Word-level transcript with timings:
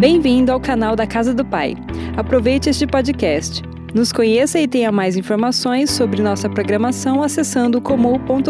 Bem-vindo 0.00 0.50
ao 0.50 0.58
canal 0.58 0.96
da 0.96 1.06
Casa 1.06 1.34
do 1.34 1.44
Pai. 1.44 1.74
Aproveite 2.16 2.70
este 2.70 2.86
podcast. 2.86 3.60
Nos 3.94 4.10
conheça 4.10 4.58
e 4.58 4.66
tenha 4.66 4.90
mais 4.90 5.14
informações 5.14 5.90
sobre 5.90 6.22
nossa 6.22 6.48
programação 6.48 7.22
acessando 7.22 7.82
comum.com.br. 7.82 8.48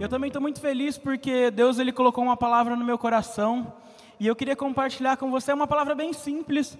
Eu 0.00 0.08
também 0.08 0.26
estou 0.26 0.42
muito 0.42 0.60
feliz 0.60 0.98
porque 0.98 1.52
Deus 1.52 1.78
ele 1.78 1.92
colocou 1.92 2.24
uma 2.24 2.36
palavra 2.36 2.74
no 2.74 2.84
meu 2.84 2.98
coração 2.98 3.72
e 4.18 4.26
eu 4.26 4.34
queria 4.34 4.56
compartilhar 4.56 5.16
com 5.16 5.30
você 5.30 5.52
uma 5.52 5.68
palavra 5.68 5.94
bem 5.94 6.12
simples, 6.12 6.76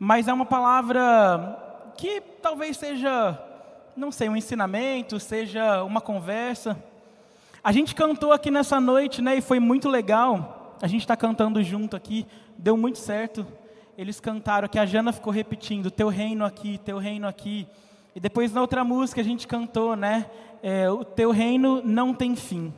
mas 0.00 0.26
é 0.26 0.32
uma 0.32 0.46
palavra 0.46 1.92
que 1.96 2.20
talvez 2.42 2.76
seja, 2.76 3.40
não 3.96 4.10
sei, 4.10 4.28
um 4.28 4.34
ensinamento, 4.36 5.20
seja 5.20 5.84
uma 5.84 6.00
conversa. 6.00 6.76
A 7.62 7.70
gente 7.70 7.94
cantou 7.94 8.32
aqui 8.32 8.50
nessa 8.50 8.80
noite, 8.80 9.22
né, 9.22 9.36
e 9.36 9.40
foi 9.40 9.60
muito 9.60 9.88
legal 9.88 10.57
a 10.80 10.86
gente 10.86 11.00
está 11.00 11.16
cantando 11.16 11.62
junto 11.62 11.96
aqui, 11.96 12.26
deu 12.56 12.76
muito 12.76 12.98
certo. 12.98 13.46
Eles 13.96 14.20
cantaram 14.20 14.68
que 14.68 14.78
a 14.78 14.86
Jana 14.86 15.12
ficou 15.12 15.32
repetindo: 15.32 15.90
Teu 15.90 16.08
reino 16.08 16.44
aqui, 16.44 16.78
Teu 16.84 16.98
reino 16.98 17.26
aqui. 17.26 17.66
E 18.14 18.20
depois 18.20 18.52
na 18.52 18.60
outra 18.60 18.84
música 18.84 19.20
a 19.20 19.24
gente 19.24 19.46
cantou, 19.46 19.96
né? 19.96 20.26
É, 20.62 20.90
o 20.90 21.04
Teu 21.04 21.30
reino 21.30 21.82
não 21.84 22.14
tem 22.14 22.34
fim. 22.36 22.72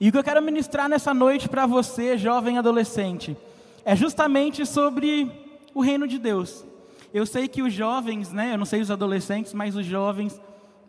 E 0.00 0.08
o 0.08 0.12
que 0.12 0.18
eu 0.18 0.24
quero 0.24 0.42
ministrar 0.42 0.88
nessa 0.88 1.12
noite 1.12 1.48
para 1.48 1.66
você, 1.66 2.16
jovem 2.16 2.58
adolescente, 2.58 3.36
é 3.84 3.96
justamente 3.96 4.64
sobre 4.66 5.30
o 5.74 5.80
reino 5.80 6.06
de 6.06 6.18
Deus. 6.18 6.64
Eu 7.12 7.24
sei 7.24 7.48
que 7.48 7.62
os 7.62 7.72
jovens, 7.72 8.32
né? 8.32 8.52
Eu 8.52 8.58
não 8.58 8.66
sei 8.66 8.80
os 8.80 8.90
adolescentes, 8.90 9.54
mas 9.54 9.74
os 9.74 9.86
jovens. 9.86 10.40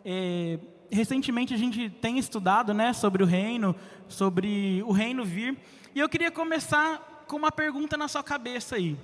É, 0.04 0.58
recentemente 0.90 1.54
a 1.54 1.56
gente 1.56 1.88
tem 1.88 2.18
estudado, 2.18 2.74
né? 2.74 2.92
Sobre 2.92 3.22
o 3.22 3.26
reino, 3.26 3.74
sobre 4.06 4.82
o 4.86 4.92
reino 4.92 5.24
vir. 5.24 5.56
E 5.92 5.98
eu 5.98 6.08
queria 6.08 6.30
começar 6.30 7.24
com 7.26 7.36
uma 7.36 7.50
pergunta 7.50 7.96
na 7.96 8.06
sua 8.06 8.22
cabeça 8.22 8.76
aí. 8.76 8.96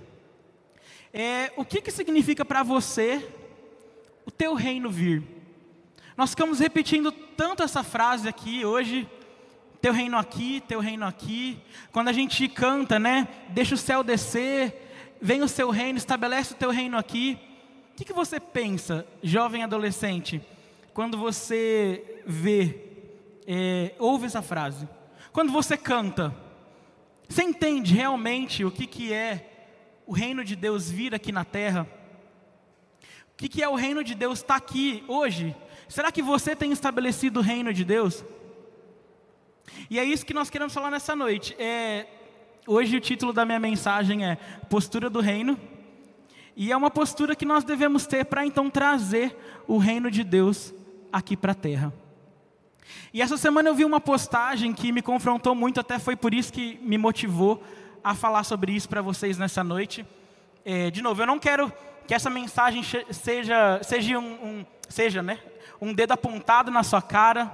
É, 1.12 1.52
o 1.56 1.64
que, 1.64 1.82
que 1.82 1.90
significa 1.90 2.44
para 2.44 2.62
você 2.62 3.28
o 4.24 4.30
teu 4.30 4.54
reino 4.54 4.88
vir? 4.88 5.24
Nós 6.16 6.30
ficamos 6.30 6.60
repetindo 6.60 7.10
tanto 7.10 7.64
essa 7.64 7.82
frase 7.82 8.28
aqui 8.28 8.64
hoje, 8.64 9.08
teu 9.80 9.92
reino 9.92 10.16
aqui, 10.16 10.62
teu 10.68 10.78
reino 10.78 11.04
aqui. 11.04 11.58
Quando 11.90 12.06
a 12.06 12.12
gente 12.12 12.48
canta, 12.48 13.00
né? 13.00 13.26
Deixa 13.48 13.74
o 13.74 13.78
céu 13.78 14.04
descer, 14.04 15.16
vem 15.20 15.42
o 15.42 15.48
seu 15.48 15.70
reino, 15.70 15.98
estabelece 15.98 16.52
o 16.52 16.56
teu 16.56 16.70
reino 16.70 16.96
aqui. 16.96 17.36
O 17.92 17.96
que, 17.96 18.04
que 18.04 18.12
você 18.12 18.38
pensa, 18.38 19.04
jovem 19.24 19.64
adolescente, 19.64 20.40
quando 20.94 21.18
você 21.18 22.22
vê, 22.24 22.78
é, 23.44 23.92
ouve 23.98 24.26
essa 24.26 24.40
frase? 24.40 24.88
Quando 25.32 25.50
você 25.50 25.76
canta, 25.76 26.45
você 27.28 27.42
entende 27.42 27.94
realmente 27.94 28.64
o 28.64 28.70
que, 28.70 28.86
que 28.86 29.12
é 29.12 29.50
o 30.06 30.12
reino 30.12 30.44
de 30.44 30.54
Deus 30.54 30.90
vir 30.90 31.14
aqui 31.14 31.32
na 31.32 31.44
terra? 31.44 31.86
O 33.32 33.36
que, 33.36 33.48
que 33.48 33.62
é 33.62 33.68
o 33.68 33.74
reino 33.74 34.02
de 34.02 34.14
Deus 34.14 34.38
estar 34.38 34.54
tá 34.54 34.56
aqui 34.56 35.04
hoje? 35.08 35.54
Será 35.88 36.10
que 36.10 36.22
você 36.22 36.56
tem 36.56 36.72
estabelecido 36.72 37.40
o 37.40 37.42
reino 37.42 37.72
de 37.72 37.84
Deus? 37.84 38.24
E 39.90 39.98
é 39.98 40.04
isso 40.04 40.24
que 40.24 40.32
nós 40.34 40.48
queremos 40.48 40.72
falar 40.72 40.90
nessa 40.90 41.14
noite. 41.14 41.54
É, 41.58 42.06
hoje 42.66 42.96
o 42.96 43.00
título 43.00 43.32
da 43.32 43.44
minha 43.44 43.60
mensagem 43.60 44.24
é 44.24 44.36
Postura 44.70 45.10
do 45.10 45.20
Reino. 45.20 45.58
E 46.56 46.72
é 46.72 46.76
uma 46.76 46.90
postura 46.90 47.36
que 47.36 47.44
nós 47.44 47.64
devemos 47.64 48.06
ter 48.06 48.24
para 48.24 48.46
então 48.46 48.70
trazer 48.70 49.36
o 49.68 49.76
reino 49.76 50.10
de 50.10 50.24
Deus 50.24 50.72
aqui 51.12 51.36
para 51.36 51.52
a 51.52 51.54
terra. 51.54 51.92
E 53.12 53.22
essa 53.22 53.36
semana 53.36 53.68
eu 53.68 53.74
vi 53.74 53.84
uma 53.84 54.00
postagem 54.00 54.72
que 54.72 54.92
me 54.92 55.02
confrontou 55.02 55.54
muito, 55.54 55.80
até 55.80 55.98
foi 55.98 56.16
por 56.16 56.34
isso 56.34 56.52
que 56.52 56.78
me 56.82 56.98
motivou 56.98 57.62
a 58.02 58.14
falar 58.14 58.44
sobre 58.44 58.72
isso 58.72 58.88
para 58.88 59.02
vocês 59.02 59.38
nessa 59.38 59.64
noite. 59.64 60.06
É, 60.64 60.90
de 60.90 61.02
novo, 61.02 61.22
eu 61.22 61.26
não 61.26 61.38
quero 61.38 61.72
que 62.06 62.14
essa 62.14 62.30
mensagem 62.30 62.82
seja, 63.10 63.80
seja, 63.82 64.18
um, 64.18 64.24
um, 64.24 64.66
seja 64.88 65.22
né, 65.22 65.38
um 65.80 65.92
dedo 65.92 66.12
apontado 66.12 66.70
na 66.70 66.82
sua 66.82 67.02
cara, 67.02 67.50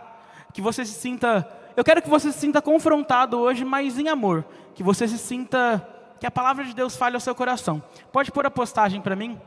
que 0.52 0.60
você 0.60 0.84
se 0.84 0.94
sinta. 0.94 1.48
Eu 1.76 1.82
quero 1.82 2.02
que 2.02 2.08
você 2.08 2.30
se 2.30 2.38
sinta 2.38 2.60
confrontado 2.60 3.38
hoje, 3.38 3.64
mas 3.64 3.98
em 3.98 4.08
amor. 4.08 4.44
Que 4.74 4.82
você 4.82 5.08
se 5.08 5.18
sinta. 5.18 5.86
Que 6.20 6.26
a 6.26 6.30
palavra 6.30 6.64
de 6.64 6.74
Deus 6.74 6.96
fale 6.96 7.16
ao 7.16 7.20
seu 7.20 7.34
coração. 7.34 7.82
Pode 8.12 8.30
pôr 8.30 8.46
a 8.46 8.50
postagem 8.50 9.00
para 9.00 9.16
mim? 9.16 9.40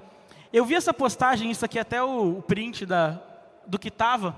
Eu 0.52 0.66
vi 0.66 0.76
essa 0.76 0.94
postagem, 0.94 1.52
isso 1.52 1.64
aqui 1.66 1.78
é 1.78 1.82
até 1.82 2.02
o, 2.02 2.40
o 2.40 2.42
print 2.42 2.86
da, 2.86 3.22
do 3.66 3.78
que 3.78 3.90
estava. 3.90 4.36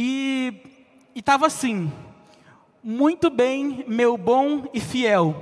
E 0.00 0.54
estava 1.12 1.48
assim: 1.48 1.92
Muito 2.80 3.28
bem, 3.28 3.84
meu 3.88 4.16
bom 4.16 4.70
e 4.72 4.78
fiel. 4.78 5.34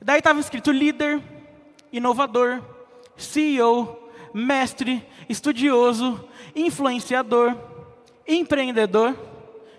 Daí 0.00 0.16
estava 0.16 0.40
escrito 0.40 0.72
líder, 0.72 1.22
inovador, 1.92 2.62
CEO, 3.18 4.08
mestre, 4.32 5.06
estudioso, 5.28 6.26
influenciador, 6.56 7.54
empreendedor 8.26 9.14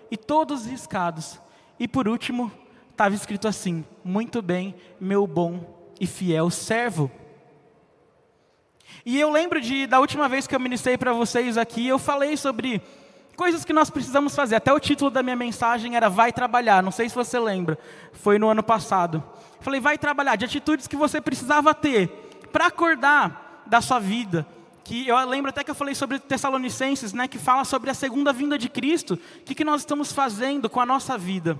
e 0.08 0.16
todos 0.16 0.64
riscados. 0.64 1.40
E 1.76 1.88
por 1.88 2.06
último, 2.06 2.52
estava 2.88 3.16
escrito 3.16 3.48
assim: 3.48 3.84
Muito 4.04 4.40
bem, 4.40 4.76
meu 5.00 5.26
bom 5.26 5.90
e 6.00 6.06
fiel 6.06 6.50
servo. 6.50 7.10
E 9.04 9.18
eu 9.18 9.28
lembro 9.28 9.60
de 9.60 9.88
da 9.88 9.98
última 9.98 10.28
vez 10.28 10.46
que 10.46 10.54
eu 10.54 10.60
ministrei 10.60 10.96
para 10.96 11.12
vocês 11.12 11.58
aqui, 11.58 11.88
eu 11.88 11.98
falei 11.98 12.36
sobre 12.36 12.80
coisas 13.36 13.64
que 13.64 13.72
nós 13.72 13.90
precisamos 13.90 14.34
fazer. 14.34 14.56
Até 14.56 14.72
o 14.72 14.80
título 14.80 15.10
da 15.10 15.22
minha 15.22 15.36
mensagem 15.36 15.96
era 15.96 16.08
Vai 16.08 16.32
Trabalhar. 16.32 16.82
Não 16.82 16.90
sei 16.90 17.08
se 17.08 17.14
você 17.14 17.38
lembra. 17.38 17.78
Foi 18.12 18.38
no 18.38 18.48
ano 18.48 18.62
passado. 18.62 19.22
Falei, 19.60 19.80
vai 19.80 19.96
trabalhar, 19.96 20.36
de 20.36 20.44
atitudes 20.44 20.86
que 20.86 20.96
você 20.96 21.20
precisava 21.20 21.72
ter 21.74 22.08
para 22.52 22.66
acordar 22.66 23.62
da 23.66 23.80
sua 23.80 23.98
vida. 23.98 24.46
Que 24.84 25.06
eu 25.06 25.16
lembro 25.28 25.50
até 25.50 25.62
que 25.62 25.70
eu 25.70 25.74
falei 25.74 25.94
sobre 25.94 26.18
Tessalonicenses, 26.18 27.12
né, 27.12 27.28
que 27.28 27.38
fala 27.38 27.64
sobre 27.64 27.88
a 27.88 27.94
segunda 27.94 28.32
vinda 28.32 28.58
de 28.58 28.68
Cristo. 28.68 29.14
O 29.14 29.44
que, 29.44 29.54
que 29.54 29.64
nós 29.64 29.82
estamos 29.82 30.12
fazendo 30.12 30.68
com 30.68 30.80
a 30.80 30.86
nossa 30.86 31.16
vida? 31.16 31.58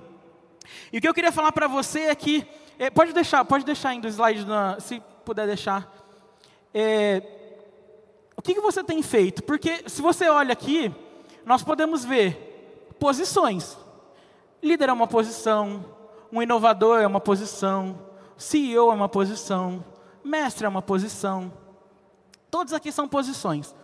E 0.93 0.99
o 0.99 1.01
que 1.01 1.09
eu 1.09 1.15
queria 1.15 1.33
falar 1.33 1.53
para 1.53 1.69
você 1.69 2.01
é 2.01 2.15
que 2.15 2.47
é, 2.79 2.91
pode 2.91 3.13
deixar, 3.13 3.45
pode 3.45 3.65
deixar 3.65 3.91
ainda 3.91 4.09
o 4.09 4.11
slide, 4.11 4.45
na, 4.45 4.81
se 4.81 5.01
puder 5.25 5.47
deixar. 5.47 5.91
É, 6.75 7.23
o 8.37 8.43
que, 8.43 8.55
que 8.55 8.61
você 8.61 8.83
tem 8.83 9.03
feito? 9.03 9.43
Porque 9.45 9.85
se 9.87 10.03
você 10.03 10.29
olha 10.29 10.53
aqui, 10.53 10.93
nós 11.45 11.63
podemos 11.63 12.05
ver 12.05 12.95
posições. 12.99 13.77
Líder 14.63 14.89
é 14.89 14.93
uma 14.93 15.07
posição, 15.07 15.85
um 16.31 16.41
inovador 16.41 17.01
é 17.01 17.07
uma 17.07 17.21
posição, 17.21 17.99
CEO 18.37 18.91
é 18.91 18.95
uma 18.95 19.09
posição, 19.09 19.85
mestre 20.25 20.67
é 20.67 20.69
uma 20.69 20.83
posição. 20.83 21.53
Todos 22.51 22.73
aqui 22.73 22.93
são 22.93 23.09
posições. 23.09 23.75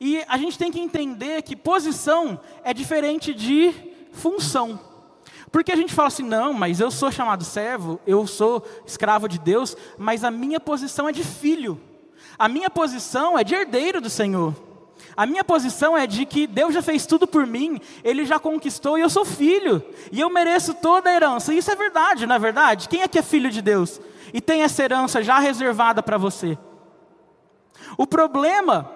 E 0.00 0.22
a 0.28 0.36
gente 0.36 0.58
tem 0.58 0.70
que 0.70 0.80
entender 0.80 1.42
que 1.42 1.56
posição 1.56 2.40
é 2.62 2.74
diferente 2.74 3.32
de 3.32 3.72
função. 4.12 4.78
Porque 5.50 5.70
a 5.70 5.76
gente 5.76 5.94
fala 5.94 6.08
assim, 6.08 6.24
não, 6.24 6.52
mas 6.52 6.80
eu 6.80 6.90
sou 6.90 7.12
chamado 7.12 7.44
servo, 7.44 8.00
eu 8.06 8.26
sou 8.26 8.66
escravo 8.84 9.28
de 9.28 9.38
Deus, 9.38 9.76
mas 9.96 10.24
a 10.24 10.30
minha 10.30 10.58
posição 10.58 11.08
é 11.08 11.12
de 11.12 11.22
filho. 11.22 11.80
A 12.38 12.48
minha 12.48 12.68
posição 12.68 13.38
é 13.38 13.44
de 13.44 13.54
herdeiro 13.54 14.00
do 14.00 14.10
Senhor. 14.10 14.52
A 15.16 15.26
minha 15.26 15.44
posição 15.44 15.96
é 15.96 16.06
de 16.06 16.26
que 16.26 16.46
Deus 16.46 16.74
já 16.74 16.82
fez 16.82 17.06
tudo 17.06 17.26
por 17.26 17.46
mim, 17.46 17.80
Ele 18.02 18.24
já 18.24 18.38
conquistou 18.38 18.98
e 18.98 19.02
eu 19.02 19.10
sou 19.10 19.24
filho, 19.24 19.82
e 20.10 20.20
eu 20.20 20.28
mereço 20.28 20.74
toda 20.74 21.08
a 21.08 21.14
herança. 21.14 21.54
Isso 21.54 21.70
é 21.70 21.76
verdade, 21.76 22.26
não 22.26 22.34
é 22.34 22.38
verdade? 22.38 22.88
Quem 22.88 23.02
é 23.02 23.08
que 23.08 23.18
é 23.18 23.22
filho 23.22 23.50
de 23.50 23.62
Deus 23.62 24.00
e 24.32 24.40
tem 24.40 24.62
essa 24.62 24.82
herança 24.82 25.22
já 25.22 25.38
reservada 25.38 26.02
para 26.02 26.18
você? 26.18 26.58
O 27.96 28.06
problema 28.06 28.90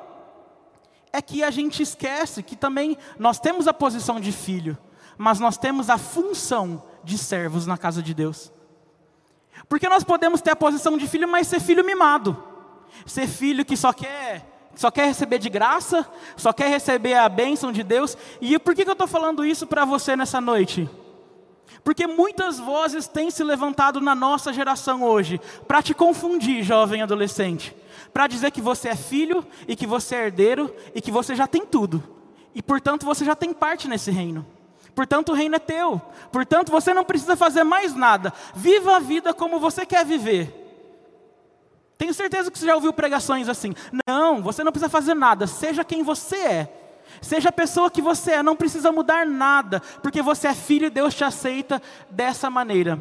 é 1.12 1.22
que 1.22 1.44
a 1.44 1.50
gente 1.50 1.82
esquece 1.82 2.42
que 2.42 2.56
também 2.56 2.98
nós 3.18 3.38
temos 3.38 3.68
a 3.68 3.74
posição 3.74 4.18
de 4.18 4.32
filho, 4.32 4.76
mas 5.16 5.38
nós 5.38 5.56
temos 5.56 5.88
a 5.88 5.98
função 5.98 6.82
de 7.04 7.16
servos 7.16 7.64
na 7.64 7.78
casa 7.78 8.02
de 8.02 8.12
Deus. 8.12 8.52
Porque 9.68 9.88
nós 9.88 10.02
podemos 10.02 10.40
ter 10.40 10.50
a 10.50 10.56
posição 10.56 10.98
de 10.98 11.06
filho, 11.06 11.28
mas 11.28 11.46
ser 11.46 11.60
filho 11.60 11.84
mimado, 11.84 12.42
ser 13.06 13.28
filho 13.28 13.64
que 13.64 13.76
só 13.76 13.92
quer 13.92 14.57
só 14.78 14.92
quer 14.92 15.06
receber 15.06 15.40
de 15.40 15.50
graça, 15.50 16.06
só 16.36 16.52
quer 16.52 16.68
receber 16.68 17.14
a 17.14 17.28
bênção 17.28 17.72
de 17.72 17.82
Deus. 17.82 18.16
E 18.40 18.56
por 18.60 18.76
que, 18.76 18.88
eu 18.88 18.92
estou 18.92 19.08
falando 19.08 19.44
isso 19.44 19.66
para 19.66 19.84
você 19.84 20.14
nessa 20.14 20.40
noite? 20.40 20.88
Porque 21.82 22.06
muitas 22.06 22.60
vozes 22.60 23.08
têm 23.08 23.28
se 23.28 23.42
levantado 23.42 24.00
na 24.00 24.14
nossa 24.14 24.52
geração 24.52 25.02
hoje 25.02 25.40
para 25.66 25.82
te 25.82 25.92
confundir, 25.94 26.62
jovem 26.62 27.02
adolescente, 27.02 27.74
para 28.12 28.28
dizer 28.28 28.52
que 28.52 28.60
você 28.60 28.90
é 28.90 28.94
filho 28.94 29.44
e 29.66 29.74
que 29.74 29.84
você 29.84 30.14
é 30.14 30.26
herdeiro 30.26 30.72
e 30.94 31.00
que 31.00 31.10
você 31.10 31.34
já 31.34 31.48
tem 31.48 31.66
tudo, 31.66 32.00
e 32.54 32.62
portanto 32.62 33.04
você 33.04 33.24
já 33.24 33.34
tem 33.34 33.52
parte 33.52 33.88
nesse 33.88 34.12
reino. 34.12 34.46
Portanto, 34.94 35.30
o 35.30 35.34
reino 35.34 35.56
é 35.56 35.60
teu. 35.60 36.00
Portanto, 36.32 36.72
você 36.72 36.92
não 36.92 37.04
precisa 37.04 37.36
fazer 37.36 37.62
mais 37.62 37.94
nada. 37.94 38.32
Viva 38.52 38.96
a 38.96 38.98
vida 38.98 39.32
como 39.32 39.60
você 39.60 39.86
quer 39.86 40.04
viver. 40.04 40.67
Tenho 41.98 42.14
certeza 42.14 42.50
que 42.50 42.58
você 42.58 42.66
já 42.66 42.76
ouviu 42.76 42.92
pregações 42.92 43.48
assim. 43.48 43.74
Não, 44.06 44.40
você 44.40 44.62
não 44.62 44.70
precisa 44.70 44.88
fazer 44.88 45.14
nada, 45.14 45.48
seja 45.48 45.84
quem 45.84 46.04
você 46.04 46.36
é. 46.36 46.74
Seja 47.20 47.48
a 47.48 47.52
pessoa 47.52 47.90
que 47.90 48.00
você 48.00 48.32
é, 48.32 48.42
não 48.42 48.54
precisa 48.54 48.92
mudar 48.92 49.26
nada, 49.26 49.80
porque 50.02 50.22
você 50.22 50.46
é 50.46 50.54
filho 50.54 50.86
e 50.86 50.90
Deus 50.90 51.14
te 51.14 51.24
aceita 51.24 51.82
dessa 52.08 52.48
maneira. 52.48 52.98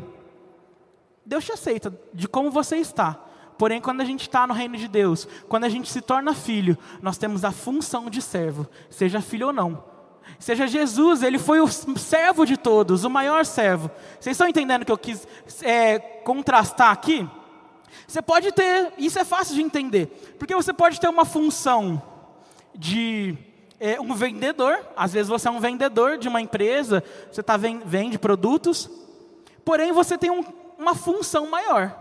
Deus 1.24 1.46
te 1.46 1.52
aceita 1.52 1.94
de 2.14 2.28
como 2.28 2.50
você 2.50 2.78
está. 2.78 3.20
Porém, 3.58 3.82
quando 3.82 4.02
a 4.02 4.06
gente 4.06 4.22
está 4.22 4.48
no 4.48 4.54
reino 4.54 4.78
de 4.78 4.88
Deus, 4.88 5.28
quando 5.48 5.66
a 5.66 5.70
gente 5.70 5.92
se 5.92 6.02
torna 6.02 6.34
filho, 6.34 6.78
nós 7.02 7.18
temos 7.18 7.44
a 7.44 7.52
função 7.52 8.10
de 8.10 8.22
servo, 8.22 8.68
seja 8.90 9.22
filho 9.22 9.48
ou 9.48 9.54
não. 9.54 9.84
Seja 10.40 10.68
Jesus, 10.68 11.24
ele 11.24 11.40
foi 11.40 11.60
o 11.60 11.68
servo 11.68 12.46
de 12.46 12.58
todos, 12.58 13.04
o 13.04 13.10
maior 13.10 13.46
servo. 13.46 13.90
Vocês 14.20 14.36
estão 14.36 14.48
entendendo 14.48 14.86
que 14.86 14.92
eu 14.92 14.98
quis 14.98 15.28
é, 15.62 16.00
contrastar 16.00 16.92
aqui? 16.92 17.28
Você 18.08 18.22
pode 18.22 18.52
ter, 18.52 18.94
isso 18.98 19.20
é 19.20 19.24
fácil 19.26 19.56
de 19.56 19.62
entender, 19.62 20.08
porque 20.38 20.56
você 20.56 20.74
pode 20.74 21.00
ter 21.00 21.10
uma 21.10 21.26
função 21.26 22.02
de 22.74 23.38
é, 23.80 24.00
um 24.00 24.14
vendedor, 24.14 24.80
às 24.96 25.14
vezes 25.14 25.28
você 25.28 25.48
é 25.48 25.52
um 25.52 25.60
vendedor 25.60 26.18
de 26.18 26.28
uma 26.28 26.42
empresa, 26.42 27.04
você 27.32 27.44
tá, 27.44 27.58
vende 27.58 28.18
produtos, 28.18 28.90
porém 29.64 29.92
você 29.92 30.18
tem 30.18 30.32
um, 30.32 30.44
uma 30.78 30.96
função 30.96 31.50
maior. 31.50 31.96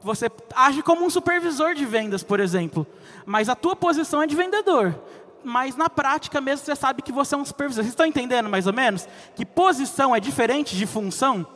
Você 0.00 0.30
age 0.54 0.82
como 0.82 1.04
um 1.04 1.10
supervisor 1.10 1.74
de 1.74 1.84
vendas, 1.84 2.22
por 2.22 2.38
exemplo, 2.38 2.86
mas 3.26 3.48
a 3.48 3.56
tua 3.56 3.74
posição 3.74 4.22
é 4.22 4.26
de 4.26 4.36
vendedor. 4.36 4.94
Mas 5.42 5.76
na 5.76 5.88
prática 5.88 6.40
mesmo 6.40 6.64
você 6.64 6.76
sabe 6.76 7.02
que 7.02 7.12
você 7.12 7.34
é 7.34 7.38
um 7.38 7.44
supervisor. 7.44 7.82
Vocês 7.82 7.92
estão 7.92 8.06
entendendo 8.06 8.48
mais 8.48 8.66
ou 8.66 8.72
menos? 8.72 9.08
Que 9.34 9.44
posição 9.44 10.14
é 10.14 10.20
diferente 10.20 10.76
de 10.76 10.86
função? 10.86 11.46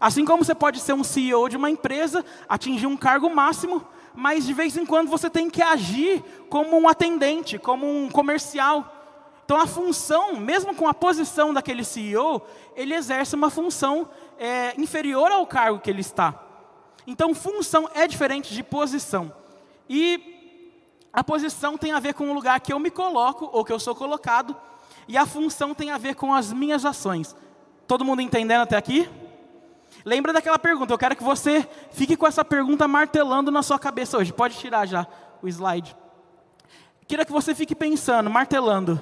Assim 0.00 0.24
como 0.24 0.44
você 0.44 0.54
pode 0.54 0.80
ser 0.80 0.92
um 0.92 1.04
CEO 1.04 1.48
de 1.48 1.56
uma 1.56 1.70
empresa, 1.70 2.24
atingir 2.48 2.86
um 2.86 2.96
cargo 2.96 3.28
máximo, 3.28 3.84
mas 4.14 4.46
de 4.46 4.52
vez 4.52 4.76
em 4.76 4.86
quando 4.86 5.08
você 5.08 5.28
tem 5.28 5.50
que 5.50 5.62
agir 5.62 6.22
como 6.48 6.78
um 6.78 6.88
atendente, 6.88 7.58
como 7.58 7.86
um 7.86 8.10
comercial. 8.10 8.92
Então 9.44 9.60
a 9.60 9.66
função, 9.66 10.36
mesmo 10.36 10.74
com 10.74 10.88
a 10.88 10.94
posição 10.94 11.54
daquele 11.54 11.84
CEO, 11.84 12.42
ele 12.74 12.94
exerce 12.94 13.34
uma 13.34 13.50
função 13.50 14.08
é, 14.38 14.74
inferior 14.80 15.30
ao 15.30 15.46
cargo 15.46 15.78
que 15.78 15.90
ele 15.90 16.00
está. 16.00 16.34
Então 17.06 17.34
função 17.34 17.88
é 17.94 18.06
diferente 18.08 18.52
de 18.52 18.62
posição. 18.62 19.32
E 19.88 20.34
a 21.12 21.22
posição 21.22 21.78
tem 21.78 21.92
a 21.92 22.00
ver 22.00 22.14
com 22.14 22.28
o 22.28 22.32
lugar 22.32 22.58
que 22.60 22.72
eu 22.72 22.78
me 22.78 22.90
coloco 22.90 23.48
ou 23.52 23.64
que 23.64 23.72
eu 23.72 23.78
sou 23.78 23.94
colocado, 23.94 24.56
e 25.08 25.16
a 25.16 25.24
função 25.24 25.74
tem 25.74 25.90
a 25.90 25.98
ver 25.98 26.16
com 26.16 26.34
as 26.34 26.52
minhas 26.52 26.84
ações. 26.84 27.36
Todo 27.86 28.04
mundo 28.04 28.20
entendendo 28.20 28.62
até 28.62 28.76
aqui? 28.76 29.08
Lembra 30.06 30.32
daquela 30.32 30.56
pergunta? 30.56 30.94
Eu 30.94 30.98
quero 30.98 31.16
que 31.16 31.24
você 31.24 31.68
fique 31.90 32.16
com 32.16 32.28
essa 32.28 32.44
pergunta 32.44 32.86
martelando 32.86 33.50
na 33.50 33.60
sua 33.60 33.76
cabeça 33.76 34.16
hoje. 34.16 34.32
Pode 34.32 34.56
tirar 34.56 34.86
já 34.86 35.04
o 35.42 35.48
slide. 35.48 35.96
Queria 37.08 37.24
que 37.24 37.32
você 37.32 37.56
fique 37.56 37.74
pensando, 37.74 38.30
martelando. 38.30 39.00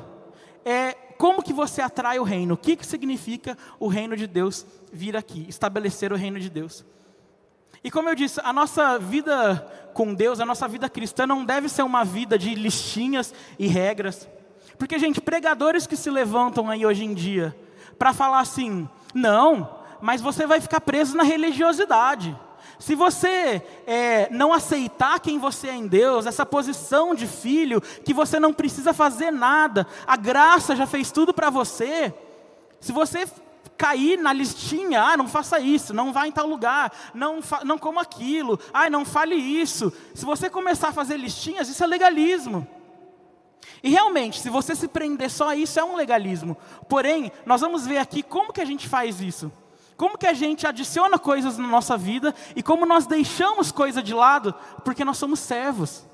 É, 0.65 0.95
como 1.19 1.43
que 1.43 1.53
você 1.53 1.83
atrai 1.83 2.19
o 2.19 2.23
reino? 2.23 2.55
O 2.55 2.57
que, 2.57 2.75
que 2.75 2.87
significa 2.87 3.55
o 3.79 3.87
reino 3.87 4.17
de 4.17 4.27
Deus 4.27 4.65
vir 4.91 5.15
aqui, 5.15 5.45
estabelecer 5.47 6.11
o 6.11 6.17
reino 6.17 6.41
de 6.41 6.49
Deus? 6.49 6.87
E 7.85 7.91
como 7.91 8.09
eu 8.09 8.15
disse, 8.15 8.41
a 8.43 8.51
nossa 8.51 8.99
vida 8.99 9.91
com 9.93 10.15
Deus, 10.15 10.41
a 10.41 10.47
nossa 10.47 10.67
vida 10.67 10.89
cristã 10.89 11.27
não 11.27 11.45
deve 11.45 11.69
ser 11.69 11.83
uma 11.83 12.03
vida 12.03 12.39
de 12.39 12.55
listinhas 12.55 13.35
e 13.59 13.67
regras. 13.67 14.27
Porque, 14.79 14.99
gente, 14.99 15.21
pregadores 15.21 15.87
que 15.87 15.97
se 15.97 16.09
levantam 16.09 16.71
aí 16.71 16.87
hoje 16.87 17.05
em 17.05 17.13
dia 17.13 17.55
para 17.99 18.15
falar 18.15 18.41
assim, 18.41 18.89
não, 19.13 19.84
mas 20.05 20.21
você 20.21 20.47
vai 20.47 20.61
ficar 20.61 20.83
preso 20.83 21.17
na 21.17 21.23
religiosidade. 21.23 22.39
Se 22.79 22.95
você 22.95 23.63
é, 23.87 24.29
não 24.31 24.53
aceitar 24.53 25.19
quem 25.19 25.39
você 25.39 25.69
é 25.69 25.75
em 25.75 25.87
Deus, 25.87 26.27
essa 26.27 26.45
posição 26.45 27.15
de 27.15 27.27
filho, 27.27 27.81
que 27.81 28.13
você 28.13 28.39
não 28.39 28.53
precisa 28.53 28.93
fazer 28.93 29.31
nada, 29.31 29.87
a 30.07 30.15
graça 30.15 30.77
já 30.77 30.87
fez 30.87 31.11
tudo 31.11 31.33
para 31.33 31.49
você. 31.49 32.13
Se 32.81 32.93
você 32.93 33.27
cair 33.79 34.19
na 34.19 34.31
listinha, 34.31 35.01
ah, 35.01 35.17
não 35.17 35.27
faça 35.27 35.59
isso, 35.59 35.95
não 35.95 36.13
vá 36.13 36.29
em 36.29 36.33
tal 36.33 36.47
lugar, 36.47 36.93
não, 37.15 37.41
não 37.65 37.79
coma 37.79 38.03
aquilo, 38.03 38.61
ah, 38.75 38.91
não 38.91 39.07
fale 39.07 39.37
isso. 39.37 39.91
Se 40.13 40.27
você 40.27 40.51
começar 40.51 40.89
a 40.89 40.93
fazer 40.93 41.17
listinhas, 41.17 41.71
isso 41.71 41.83
é 41.83 41.87
legalismo. 41.87 42.69
E 43.83 43.89
realmente, 43.89 44.39
se 44.39 44.51
você 44.51 44.77
se 44.77 44.87
prender 44.87 45.31
só 45.31 45.49
a 45.49 45.57
isso, 45.57 45.81
é 45.81 45.85
um 45.85 45.97
legalismo. 45.97 46.59
Porém, 46.91 47.33
nós 47.47 47.63
vamos 47.63 47.87
ver 47.87 47.97
aqui 47.97 48.23
como 48.23 48.53
que 48.53 48.61
a 48.61 48.67
gente 48.67 48.87
faz 48.87 49.23
isso. 49.23 49.51
Como 49.97 50.19
que 50.19 50.27
a 50.27 50.33
gente 50.33 50.67
adiciona 50.67 51.19
coisas 51.19 51.57
na 51.57 51.69
nossa 51.69 51.97
vida 51.97 52.35
e 52.57 52.63
como 52.63 52.85
nós 52.85 53.07
deixamos 53.07 53.71
coisa 53.71 54.03
de 54.03 54.13
lado 54.13 54.55
porque 54.85 55.05
nós 55.05 55.17
somos 55.17 55.39
servos. 55.39 56.05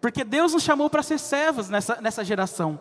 Porque 0.00 0.22
Deus 0.22 0.52
nos 0.52 0.62
chamou 0.62 0.88
para 0.88 1.02
ser 1.02 1.18
servos 1.18 1.68
nessa, 1.68 2.00
nessa 2.00 2.24
geração. 2.24 2.78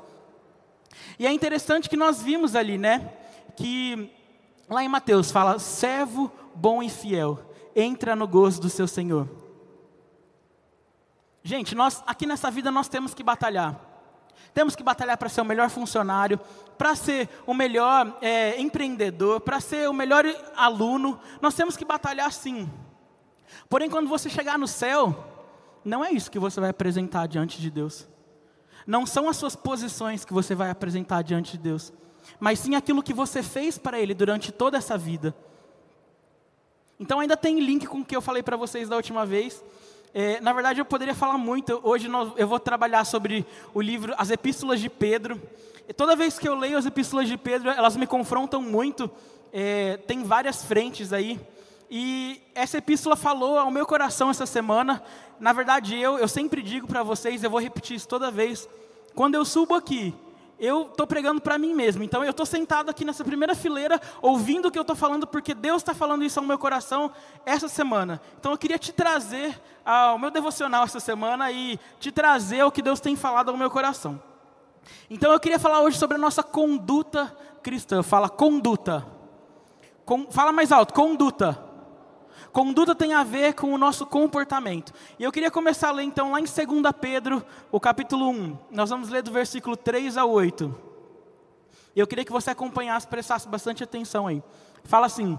E 1.17 1.25
é 1.25 1.31
interessante 1.31 1.89
que 1.89 1.97
nós 1.97 2.21
vimos 2.21 2.55
ali, 2.55 2.77
né? 2.77 3.13
Que 3.55 4.11
lá 4.69 4.83
em 4.83 4.89
Mateus 4.89 5.31
fala: 5.31 5.57
servo 5.57 6.31
bom 6.53 6.83
e 6.83 6.89
fiel, 6.89 7.39
entra 7.75 8.15
no 8.15 8.27
gozo 8.27 8.61
do 8.61 8.69
seu 8.69 8.87
Senhor. 8.87 9.27
Gente, 11.43 11.75
nós 11.75 12.03
aqui 12.05 12.25
nessa 12.25 12.49
vida 12.49 12.71
nós 12.71 12.87
temos 12.87 13.13
que 13.13 13.23
batalhar. 13.23 13.92
Temos 14.53 14.75
que 14.75 14.83
batalhar 14.83 15.17
para 15.17 15.29
ser 15.29 15.41
o 15.41 15.45
melhor 15.45 15.69
funcionário, 15.69 16.39
para 16.77 16.95
ser 16.95 17.29
o 17.45 17.53
melhor 17.53 18.17
é, 18.21 18.59
empreendedor, 18.59 19.41
para 19.41 19.59
ser 19.59 19.89
o 19.89 19.93
melhor 19.93 20.25
aluno. 20.55 21.19
Nós 21.41 21.55
temos 21.55 21.75
que 21.75 21.85
batalhar 21.85 22.31
sim. 22.31 22.69
Porém, 23.69 23.89
quando 23.89 24.07
você 24.07 24.29
chegar 24.29 24.57
no 24.57 24.67
céu, 24.67 25.15
não 25.83 26.03
é 26.03 26.11
isso 26.11 26.31
que 26.31 26.39
você 26.39 26.59
vai 26.59 26.69
apresentar 26.69 27.27
diante 27.27 27.59
de 27.59 27.69
Deus. 27.69 28.07
Não 28.85 29.05
são 29.05 29.29
as 29.29 29.37
suas 29.37 29.55
posições 29.55 30.25
que 30.25 30.33
você 30.33 30.53
vai 30.53 30.69
apresentar 30.69 31.21
diante 31.21 31.53
de 31.53 31.57
Deus, 31.57 31.93
mas 32.39 32.59
sim 32.59 32.75
aquilo 32.75 33.03
que 33.03 33.13
você 33.13 33.41
fez 33.41 33.77
para 33.77 33.99
Ele 33.99 34.13
durante 34.13 34.51
toda 34.51 34.77
essa 34.77 34.97
vida. 34.97 35.35
Então 36.99 37.19
ainda 37.19 37.35
tem 37.35 37.59
link 37.59 37.87
com 37.87 37.99
o 37.99 38.05
que 38.05 38.15
eu 38.15 38.21
falei 38.21 38.43
para 38.43 38.57
vocês 38.57 38.89
da 38.89 38.95
última 38.95 39.25
vez, 39.25 39.63
é, 40.13 40.39
na 40.41 40.53
verdade, 40.53 40.79
eu 40.79 40.85
poderia 40.85 41.15
falar 41.15 41.37
muito. 41.37 41.79
Hoje 41.83 42.07
nós, 42.07 42.31
eu 42.37 42.47
vou 42.47 42.59
trabalhar 42.59 43.03
sobre 43.03 43.45
o 43.73 43.81
livro 43.81 44.13
As 44.17 44.29
Epístolas 44.29 44.79
de 44.79 44.89
Pedro. 44.89 45.41
E 45.87 45.93
toda 45.93 46.15
vez 46.15 46.37
que 46.37 46.47
eu 46.47 46.55
leio 46.55 46.77
as 46.77 46.85
Epístolas 46.85 47.27
de 47.27 47.35
Pedro, 47.35 47.69
elas 47.69 47.97
me 47.97 48.05
confrontam 48.05 48.61
muito. 48.61 49.09
É, 49.51 49.97
tem 49.97 50.23
várias 50.23 50.63
frentes 50.63 51.11
aí. 51.11 51.39
E 51.89 52.41
essa 52.55 52.79
epístola 52.79 53.15
falou 53.15 53.59
ao 53.59 53.69
meu 53.69 53.85
coração 53.85 54.29
essa 54.29 54.47
semana. 54.47 55.03
Na 55.39 55.53
verdade, 55.53 55.95
eu, 55.95 56.17
eu 56.17 56.27
sempre 56.27 56.61
digo 56.61 56.87
para 56.87 57.03
vocês, 57.03 57.43
eu 57.43 57.49
vou 57.51 57.59
repetir 57.59 57.95
isso 57.95 58.07
toda 58.07 58.31
vez. 58.31 58.67
Quando 59.13 59.35
eu 59.35 59.45
subo 59.45 59.75
aqui 59.75 60.13
eu 60.63 60.83
estou 60.83 61.05
pregando 61.05 61.41
para 61.41 61.57
mim 61.57 61.73
mesmo. 61.73 62.03
Então 62.03 62.23
eu 62.23 62.31
estou 62.31 62.45
sentado 62.45 62.89
aqui 62.89 63.03
nessa 63.03 63.21
primeira 63.21 63.53
fileira, 63.53 63.99
ouvindo 64.21 64.69
o 64.69 64.71
que 64.71 64.79
eu 64.79 64.83
estou 64.83 64.95
falando, 64.95 65.27
porque 65.27 65.53
Deus 65.53 65.81
está 65.81 65.93
falando 65.93 66.23
isso 66.23 66.39
ao 66.39 66.45
meu 66.45 66.57
coração 66.57 67.11
essa 67.45 67.67
semana. 67.67 68.21
Então 68.39 68.53
eu 68.53 68.57
queria 68.57 68.79
te 68.79 68.93
trazer 68.93 69.61
ao 69.85 70.17
meu 70.17 70.31
devocional 70.31 70.85
essa 70.85 71.01
semana 71.01 71.51
e 71.51 71.77
te 71.99 72.13
trazer 72.13 72.63
o 72.63 72.71
que 72.71 72.81
Deus 72.81 73.01
tem 73.01 73.13
falado 73.13 73.51
ao 73.51 73.57
meu 73.57 73.69
coração. 73.69 74.21
Então 75.09 75.33
eu 75.33 75.39
queria 75.39 75.59
falar 75.59 75.81
hoje 75.81 75.97
sobre 75.97 76.15
a 76.15 76.19
nossa 76.19 76.41
conduta 76.41 77.35
cristã. 77.61 78.01
Fala 78.01 78.29
conduta. 78.29 79.05
Com, 80.05 80.31
fala 80.31 80.53
mais 80.53 80.71
alto, 80.71 80.93
conduta. 80.93 81.72
Conduta 82.53 82.93
tem 82.93 83.13
a 83.13 83.23
ver 83.23 83.55
com 83.55 83.73
o 83.73 83.79
nosso 83.79 84.05
comportamento. 84.05 84.93
E 85.17 85.23
eu 85.23 85.31
queria 85.31 85.49
começar 85.49 85.89
a 85.89 85.91
ler 85.91 86.03
então 86.03 86.31
lá 86.31 86.39
em 86.39 86.43
2 86.43 86.55
Pedro, 87.01 87.43
o 87.71 87.79
capítulo 87.79 88.29
1. 88.29 88.57
Nós 88.69 88.91
vamos 88.91 89.09
ler 89.09 89.23
do 89.23 89.31
versículo 89.31 89.75
3 89.75 90.17
a 90.17 90.25
8. 90.25 90.73
E 91.95 91.99
eu 91.99 92.05
queria 92.05 92.23
que 92.23 92.31
você 92.31 92.51
acompanhasse, 92.51 93.07
prestasse 93.07 93.47
bastante 93.47 93.83
atenção 93.83 94.27
aí. 94.27 94.43
Fala 94.83 95.07
assim: 95.07 95.37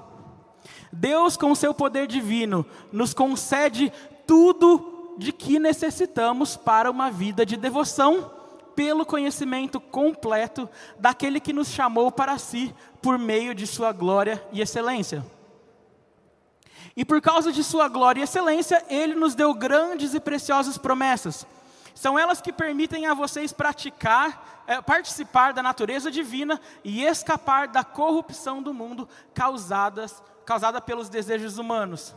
Deus, 0.92 1.36
com 1.36 1.54
seu 1.54 1.72
poder 1.72 2.08
divino, 2.08 2.66
nos 2.90 3.14
concede 3.14 3.92
tudo 4.26 5.14
de 5.16 5.32
que 5.32 5.60
necessitamos 5.60 6.56
para 6.56 6.90
uma 6.90 7.12
vida 7.12 7.46
de 7.46 7.56
devoção, 7.56 8.28
pelo 8.74 9.06
conhecimento 9.06 9.80
completo 9.80 10.68
daquele 10.98 11.38
que 11.38 11.52
nos 11.52 11.68
chamou 11.68 12.10
para 12.10 12.36
si 12.38 12.74
por 13.00 13.16
meio 13.20 13.54
de 13.54 13.68
sua 13.68 13.92
glória 13.92 14.44
e 14.52 14.60
excelência. 14.60 15.24
E 16.96 17.04
por 17.04 17.20
causa 17.20 17.52
de 17.52 17.64
sua 17.64 17.88
glória 17.88 18.20
e 18.20 18.24
excelência, 18.24 18.84
ele 18.88 19.14
nos 19.14 19.34
deu 19.34 19.52
grandes 19.52 20.14
e 20.14 20.20
preciosas 20.20 20.78
promessas. 20.78 21.46
São 21.94 22.18
elas 22.18 22.40
que 22.40 22.52
permitem 22.52 23.06
a 23.06 23.14
vocês 23.14 23.52
praticar, 23.52 24.64
é, 24.66 24.80
participar 24.80 25.52
da 25.52 25.62
natureza 25.62 26.10
divina 26.10 26.60
e 26.82 27.04
escapar 27.04 27.68
da 27.68 27.84
corrupção 27.84 28.62
do 28.62 28.74
mundo 28.74 29.08
causadas, 29.32 30.22
causada 30.44 30.80
pelos 30.80 31.08
desejos 31.08 31.58
humanos. 31.58 32.14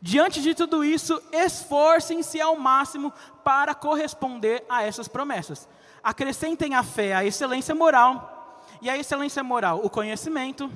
Diante 0.00 0.42
de 0.42 0.54
tudo 0.54 0.84
isso, 0.84 1.20
esforcem-se 1.32 2.40
ao 2.40 2.56
máximo 2.56 3.12
para 3.42 3.74
corresponder 3.74 4.64
a 4.68 4.82
essas 4.82 5.08
promessas. 5.08 5.68
Acrescentem 6.02 6.74
à 6.74 6.82
fé 6.82 7.14
a 7.14 7.24
excelência 7.24 7.74
moral, 7.74 8.34
e 8.80 8.90
a 8.90 8.96
excelência 8.96 9.42
moral, 9.42 9.80
o 9.82 9.90
conhecimento, 9.90 10.70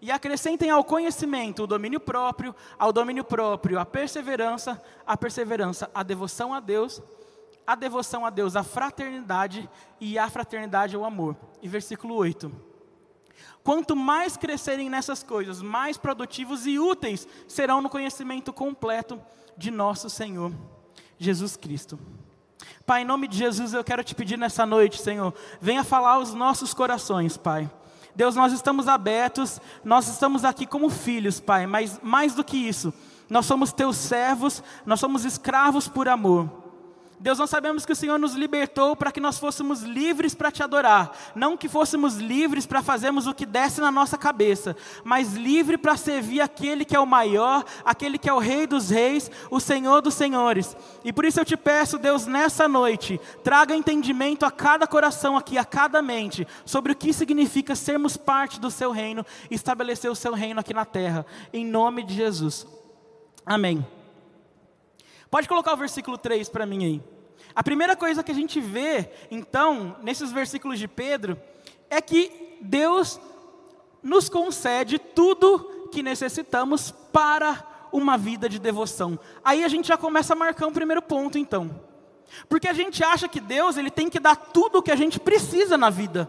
e 0.00 0.10
acrescentem 0.10 0.70
ao 0.70 0.84
conhecimento 0.84 1.64
o 1.64 1.66
domínio 1.66 2.00
próprio, 2.00 2.54
ao 2.78 2.92
domínio 2.92 3.24
próprio 3.24 3.78
a 3.78 3.84
perseverança, 3.84 4.80
a 5.06 5.16
perseverança 5.16 5.90
a 5.94 6.02
devoção 6.02 6.54
a 6.54 6.60
Deus, 6.60 7.02
a 7.66 7.74
devoção 7.74 8.24
a 8.24 8.30
Deus, 8.30 8.56
a 8.56 8.62
fraternidade 8.62 9.68
e 10.00 10.18
a 10.18 10.30
fraternidade 10.30 10.96
ao 10.96 11.04
amor. 11.04 11.36
E 11.60 11.68
versículo 11.68 12.14
8. 12.14 12.50
Quanto 13.62 13.94
mais 13.94 14.36
crescerem 14.36 14.88
nessas 14.88 15.22
coisas, 15.22 15.60
mais 15.60 15.98
produtivos 15.98 16.66
e 16.66 16.78
úteis 16.78 17.28
serão 17.46 17.82
no 17.82 17.90
conhecimento 17.90 18.52
completo 18.52 19.20
de 19.56 19.70
nosso 19.70 20.08
Senhor 20.08 20.52
Jesus 21.18 21.56
Cristo. 21.56 21.98
Pai, 22.86 23.02
em 23.02 23.04
nome 23.04 23.28
de 23.28 23.36
Jesus, 23.36 23.74
eu 23.74 23.84
quero 23.84 24.02
te 24.02 24.14
pedir 24.14 24.38
nessa 24.38 24.64
noite, 24.64 25.02
Senhor, 25.02 25.34
venha 25.60 25.84
falar 25.84 26.14
aos 26.14 26.32
nossos 26.32 26.72
corações, 26.72 27.36
Pai. 27.36 27.70
Deus, 28.18 28.34
nós 28.34 28.52
estamos 28.52 28.88
abertos, 28.88 29.60
nós 29.84 30.08
estamos 30.08 30.44
aqui 30.44 30.66
como 30.66 30.90
filhos, 30.90 31.38
Pai, 31.38 31.68
mas 31.68 32.00
mais 32.02 32.34
do 32.34 32.42
que 32.42 32.56
isso, 32.56 32.92
nós 33.30 33.46
somos 33.46 33.72
teus 33.72 33.96
servos, 33.96 34.60
nós 34.84 34.98
somos 34.98 35.24
escravos 35.24 35.86
por 35.86 36.08
amor. 36.08 36.50
Deus, 37.20 37.38
nós 37.38 37.50
sabemos 37.50 37.84
que 37.84 37.92
o 37.92 37.96
Senhor 37.96 38.16
nos 38.16 38.34
libertou 38.34 38.94
para 38.94 39.10
que 39.10 39.20
nós 39.20 39.38
fôssemos 39.38 39.82
livres 39.82 40.34
para 40.36 40.52
te 40.52 40.62
adorar, 40.62 41.12
não 41.34 41.56
que 41.56 41.68
fôssemos 41.68 42.16
livres 42.16 42.64
para 42.64 42.80
fazermos 42.80 43.26
o 43.26 43.34
que 43.34 43.44
desce 43.44 43.80
na 43.80 43.90
nossa 43.90 44.16
cabeça, 44.16 44.76
mas 45.02 45.34
livre 45.34 45.76
para 45.76 45.96
servir 45.96 46.40
aquele 46.40 46.84
que 46.84 46.94
é 46.94 47.00
o 47.00 47.06
maior, 47.06 47.64
aquele 47.84 48.18
que 48.18 48.28
é 48.28 48.32
o 48.32 48.38
Rei 48.38 48.68
dos 48.68 48.90
Reis, 48.90 49.30
o 49.50 49.58
Senhor 49.58 50.00
dos 50.00 50.14
Senhores. 50.14 50.76
E 51.04 51.12
por 51.12 51.24
isso 51.24 51.40
eu 51.40 51.44
te 51.44 51.56
peço, 51.56 51.98
Deus, 51.98 52.24
nessa 52.24 52.68
noite, 52.68 53.20
traga 53.42 53.74
entendimento 53.74 54.46
a 54.46 54.50
cada 54.50 54.86
coração 54.86 55.36
aqui, 55.36 55.58
a 55.58 55.64
cada 55.64 56.00
mente, 56.00 56.46
sobre 56.64 56.92
o 56.92 56.96
que 56.96 57.12
significa 57.12 57.74
sermos 57.74 58.16
parte 58.16 58.60
do 58.60 58.70
seu 58.70 58.92
reino 58.92 59.26
e 59.50 59.56
estabelecer 59.56 60.10
o 60.10 60.14
seu 60.14 60.34
reino 60.34 60.60
aqui 60.60 60.72
na 60.72 60.84
terra, 60.84 61.26
em 61.52 61.66
nome 61.66 62.04
de 62.04 62.14
Jesus. 62.14 62.64
Amém. 63.44 63.97
Pode 65.30 65.48
colocar 65.48 65.72
o 65.72 65.76
versículo 65.76 66.16
3 66.16 66.48
para 66.48 66.66
mim 66.66 66.84
aí. 66.84 67.02
A 67.54 67.62
primeira 67.62 67.96
coisa 67.96 68.22
que 68.22 68.32
a 68.32 68.34
gente 68.34 68.60
vê, 68.60 69.10
então, 69.30 69.96
nesses 70.02 70.32
versículos 70.32 70.78
de 70.78 70.88
Pedro, 70.88 71.38
é 71.90 72.00
que 72.00 72.58
Deus 72.60 73.20
nos 74.02 74.28
concede 74.28 74.98
tudo 74.98 75.88
que 75.90 76.02
necessitamos 76.02 76.90
para 77.12 77.88
uma 77.92 78.16
vida 78.16 78.48
de 78.48 78.58
devoção. 78.58 79.18
Aí 79.44 79.64
a 79.64 79.68
gente 79.68 79.88
já 79.88 79.96
começa 79.96 80.34
a 80.34 80.36
marcar 80.36 80.66
um 80.66 80.72
primeiro 80.72 81.02
ponto, 81.02 81.38
então. 81.38 81.80
Porque 82.48 82.68
a 82.68 82.72
gente 82.72 83.02
acha 83.02 83.26
que 83.26 83.40
Deus 83.40 83.76
ele 83.76 83.90
tem 83.90 84.10
que 84.10 84.20
dar 84.20 84.36
tudo 84.36 84.78
o 84.78 84.82
que 84.82 84.90
a 84.90 84.96
gente 84.96 85.18
precisa 85.18 85.76
na 85.76 85.90
vida. 85.90 86.28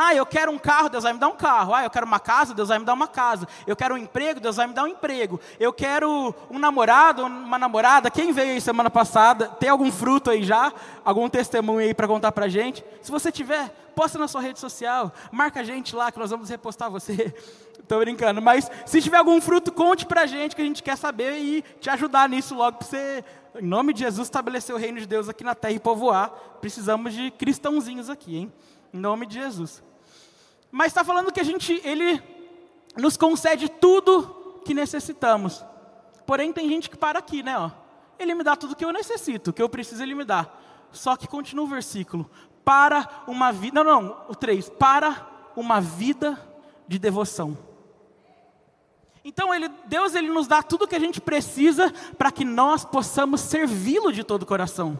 Ah, 0.00 0.14
eu 0.14 0.24
quero 0.24 0.52
um 0.52 0.58
carro, 0.58 0.88
Deus 0.88 1.02
vai 1.02 1.12
me 1.12 1.18
dar 1.18 1.26
um 1.26 1.34
carro. 1.34 1.74
Ah, 1.74 1.82
eu 1.82 1.90
quero 1.90 2.06
uma 2.06 2.20
casa, 2.20 2.54
Deus 2.54 2.68
vai 2.68 2.78
me 2.78 2.84
dar 2.84 2.94
uma 2.94 3.08
casa. 3.08 3.48
Eu 3.66 3.74
quero 3.74 3.96
um 3.96 3.98
emprego, 3.98 4.38
Deus 4.38 4.54
vai 4.54 4.68
me 4.68 4.72
dar 4.72 4.84
um 4.84 4.86
emprego. 4.86 5.40
Eu 5.58 5.72
quero 5.72 6.32
um 6.48 6.56
namorado, 6.56 7.24
uma 7.24 7.58
namorada. 7.58 8.08
Quem 8.08 8.30
veio 8.30 8.52
aí 8.52 8.60
semana 8.60 8.90
passada? 8.90 9.48
Tem 9.48 9.68
algum 9.68 9.90
fruto 9.90 10.30
aí 10.30 10.44
já? 10.44 10.72
Algum 11.04 11.28
testemunho 11.28 11.80
aí 11.80 11.92
para 11.92 12.06
contar 12.06 12.30
para 12.30 12.46
gente? 12.46 12.84
Se 13.02 13.10
você 13.10 13.32
tiver, 13.32 13.70
posta 13.92 14.20
na 14.20 14.28
sua 14.28 14.40
rede 14.40 14.60
social. 14.60 15.12
Marca 15.32 15.58
a 15.58 15.64
gente 15.64 15.96
lá 15.96 16.12
que 16.12 16.18
nós 16.20 16.30
vamos 16.30 16.48
repostar 16.48 16.88
você. 16.88 17.34
Estou 17.82 17.98
brincando, 17.98 18.40
mas 18.40 18.70
se 18.86 19.02
tiver 19.02 19.16
algum 19.16 19.40
fruto, 19.40 19.72
conte 19.72 20.06
para 20.06 20.26
gente 20.26 20.54
que 20.54 20.62
a 20.62 20.64
gente 20.64 20.80
quer 20.80 20.96
saber 20.96 21.38
e 21.38 21.62
te 21.80 21.90
ajudar 21.90 22.28
nisso 22.28 22.54
logo 22.54 22.78
para 22.78 22.86
você, 22.86 23.24
em 23.60 23.66
nome 23.66 23.92
de 23.92 24.00
Jesus, 24.04 24.28
estabelecer 24.28 24.72
o 24.72 24.78
reino 24.78 25.00
de 25.00 25.06
Deus 25.08 25.28
aqui 25.28 25.42
na 25.42 25.56
terra 25.56 25.74
e 25.74 25.80
povoar. 25.80 26.30
Precisamos 26.60 27.12
de 27.12 27.32
cristãozinhos 27.32 28.08
aqui, 28.08 28.36
hein? 28.36 28.52
Em 28.94 28.98
nome 28.98 29.26
de 29.26 29.34
Jesus. 29.34 29.87
Mas 30.70 30.88
está 30.88 31.02
falando 31.02 31.32
que 31.32 31.40
a 31.40 31.44
gente, 31.44 31.80
ele 31.84 32.22
nos 32.96 33.16
concede 33.16 33.68
tudo 33.68 34.60
que 34.64 34.74
necessitamos. 34.74 35.64
Porém, 36.26 36.52
tem 36.52 36.68
gente 36.68 36.90
que 36.90 36.96
para 36.96 37.18
aqui, 37.18 37.42
né? 37.42 37.58
Ó. 37.58 37.70
Ele 38.18 38.34
me 38.34 38.44
dá 38.44 38.54
tudo 38.54 38.76
que 38.76 38.84
eu 38.84 38.92
necessito, 38.92 39.52
que 39.52 39.62
eu 39.62 39.68
preciso, 39.68 40.02
ele 40.02 40.14
me 40.14 40.24
dá. 40.24 40.46
Só 40.92 41.16
que 41.16 41.26
continua 41.26 41.64
o 41.64 41.68
versículo. 41.68 42.28
Para 42.64 43.22
uma 43.26 43.50
vida. 43.52 43.82
Não, 43.82 44.02
não, 44.02 44.26
o 44.28 44.34
3. 44.34 44.68
Para 44.70 45.50
uma 45.56 45.80
vida 45.80 46.38
de 46.86 46.98
devoção. 46.98 47.56
Então, 49.24 49.54
ele, 49.54 49.68
Deus 49.86 50.14
ele 50.14 50.28
nos 50.28 50.46
dá 50.46 50.62
tudo 50.62 50.86
que 50.86 50.96
a 50.96 51.00
gente 51.00 51.20
precisa 51.20 51.92
para 52.16 52.30
que 52.30 52.44
nós 52.44 52.84
possamos 52.84 53.40
servi-lo 53.40 54.12
de 54.12 54.24
todo 54.24 54.42
o 54.42 54.46
coração. 54.46 54.98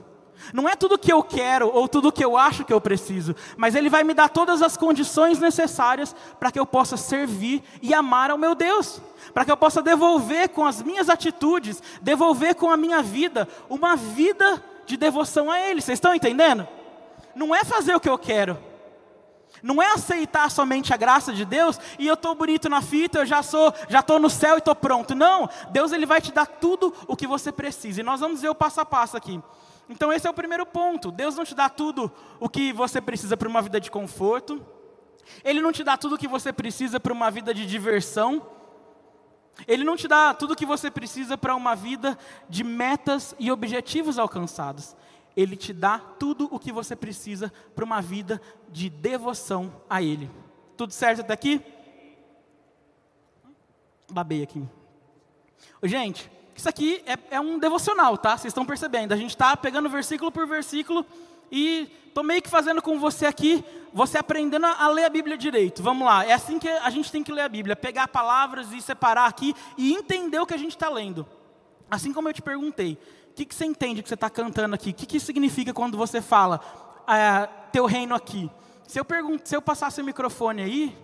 Não 0.53 0.69
é 0.69 0.75
tudo 0.75 0.99
que 0.99 1.13
eu 1.13 1.23
quero 1.23 1.71
ou 1.75 1.89
tudo 1.89 2.13
que 2.13 2.25
eu 2.25 2.37
acho 2.37 2.65
que 2.65 2.73
eu 2.73 2.81
preciso, 2.81 3.35
mas 3.57 3.75
Ele 3.75 3.91
vai 3.91 4.05
me 4.05 4.15
dar 4.15 4.29
todas 4.29 4.63
as 4.63 4.77
condições 4.77 5.39
necessárias 5.39 6.15
para 6.39 6.51
que 6.51 6.59
eu 6.59 6.67
possa 6.67 6.97
servir 6.97 7.63
e 7.83 7.93
amar 7.93 8.31
ao 8.31 8.39
meu 8.39 8.55
Deus, 8.55 9.01
para 9.35 9.45
que 9.45 9.53
eu 9.53 9.57
possa 9.57 9.83
devolver 9.83 10.49
com 10.51 10.65
as 10.65 10.83
minhas 10.83 11.09
atitudes, 11.09 11.83
devolver 12.01 12.55
com 12.55 12.71
a 12.71 12.77
minha 12.77 13.03
vida, 13.03 13.49
uma 13.69 13.97
vida 13.97 14.63
de 14.87 14.97
devoção 14.97 15.51
a 15.51 15.61
Ele. 15.61 15.81
Vocês 15.81 15.97
estão 15.97 16.15
entendendo? 16.15 16.67
Não 17.35 17.55
é 17.55 17.65
fazer 17.65 17.95
o 17.95 18.01
que 18.01 18.09
eu 18.09 18.19
quero, 18.19 18.59
não 19.63 19.83
é 19.83 19.93
aceitar 19.93 20.51
somente 20.51 20.95
a 20.95 20.97
graça 20.97 21.33
de 21.33 21.45
Deus 21.45 21.79
e 21.99 22.07
eu 22.07 22.15
estou 22.15 22.35
bonito 22.35 22.69
na 22.69 22.81
fita, 22.81 23.19
eu 23.19 23.27
já 23.27 23.43
sou, 23.43 23.73
já 23.89 24.01
estou 24.01 24.19
no 24.19 24.31
céu 24.31 24.55
e 24.55 24.59
estou 24.59 24.75
pronto. 24.75 25.15
Não, 25.15 25.49
Deus 25.71 25.93
ele 25.93 26.07
vai 26.07 26.21
te 26.21 26.33
dar 26.33 26.47
tudo 26.47 26.95
o 27.07 27.17
que 27.17 27.27
você 27.27 27.51
precisa. 27.51 28.01
E 28.01 28.05
nós 28.05 28.21
vamos 28.21 28.41
ver 28.41 28.49
o 28.49 28.55
passo 28.55 28.81
a 28.81 28.87
passo 28.87 29.17
aqui. 29.17 29.41
Então, 29.89 30.13
esse 30.13 30.27
é 30.27 30.31
o 30.31 30.35
primeiro 30.35 30.67
ponto. 30.67 31.11
Deus 31.11 31.35
não 31.37 31.45
te 31.45 31.55
dá 31.55 31.69
tudo 31.69 32.13
o 32.39 32.49
que 32.49 32.73
você 32.73 33.01
precisa 33.01 33.37
para 33.37 33.49
uma 33.49 33.63
vida 33.63 33.81
de 33.81 33.91
conforto. 33.91 34.65
Ele 35.43 35.61
não 35.61 35.73
te 35.73 35.83
dá 35.83 35.97
tudo 35.97 36.15
o 36.15 36.19
que 36.19 36.29
você 36.29 36.53
precisa 36.53 37.01
para 37.01 37.13
uma 37.13 37.31
vida 37.31 37.55
de 37.55 37.67
diversão. 37.67 38.47
Ele 39.67 39.85
não 39.85 39.97
te 39.97 40.07
dá 40.07 40.35
tudo 40.35 40.53
o 40.53 40.57
que 40.57 40.67
você 40.67 40.91
precisa 40.91 41.37
para 41.37 41.55
uma 41.55 41.75
vida 41.75 42.19
de 42.49 42.63
metas 42.63 43.35
e 43.39 43.51
objetivos 43.51 44.19
alcançados. 44.19 44.95
Ele 45.37 45.57
te 45.57 45.73
dá 45.73 45.99
tudo 45.99 46.49
o 46.51 46.59
que 46.59 46.73
você 46.73 46.95
precisa 46.95 47.53
para 47.75 47.85
uma 47.85 48.01
vida 48.01 48.41
de 48.69 48.91
devoção 48.91 49.73
a 49.89 50.03
Ele. 50.03 50.31
Tudo 50.77 50.93
certo 50.93 51.21
até 51.21 51.33
aqui? 51.33 51.61
Babei 54.11 54.43
aqui. 54.43 54.65
Gente, 55.83 56.31
isso 56.59 56.69
aqui 56.69 57.01
é, 57.07 57.37
é 57.37 57.41
um 57.41 57.57
devocional, 57.57 58.19
tá? 58.19 58.37
Vocês 58.37 58.51
estão 58.51 58.67
percebendo? 58.67 59.13
A 59.13 59.17
gente 59.17 59.31
está 59.31 59.57
pegando 59.57 59.89
versículo 59.89 60.33
por 60.33 60.45
versículo 60.45 61.07
e 61.53 61.89
estou 62.09 62.25
meio 62.25 62.43
que 62.43 62.51
fazendo 62.51 62.83
com 62.83 62.99
você 62.99 63.27
aqui, 63.27 63.65
você 63.93 64.19
aprendendo 64.19 64.67
a 64.67 64.89
ler 64.89 65.05
a 65.05 65.09
Bíblia 65.09 65.39
direito. 65.39 65.85
Vamos 65.85 66.05
lá, 66.05 66.27
é 66.27 66.33
assim 66.33 66.59
que 66.59 66.69
a 66.69 66.91
gente 66.91 67.13
tem 67.13 67.23
que 67.23 67.31
ler 67.31 67.43
a 67.43 67.49
Bíblia, 67.49 67.77
pegar 67.77 68.09
palavras 68.09 68.73
e 68.73 68.83
separar 68.83 69.27
aqui 69.27 69.55
e 69.77 69.95
entender 69.95 70.41
o 70.41 70.47
que 70.47 70.53
a 70.53 70.59
gente 70.59 70.73
está 70.73 70.89
lendo. 70.89 71.25
Assim 71.89 72.13
como 72.13 72.29
eu 72.29 72.33
te 72.33 72.43
perguntei, 72.43 72.99
o 73.31 73.35
que, 73.35 73.45
que 73.45 73.55
você 73.55 73.65
entende 73.65 74.03
que 74.03 74.09
você 74.09 74.15
está 74.15 74.29
cantando 74.29 74.75
aqui? 74.75 74.91
O 74.91 74.95
que, 74.95 75.07
que 75.07 75.21
significa 75.21 75.73
quando 75.73 75.97
você 75.97 76.21
fala 76.21 76.61
ah, 77.07 77.49
teu 77.71 77.87
reino 77.87 78.17
aqui? 78.17 78.51
Se 78.89 78.99
eu, 78.99 79.07
se 79.45 79.55
eu 79.55 79.63
passasse 79.63 80.01
o 80.01 80.05
microfone 80.05 80.63
aí, 80.63 80.99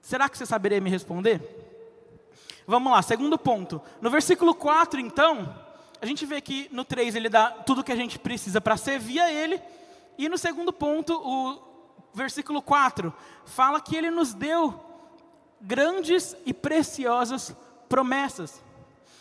será 0.00 0.26
que 0.26 0.38
você 0.38 0.46
saberia 0.46 0.80
me 0.80 0.88
responder? 0.88 1.67
Vamos 2.70 2.92
lá, 2.92 3.00
segundo 3.00 3.38
ponto. 3.38 3.80
No 3.98 4.10
versículo 4.10 4.54
4, 4.54 5.00
então, 5.00 5.56
a 6.02 6.04
gente 6.04 6.26
vê 6.26 6.38
que 6.38 6.68
no 6.70 6.84
3 6.84 7.14
ele 7.14 7.30
dá 7.30 7.48
tudo 7.48 7.82
que 7.82 7.90
a 7.90 7.96
gente 7.96 8.18
precisa 8.18 8.60
para 8.60 8.76
servir 8.76 9.20
a 9.20 9.32
ele. 9.32 9.58
E 10.18 10.28
no 10.28 10.36
segundo 10.36 10.70
ponto, 10.70 11.14
o 11.14 11.58
versículo 12.12 12.60
4, 12.60 13.10
fala 13.46 13.80
que 13.80 13.96
ele 13.96 14.10
nos 14.10 14.34
deu 14.34 14.78
grandes 15.58 16.36
e 16.44 16.52
preciosas 16.52 17.56
promessas. 17.88 18.62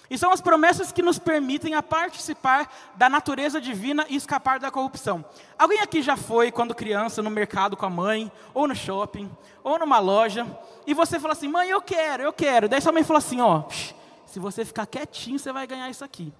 E 0.09 0.17
são 0.17 0.31
as 0.31 0.39
promessas 0.39 0.91
que 0.91 1.01
nos 1.01 1.19
permitem 1.19 1.75
a 1.75 1.83
participar 1.83 2.71
da 2.95 3.09
natureza 3.09 3.59
divina 3.59 4.05
e 4.09 4.15
escapar 4.15 4.59
da 4.59 4.71
corrupção. 4.71 5.23
Alguém 5.57 5.79
aqui 5.79 6.01
já 6.01 6.15
foi, 6.15 6.51
quando 6.51 6.73
criança, 6.73 7.21
no 7.21 7.29
mercado 7.29 7.75
com 7.75 7.85
a 7.85 7.89
mãe, 7.89 8.31
ou 8.53 8.67
no 8.67 8.75
shopping, 8.75 9.29
ou 9.63 9.77
numa 9.77 9.99
loja, 9.99 10.47
e 10.85 10.93
você 10.93 11.19
fala 11.19 11.33
assim, 11.33 11.47
mãe, 11.47 11.69
eu 11.69 11.81
quero, 11.81 12.23
eu 12.23 12.31
quero. 12.31 12.69
Daí 12.69 12.79
sua 12.79 12.93
mãe 12.93 13.03
fala 13.03 13.19
assim, 13.19 13.41
ó, 13.41 13.63
se 14.25 14.39
você 14.39 14.63
ficar 14.63 14.85
quietinho, 14.85 15.37
você 15.37 15.51
vai 15.51 15.67
ganhar 15.67 15.89
isso 15.89 16.05
aqui. 16.05 16.33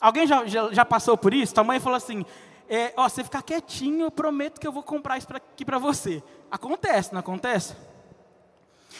Alguém 0.00 0.26
já, 0.26 0.46
já, 0.46 0.72
já 0.72 0.84
passou 0.84 1.16
por 1.16 1.34
isso? 1.34 1.54
Tua 1.54 1.64
mãe 1.64 1.80
falou 1.80 1.96
assim, 1.96 2.24
é, 2.68 2.92
ó, 2.96 3.08
você 3.08 3.24
ficar 3.24 3.42
quietinho, 3.42 4.06
eu 4.06 4.10
prometo 4.10 4.60
que 4.60 4.66
eu 4.66 4.72
vou 4.72 4.82
comprar 4.82 5.18
isso 5.18 5.26
aqui 5.34 5.64
para 5.64 5.78
você. 5.78 6.22
Acontece, 6.50 7.12
não 7.12 7.20
acontece? 7.20 7.74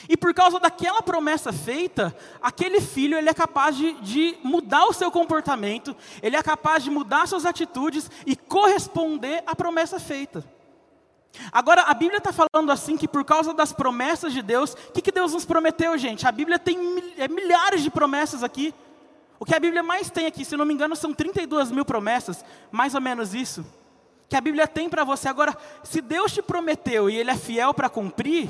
E 0.08 0.16
por 0.16 0.32
causa 0.34 0.60
daquela 0.60 1.02
promessa 1.02 1.52
feita, 1.52 2.16
aquele 2.40 2.80
filho 2.80 3.16
ele 3.18 3.28
é 3.28 3.34
capaz 3.34 3.76
de, 3.76 3.92
de, 3.94 4.36
mudar 4.42 4.86
o 4.86 4.92
seu 4.92 5.10
comportamento, 5.10 5.96
ele 6.22 6.36
é 6.36 6.42
capaz 6.42 6.84
de 6.84 6.90
mudar 6.90 7.26
suas 7.26 7.46
atitudes 7.46 8.10
e 8.24 8.36
corresponder 8.36 9.42
à 9.46 9.54
promessa 9.54 9.98
feita. 9.98 10.44
Agora, 11.52 11.82
a 11.82 11.94
Bíblia 11.94 12.18
está 12.18 12.32
falando 12.32 12.70
assim 12.70 12.96
que 12.96 13.08
por 13.08 13.24
causa 13.24 13.52
das 13.52 13.72
promessas 13.72 14.32
de 14.32 14.42
Deus, 14.42 14.72
o 14.72 14.92
que, 14.92 15.02
que 15.02 15.12
Deus 15.12 15.32
nos 15.32 15.44
prometeu, 15.44 15.96
gente? 15.98 16.26
A 16.26 16.32
Bíblia 16.32 16.58
tem 16.58 16.78
é, 17.18 17.28
milhares 17.28 17.82
de 17.82 17.90
promessas 17.90 18.42
aqui. 18.42 18.74
O 19.38 19.44
que 19.44 19.54
a 19.54 19.60
Bíblia 19.60 19.82
mais 19.82 20.08
tem 20.08 20.26
aqui, 20.26 20.44
se 20.44 20.56
não 20.56 20.64
me 20.64 20.72
engano, 20.72 20.96
são 20.96 21.12
32 21.12 21.70
mil 21.70 21.84
promessas, 21.84 22.44
mais 22.70 22.94
ou 22.94 23.00
menos 23.00 23.34
isso. 23.34 23.66
Que 24.28 24.36
a 24.36 24.40
Bíblia 24.40 24.66
tem 24.66 24.88
para 24.88 25.04
você. 25.04 25.28
Agora, 25.28 25.56
se 25.84 26.00
Deus 26.00 26.32
te 26.32 26.40
prometeu 26.40 27.10
e 27.10 27.16
Ele 27.16 27.30
é 27.30 27.36
fiel 27.36 27.74
para 27.74 27.88
cumprir, 27.88 28.48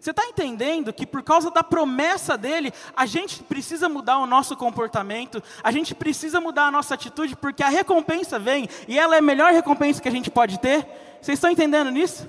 Você 0.00 0.12
está 0.12 0.24
entendendo 0.24 0.94
que 0.94 1.06
por 1.06 1.22
causa 1.22 1.50
da 1.50 1.62
promessa 1.62 2.38
dele, 2.38 2.72
a 2.96 3.04
gente 3.04 3.42
precisa 3.42 3.86
mudar 3.86 4.18
o 4.18 4.26
nosso 4.26 4.56
comportamento, 4.56 5.42
a 5.62 5.70
gente 5.70 5.94
precisa 5.94 6.40
mudar 6.40 6.64
a 6.64 6.70
nossa 6.70 6.94
atitude, 6.94 7.36
porque 7.36 7.62
a 7.62 7.68
recompensa 7.68 8.38
vem 8.38 8.66
e 8.88 8.98
ela 8.98 9.14
é 9.14 9.18
a 9.18 9.22
melhor 9.22 9.52
recompensa 9.52 10.00
que 10.00 10.08
a 10.08 10.12
gente 10.12 10.30
pode 10.30 10.58
ter? 10.58 10.86
Vocês 11.20 11.36
estão 11.36 11.50
entendendo 11.50 11.90
nisso? 11.90 12.26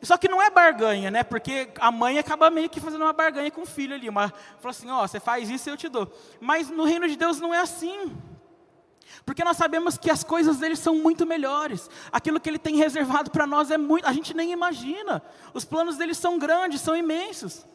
Só 0.00 0.16
que 0.16 0.28
não 0.28 0.40
é 0.40 0.48
barganha, 0.48 1.10
né? 1.10 1.24
Porque 1.24 1.70
a 1.80 1.90
mãe 1.90 2.18
acaba 2.18 2.50
meio 2.50 2.70
que 2.70 2.80
fazendo 2.80 3.02
uma 3.02 3.12
barganha 3.12 3.50
com 3.50 3.62
o 3.62 3.66
filho 3.66 3.94
ali. 3.94 4.08
Uma, 4.08 4.32
fala 4.60 4.70
assim: 4.70 4.90
ó, 4.90 5.02
oh, 5.02 5.08
você 5.08 5.20
faz 5.20 5.48
isso 5.48 5.68
e 5.68 5.72
eu 5.72 5.76
te 5.76 5.88
dou. 5.88 6.12
Mas 6.40 6.70
no 6.70 6.84
reino 6.84 7.08
de 7.08 7.16
Deus 7.16 7.40
não 7.40 7.54
é 7.54 7.58
assim. 7.58 8.12
Porque 9.24 9.44
nós 9.44 9.56
sabemos 9.56 9.96
que 9.96 10.10
as 10.10 10.24
coisas 10.24 10.58
dele 10.58 10.76
são 10.76 10.96
muito 10.96 11.26
melhores. 11.26 11.88
Aquilo 12.10 12.40
que 12.40 12.48
ele 12.48 12.58
tem 12.58 12.76
reservado 12.76 13.30
para 13.30 13.46
nós 13.46 13.70
é 13.70 13.78
muito, 13.78 14.06
a 14.06 14.12
gente 14.12 14.34
nem 14.34 14.52
imagina. 14.52 15.22
Os 15.54 15.64
planos 15.64 15.96
dele 15.96 16.14
são 16.14 16.38
grandes, 16.38 16.80
são 16.80 16.96
imensos. 16.96 17.66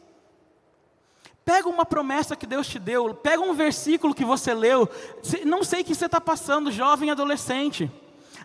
Pega 1.44 1.68
uma 1.68 1.86
promessa 1.86 2.36
que 2.36 2.46
Deus 2.46 2.68
te 2.68 2.78
deu, 2.78 3.14
pega 3.14 3.42
um 3.42 3.54
versículo 3.54 4.14
que 4.14 4.24
você 4.24 4.52
leu. 4.52 4.88
Não 5.46 5.64
sei 5.64 5.80
o 5.80 5.84
que 5.84 5.94
você 5.94 6.06
está 6.06 6.20
passando, 6.20 6.70
jovem 6.70 7.10
adolescente. 7.10 7.90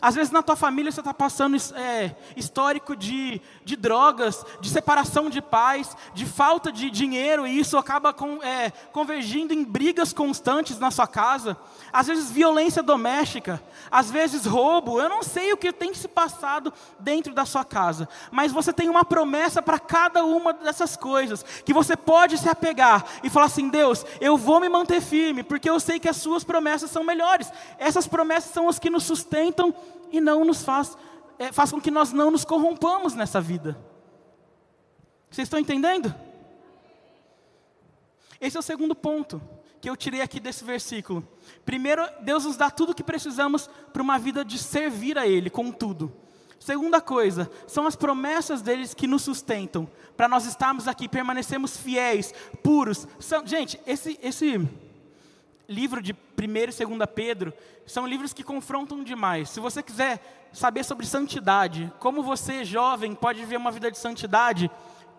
Às 0.04 0.16
vezes 0.16 0.34
na 0.34 0.44
tua 0.44 0.58
família 0.58 0.92
você 0.92 1.00
está 1.00 1.14
passando 1.14 1.56
é, 1.78 2.14
histórico 2.36 2.94
de, 2.94 3.40
de 3.64 3.78
drogas, 3.78 4.46
de 4.60 4.70
separação 4.70 5.30
de 5.30 5.42
pais, 5.42 5.96
de 6.14 6.26
falta 6.26 6.74
de 6.74 6.90
dinheiro, 6.90 7.48
e 7.48 7.58
isso 7.58 7.78
acaba 7.78 8.12
com, 8.12 8.44
é, 8.44 8.70
convergindo 8.92 9.54
em 9.54 9.64
brigas 9.64 10.12
constantes 10.12 10.78
na 10.78 10.92
sua 10.92 11.08
casa. 11.08 11.56
Às 11.94 12.08
vezes 12.08 12.30
violência 12.30 12.84
doméstica, 12.84 13.64
às 13.90 14.12
vezes 14.12 14.46
roubo. 14.46 15.00
Eu 15.00 15.08
não 15.08 15.24
sei 15.24 15.54
o 15.54 15.58
que 15.58 15.72
tem 15.72 15.94
se 15.94 16.10
passado 16.10 16.74
dentro 17.00 17.34
da 17.34 17.46
sua 17.46 17.64
casa, 17.64 18.10
mas 18.30 18.52
você 18.52 18.74
tem 18.74 18.90
uma 18.90 19.06
promessa 19.06 19.62
para 19.62 19.80
cada 19.80 20.26
uma 20.26 20.52
dessas 20.52 20.98
coisas, 20.98 21.46
que 21.64 21.74
você 21.74 21.96
pode 21.96 22.38
se 22.38 22.50
apegar 22.50 23.06
e 23.24 23.30
falar 23.30 23.46
assim: 23.46 23.70
Deus, 23.70 24.06
eu 24.20 24.36
vou 24.36 24.60
me 24.60 24.68
manter 24.68 25.00
firme, 25.00 25.44
porque 25.44 25.70
eu 25.70 25.80
sei 25.80 25.98
que 25.98 26.10
as 26.10 26.18
suas 26.18 26.44
promessas 26.44 26.92
são 26.92 27.06
melhores. 27.06 27.50
Essas 27.80 28.06
promessas 28.06 28.52
são 28.52 28.68
as 28.68 28.78
que 28.78 28.90
nos 28.90 29.06
sustentam 29.06 29.74
e 30.12 30.22
não 30.22 30.46
nos 30.46 30.64
faz, 30.64 30.98
é, 31.40 31.52
faz 31.52 31.72
com 31.72 31.82
que 31.82 31.92
nós 31.92 32.12
não 32.12 32.32
nos 32.32 32.46
corrompamos 32.46 33.14
nessa 33.16 33.42
vida. 33.42 33.78
Vocês 35.30 35.48
estão 35.48 35.60
entendendo? 35.60 36.14
Esse 38.40 38.58
é 38.58 38.60
o 38.60 38.64
segundo 38.64 38.94
ponto 38.94 39.42
que 39.82 39.90
eu 39.90 39.98
tirei 39.98 40.22
aqui 40.22 40.40
desse 40.40 40.64
versículo. 40.64 41.28
Primeiro, 41.66 42.08
Deus 42.22 42.46
nos 42.46 42.56
dá 42.56 42.70
tudo 42.70 42.92
o 42.92 42.96
que 42.96 43.04
precisamos 43.04 43.70
para 43.92 44.02
uma 44.02 44.18
vida 44.18 44.46
de 44.46 44.58
servir 44.58 45.18
a 45.18 45.28
Ele 45.28 45.50
com 45.50 45.72
tudo. 45.72 46.14
Segunda 46.58 47.02
coisa, 47.02 47.52
são 47.68 47.86
as 47.86 47.94
promessas 47.94 48.62
deles 48.62 48.94
que 48.94 49.08
nos 49.08 49.24
sustentam, 49.24 49.86
para 50.16 50.30
nós 50.30 50.46
estarmos 50.46 50.88
aqui, 50.88 51.10
permanecermos 51.10 51.76
fiéis, 51.76 52.34
puros. 52.64 53.06
São, 53.20 53.46
gente, 53.46 53.78
esse, 53.86 54.18
esse 54.24 54.58
livro 55.68 56.02
de 56.02 56.14
1 56.14 56.16
e 56.46 56.86
2 56.86 57.10
Pedro 57.14 57.54
são 57.86 58.06
livros 58.06 58.34
que 58.34 58.44
confrontam 58.44 59.04
demais. 59.04 59.50
Se 59.50 59.60
você 59.60 59.82
quiser 59.82 60.50
saber 60.52 60.84
sobre 60.84 61.06
santidade, 61.06 61.92
como 62.00 62.22
você, 62.22 62.64
jovem, 62.64 63.16
pode 63.16 63.40
viver 63.40 63.58
uma 63.58 63.72
vida 63.72 63.90
de 63.90 63.98
santidade, 63.98 64.70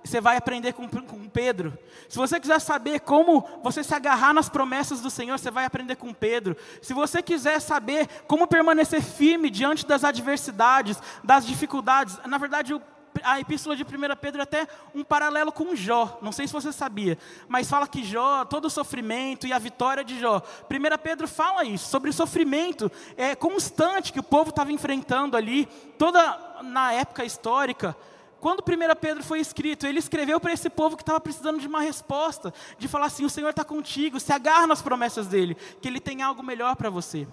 você 0.04 0.20
vai 0.20 0.36
aprender 0.36 0.74
com, 0.74 0.86
com, 0.86 1.28
Pedro. 1.28 1.76
Se 2.08 2.18
você 2.18 2.38
quiser 2.38 2.60
saber 2.60 3.00
como 3.00 3.46
você 3.62 3.82
se 3.82 3.94
agarrar 3.94 4.34
nas 4.34 4.50
promessas 4.50 5.00
do 5.00 5.08
Senhor, 5.08 5.38
você 5.38 5.50
vai 5.50 5.64
aprender 5.64 5.96
com 5.96 6.12
Pedro. 6.12 6.56
Se 6.82 6.92
você 6.92 7.22
quiser 7.22 7.58
saber 7.60 8.06
como 8.28 8.46
permanecer 8.46 9.02
firme 9.02 9.48
diante 9.48 9.86
das 9.86 10.04
adversidades, 10.04 10.98
das 11.22 11.46
dificuldades, 11.46 12.18
na 12.26 12.36
verdade, 12.36 12.74
o 12.74 12.82
a 13.23 13.40
epístola 13.40 13.76
de 13.76 13.83
1 13.83 13.87
Pedro 14.21 14.40
é 14.40 14.44
até 14.44 14.66
um 14.94 15.04
paralelo 15.04 15.52
com 15.52 15.75
Jó. 15.76 16.18
Não 16.23 16.33
sei 16.33 16.47
se 16.47 16.52
você 16.52 16.73
sabia, 16.73 17.18
mas 17.49 17.68
fala 17.68 17.87
que 17.87 18.02
Jó, 18.02 18.44
todo 18.44 18.66
o 18.66 18.71
sofrimento 18.71 19.47
e 19.47 19.52
a 19.52 19.59
vitória 19.59 20.04
de 20.04 20.18
Jó. 20.18 20.42
1 20.71 20.99
Pedro 21.02 21.28
fala 21.28 21.64
isso, 21.64 21.88
sobre 21.88 22.11
o 22.11 22.12
sofrimento 22.12 22.90
é, 23.16 23.35
constante 23.35 24.12
que 24.12 24.21
o 24.21 24.25
povo 24.25 24.50
estava 24.50 24.73
enfrentando 24.73 25.37
ali, 25.37 25.66
toda 25.99 26.61
na 26.62 26.92
época 26.92 27.25
histórica. 27.25 27.97
Quando 28.40 28.61
1 28.61 28.94
Pedro 29.00 29.23
foi 29.23 29.40
escrito, 29.40 29.87
ele 29.87 29.99
escreveu 29.99 30.38
para 30.38 30.52
esse 30.52 30.68
povo 30.68 30.97
que 30.97 31.02
estava 31.02 31.18
precisando 31.18 31.59
de 31.59 31.66
uma 31.66 31.80
resposta, 31.80 32.52
de 32.78 32.87
falar 32.87 33.06
assim: 33.06 33.25
o 33.25 33.30
Senhor 33.30 33.49
está 33.49 33.64
contigo, 33.64 34.20
se 34.20 34.33
agarra 34.33 34.66
nas 34.66 34.83
promessas 34.83 35.27
dele, 35.27 35.57
que 35.81 35.88
ele 35.88 35.98
tem 35.98 36.20
algo 36.20 36.42
melhor 36.42 36.77
para 36.77 36.90
você. 36.90 37.27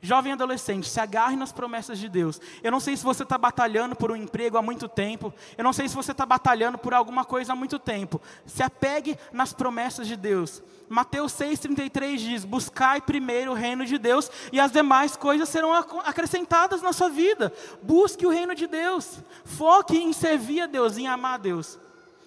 Jovem 0.00 0.32
adolescente, 0.32 0.88
se 0.88 1.00
agarre 1.00 1.36
nas 1.36 1.52
promessas 1.52 1.98
de 1.98 2.08
Deus. 2.08 2.40
Eu 2.62 2.70
não 2.70 2.80
sei 2.80 2.96
se 2.96 3.04
você 3.04 3.22
está 3.22 3.38
batalhando 3.38 3.96
por 3.96 4.10
um 4.10 4.16
emprego 4.16 4.58
há 4.58 4.62
muito 4.62 4.88
tempo. 4.88 5.32
Eu 5.56 5.64
não 5.64 5.72
sei 5.72 5.88
se 5.88 5.94
você 5.94 6.12
está 6.12 6.26
batalhando 6.26 6.78
por 6.78 6.92
alguma 6.92 7.24
coisa 7.24 7.52
há 7.52 7.56
muito 7.56 7.78
tempo. 7.78 8.20
Se 8.44 8.62
apegue 8.62 9.18
nas 9.32 9.52
promessas 9.52 10.06
de 10.06 10.16
Deus. 10.16 10.62
Mateus 10.88 11.32
6,33 11.32 12.16
diz: 12.18 12.44
Buscai 12.44 13.00
primeiro 13.00 13.52
o 13.52 13.54
reino 13.54 13.84
de 13.86 13.98
Deus 13.98 14.30
e 14.52 14.60
as 14.60 14.70
demais 14.70 15.16
coisas 15.16 15.48
serão 15.48 15.72
acrescentadas 15.72 16.82
na 16.82 16.92
sua 16.92 17.08
vida. 17.08 17.52
Busque 17.82 18.26
o 18.26 18.30
reino 18.30 18.54
de 18.54 18.66
Deus. 18.66 19.18
Foque 19.44 19.96
em 19.96 20.12
servir 20.12 20.60
a 20.60 20.66
Deus, 20.66 20.98
em 20.98 21.08
amar 21.08 21.34
a 21.34 21.38
Deus. 21.38 21.78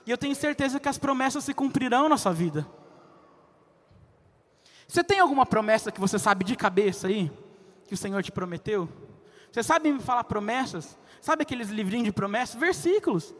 E 0.05 0.11
eu 0.11 0.17
tenho 0.17 0.35
certeza 0.35 0.79
que 0.79 0.89
as 0.89 0.97
promessas 0.97 1.43
se 1.43 1.53
cumprirão 1.53 2.09
na 2.09 2.17
sua 2.17 2.33
vida. 2.33 2.67
Você 4.87 5.03
tem 5.03 5.19
alguma 5.19 5.45
promessa 5.45 5.91
que 5.91 5.99
você 5.99 6.17
sabe 6.17 6.43
de 6.43 6.55
cabeça 6.55 7.07
aí? 7.07 7.31
Que 7.89 7.95
o 7.95 7.97
Senhor 7.97 8.21
te 8.23 8.31
prometeu? 8.31 8.87
Você 9.51 9.63
sabe 9.63 9.91
me 9.91 9.99
falar 9.99 10.23
promessas? 10.23 10.97
Sabe 11.19 11.41
aqueles 11.41 11.69
livrinhos 11.69 12.05
de 12.05 12.11
promessas? 12.11 12.59
Versículos. 12.59 13.33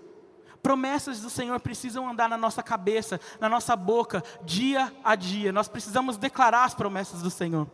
Promessas 0.61 1.21
do 1.21 1.29
Senhor 1.29 1.57
precisam 1.61 2.09
andar 2.09 2.27
na 2.27 2.35
nossa 2.35 2.61
cabeça, 2.61 3.21
na 3.39 3.47
nossa 3.47 3.75
boca, 3.75 4.23
dia 4.43 4.91
a 5.03 5.15
dia. 5.15 5.53
Nós 5.53 5.69
precisamos 5.69 6.17
declarar 6.17 6.65
as 6.65 6.73
promessas 6.73 7.21
do 7.21 7.29
Senhor. 7.29 7.69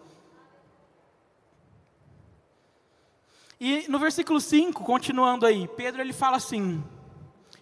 E 3.60 3.88
no 3.88 3.98
versículo 3.98 4.40
5, 4.40 4.84
continuando 4.84 5.46
aí, 5.46 5.68
Pedro 5.70 6.02
ele 6.02 6.14
fala 6.14 6.36
assim: 6.36 6.84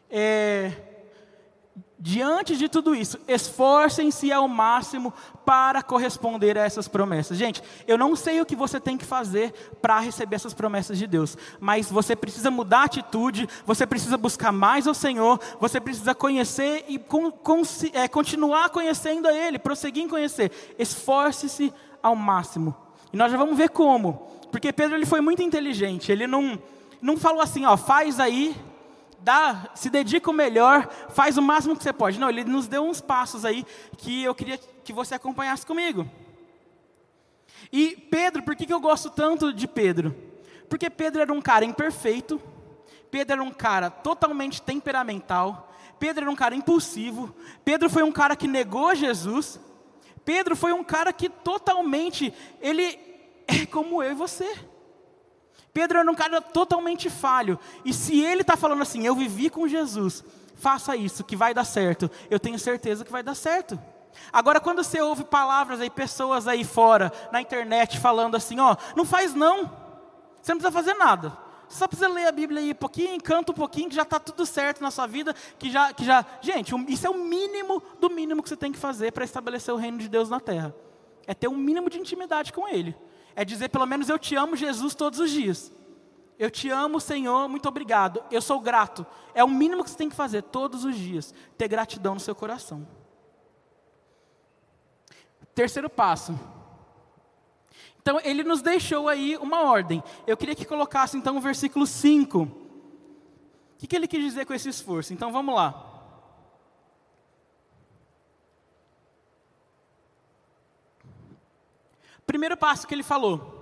é, 0.09 0.92
Diante 2.05 2.57
de 2.57 2.67
tudo 2.67 2.93
isso, 2.93 3.17
esforcem-se 3.29 4.29
ao 4.29 4.45
máximo 4.45 5.13
para 5.45 5.81
corresponder 5.81 6.57
a 6.57 6.65
essas 6.65 6.85
promessas. 6.85 7.37
Gente, 7.37 7.63
eu 7.87 7.97
não 7.97 8.13
sei 8.13 8.41
o 8.41 8.45
que 8.45 8.57
você 8.57 8.77
tem 8.77 8.97
que 8.97 9.05
fazer 9.05 9.53
para 9.81 10.01
receber 10.01 10.35
essas 10.35 10.53
promessas 10.53 10.97
de 10.97 11.07
Deus, 11.07 11.37
mas 11.61 11.89
você 11.89 12.13
precisa 12.13 12.51
mudar 12.51 12.79
a 12.79 12.83
atitude, 12.83 13.47
você 13.65 13.87
precisa 13.87 14.17
buscar 14.17 14.51
mais 14.51 14.85
ao 14.85 14.93
Senhor, 14.93 15.39
você 15.61 15.79
precisa 15.79 16.13
conhecer 16.13 16.83
e 16.89 16.99
con, 16.99 17.31
con, 17.31 17.61
é, 17.93 18.05
continuar 18.09 18.69
conhecendo 18.71 19.25
a 19.25 19.33
Ele, 19.33 19.57
prosseguir 19.57 20.03
em 20.03 20.09
conhecer. 20.09 20.51
Esforce-se 20.77 21.73
ao 22.01 22.17
máximo. 22.17 22.75
E 23.13 23.15
nós 23.15 23.31
já 23.31 23.37
vamos 23.37 23.55
ver 23.57 23.69
como, 23.69 24.27
porque 24.51 24.73
Pedro 24.73 24.97
ele 24.97 25.05
foi 25.05 25.21
muito 25.21 25.41
inteligente, 25.41 26.11
ele 26.11 26.27
não, 26.27 26.59
não 27.01 27.15
falou 27.15 27.39
assim, 27.39 27.65
ó, 27.65 27.77
faz 27.77 28.19
aí 28.19 28.53
dá, 29.23 29.69
se 29.73 29.89
dedica 29.89 30.29
o 30.29 30.33
melhor, 30.33 30.89
faz 31.09 31.37
o 31.37 31.41
máximo 31.41 31.75
que 31.75 31.83
você 31.83 31.93
pode. 31.93 32.19
Não, 32.19 32.29
ele 32.29 32.43
nos 32.43 32.67
deu 32.67 32.83
uns 32.83 32.99
passos 32.99 33.45
aí 33.45 33.65
que 33.97 34.23
eu 34.23 34.35
queria 34.35 34.57
que 34.57 34.91
você 34.91 35.15
acompanhasse 35.15 35.65
comigo. 35.65 36.05
E 37.71 37.95
Pedro, 38.11 38.43
por 38.43 38.55
que, 38.55 38.65
que 38.65 38.73
eu 38.73 38.79
gosto 38.79 39.09
tanto 39.09 39.53
de 39.53 39.67
Pedro? 39.67 40.13
Porque 40.69 40.89
Pedro 40.89 41.21
era 41.21 41.31
um 41.31 41.41
cara 41.41 41.63
imperfeito, 41.63 42.41
Pedro 43.09 43.33
era 43.33 43.43
um 43.43 43.51
cara 43.51 43.89
totalmente 43.89 44.61
temperamental, 44.61 45.73
Pedro 45.99 46.23
era 46.23 46.31
um 46.31 46.35
cara 46.35 46.55
impulsivo, 46.55 47.33
Pedro 47.63 47.89
foi 47.89 48.03
um 48.03 48.11
cara 48.11 48.35
que 48.35 48.47
negou 48.47 48.93
Jesus, 48.93 49.59
Pedro 50.25 50.55
foi 50.55 50.73
um 50.73 50.83
cara 50.83 51.13
que 51.13 51.29
totalmente, 51.29 52.33
ele 52.59 52.99
é 53.47 53.65
como 53.65 54.03
eu 54.03 54.11
e 54.11 54.15
você. 54.15 54.72
Pedro 55.73 55.97
era 55.97 56.11
um 56.11 56.15
cara 56.15 56.39
totalmente 56.39 57.09
falho. 57.09 57.59
E 57.83 57.93
se 57.93 58.21
ele 58.21 58.41
está 58.41 58.55
falando 58.55 58.83
assim, 58.83 59.05
eu 59.05 59.15
vivi 59.15 59.49
com 59.49 59.67
Jesus, 59.67 60.23
faça 60.55 60.95
isso, 60.95 61.23
que 61.23 61.35
vai 61.35 61.53
dar 61.53 61.65
certo, 61.65 62.09
eu 62.29 62.39
tenho 62.39 62.59
certeza 62.59 63.03
que 63.03 63.11
vai 63.11 63.23
dar 63.23 63.35
certo. 63.35 63.79
Agora, 64.31 64.59
quando 64.59 64.83
você 64.83 65.01
ouve 65.01 65.23
palavras 65.23 65.81
aí, 65.81 65.89
pessoas 65.89 66.47
aí 66.47 66.63
fora, 66.63 67.11
na 67.31 67.41
internet, 67.41 67.99
falando 67.99 68.35
assim, 68.35 68.59
ó, 68.59 68.75
não 68.95 69.03
faz 69.03 69.33
não, 69.33 69.65
você 70.39 70.53
não 70.53 70.59
precisa 70.59 70.71
fazer 70.71 70.93
nada. 70.93 71.35
Você 71.67 71.79
só 71.79 71.87
precisa 71.87 72.07
ler 72.07 72.27
a 72.27 72.31
Bíblia 72.31 72.61
aí 72.61 72.71
um 72.71 72.75
pouquinho, 72.75 73.19
canta 73.23 73.51
um 73.51 73.55
pouquinho, 73.55 73.89
que 73.89 73.95
já 73.95 74.03
está 74.03 74.19
tudo 74.19 74.45
certo 74.45 74.81
na 74.81 74.91
sua 74.91 75.07
vida, 75.07 75.33
que 75.57 75.71
já, 75.71 75.91
que 75.91 76.05
já. 76.05 76.23
Gente, 76.39 76.71
isso 76.87 77.07
é 77.07 77.09
o 77.09 77.15
mínimo 77.15 77.81
do 77.99 78.11
mínimo 78.11 78.43
que 78.43 78.49
você 78.49 78.57
tem 78.57 78.71
que 78.71 78.77
fazer 78.77 79.11
para 79.11 79.25
estabelecer 79.25 79.73
o 79.73 79.77
reino 79.77 79.97
de 79.97 80.07
Deus 80.07 80.29
na 80.29 80.39
terra. 80.39 80.75
É 81.25 81.33
ter 81.33 81.47
um 81.47 81.55
mínimo 81.55 81.89
de 81.89 81.97
intimidade 81.97 82.53
com 82.53 82.67
Ele. 82.67 82.95
É 83.35 83.43
dizer 83.43 83.69
pelo 83.69 83.85
menos 83.85 84.09
eu 84.09 84.19
te 84.19 84.35
amo, 84.35 84.55
Jesus, 84.55 84.95
todos 84.95 85.19
os 85.19 85.31
dias. 85.31 85.71
Eu 86.37 86.49
te 86.49 86.69
amo, 86.69 86.99
Senhor, 86.99 87.47
muito 87.47 87.67
obrigado. 87.69 88.23
Eu 88.31 88.41
sou 88.41 88.59
grato. 88.59 89.05
É 89.33 89.43
o 89.43 89.47
mínimo 89.47 89.83
que 89.83 89.89
você 89.89 89.97
tem 89.97 90.09
que 90.09 90.15
fazer 90.15 90.41
todos 90.43 90.83
os 90.83 90.95
dias. 90.95 91.33
Ter 91.57 91.67
gratidão 91.67 92.15
no 92.15 92.19
seu 92.19 92.35
coração. 92.35 92.87
Terceiro 95.53 95.89
passo. 95.89 96.37
Então, 98.01 98.19
ele 98.23 98.43
nos 98.43 98.61
deixou 98.61 99.07
aí 99.07 99.37
uma 99.37 99.61
ordem. 99.61 100.03
Eu 100.27 100.35
queria 100.35 100.55
que 100.55 100.65
colocasse 100.65 101.15
então 101.15 101.37
o 101.37 101.41
versículo 101.41 101.87
5. 101.87 102.41
O 102.41 102.49
que, 103.77 103.87
que 103.87 103.95
ele 103.95 104.07
quis 104.07 104.21
dizer 104.21 104.45
com 104.45 104.53
esse 104.53 104.67
esforço? 104.67 105.13
Então, 105.13 105.31
vamos 105.31 105.55
lá. 105.55 105.92
Primeiro 112.25 112.57
passo 112.57 112.87
que 112.87 112.93
ele 112.93 113.03
falou. 113.03 113.53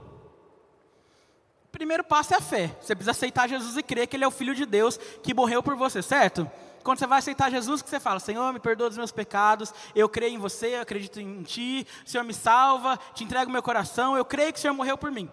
Primeiro 1.72 2.04
passo 2.04 2.34
é 2.34 2.38
a 2.38 2.42
fé. 2.42 2.76
Você 2.82 2.94
precisa 2.94 3.12
aceitar 3.12 3.48
Jesus 3.48 3.78
e 3.78 3.84
crer 3.84 4.06
que 4.06 4.16
Ele 4.16 4.26
é 4.26 4.28
o 4.28 4.32
Filho 4.32 4.54
de 4.54 4.66
Deus 4.66 4.98
que 5.24 5.34
morreu 5.34 5.64
por 5.64 5.76
você, 5.76 6.02
certo? 6.02 6.50
Quando 6.84 7.00
você 7.00 7.08
vai 7.08 7.20
aceitar 7.20 7.50
Jesus, 7.50 7.82
que 7.82 7.90
você 7.90 8.00
fala, 8.00 8.20
Senhor, 8.20 8.52
me 8.52 8.60
perdoa 8.60 8.90
dos 8.90 8.98
meus 8.98 9.12
pecados, 9.12 9.74
eu 9.96 10.10
creio 10.10 10.34
em 10.34 10.38
você, 10.38 10.76
eu 10.76 10.82
acredito 10.82 11.20
em 11.20 11.44
Ti, 11.44 11.88
Senhor 12.06 12.24
me 12.24 12.34
salva, 12.34 13.00
te 13.14 13.24
entrego 13.24 13.52
meu 13.52 13.62
coração, 13.62 14.18
eu 14.18 14.26
creio 14.26 14.52
que 14.52 14.58
o 14.60 14.62
Senhor 14.62 14.74
morreu 14.74 14.98
por 14.98 15.12
mim. 15.12 15.30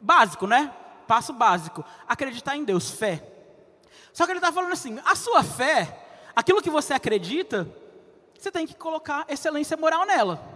Básico, 0.00 0.46
né? 0.46 0.72
Passo 1.06 1.32
básico. 1.32 1.84
Acreditar 2.08 2.56
em 2.56 2.64
Deus, 2.64 2.90
fé. 2.90 3.22
Só 4.12 4.24
que 4.24 4.32
ele 4.32 4.38
está 4.38 4.50
falando 4.50 4.72
assim: 4.72 4.98
a 5.04 5.14
sua 5.14 5.44
fé, 5.44 6.04
aquilo 6.34 6.62
que 6.62 6.70
você 6.70 6.94
acredita, 6.94 7.68
você 8.38 8.50
tem 8.50 8.66
que 8.66 8.74
colocar 8.74 9.24
excelência 9.28 9.76
moral 9.76 10.04
nela. 10.06 10.55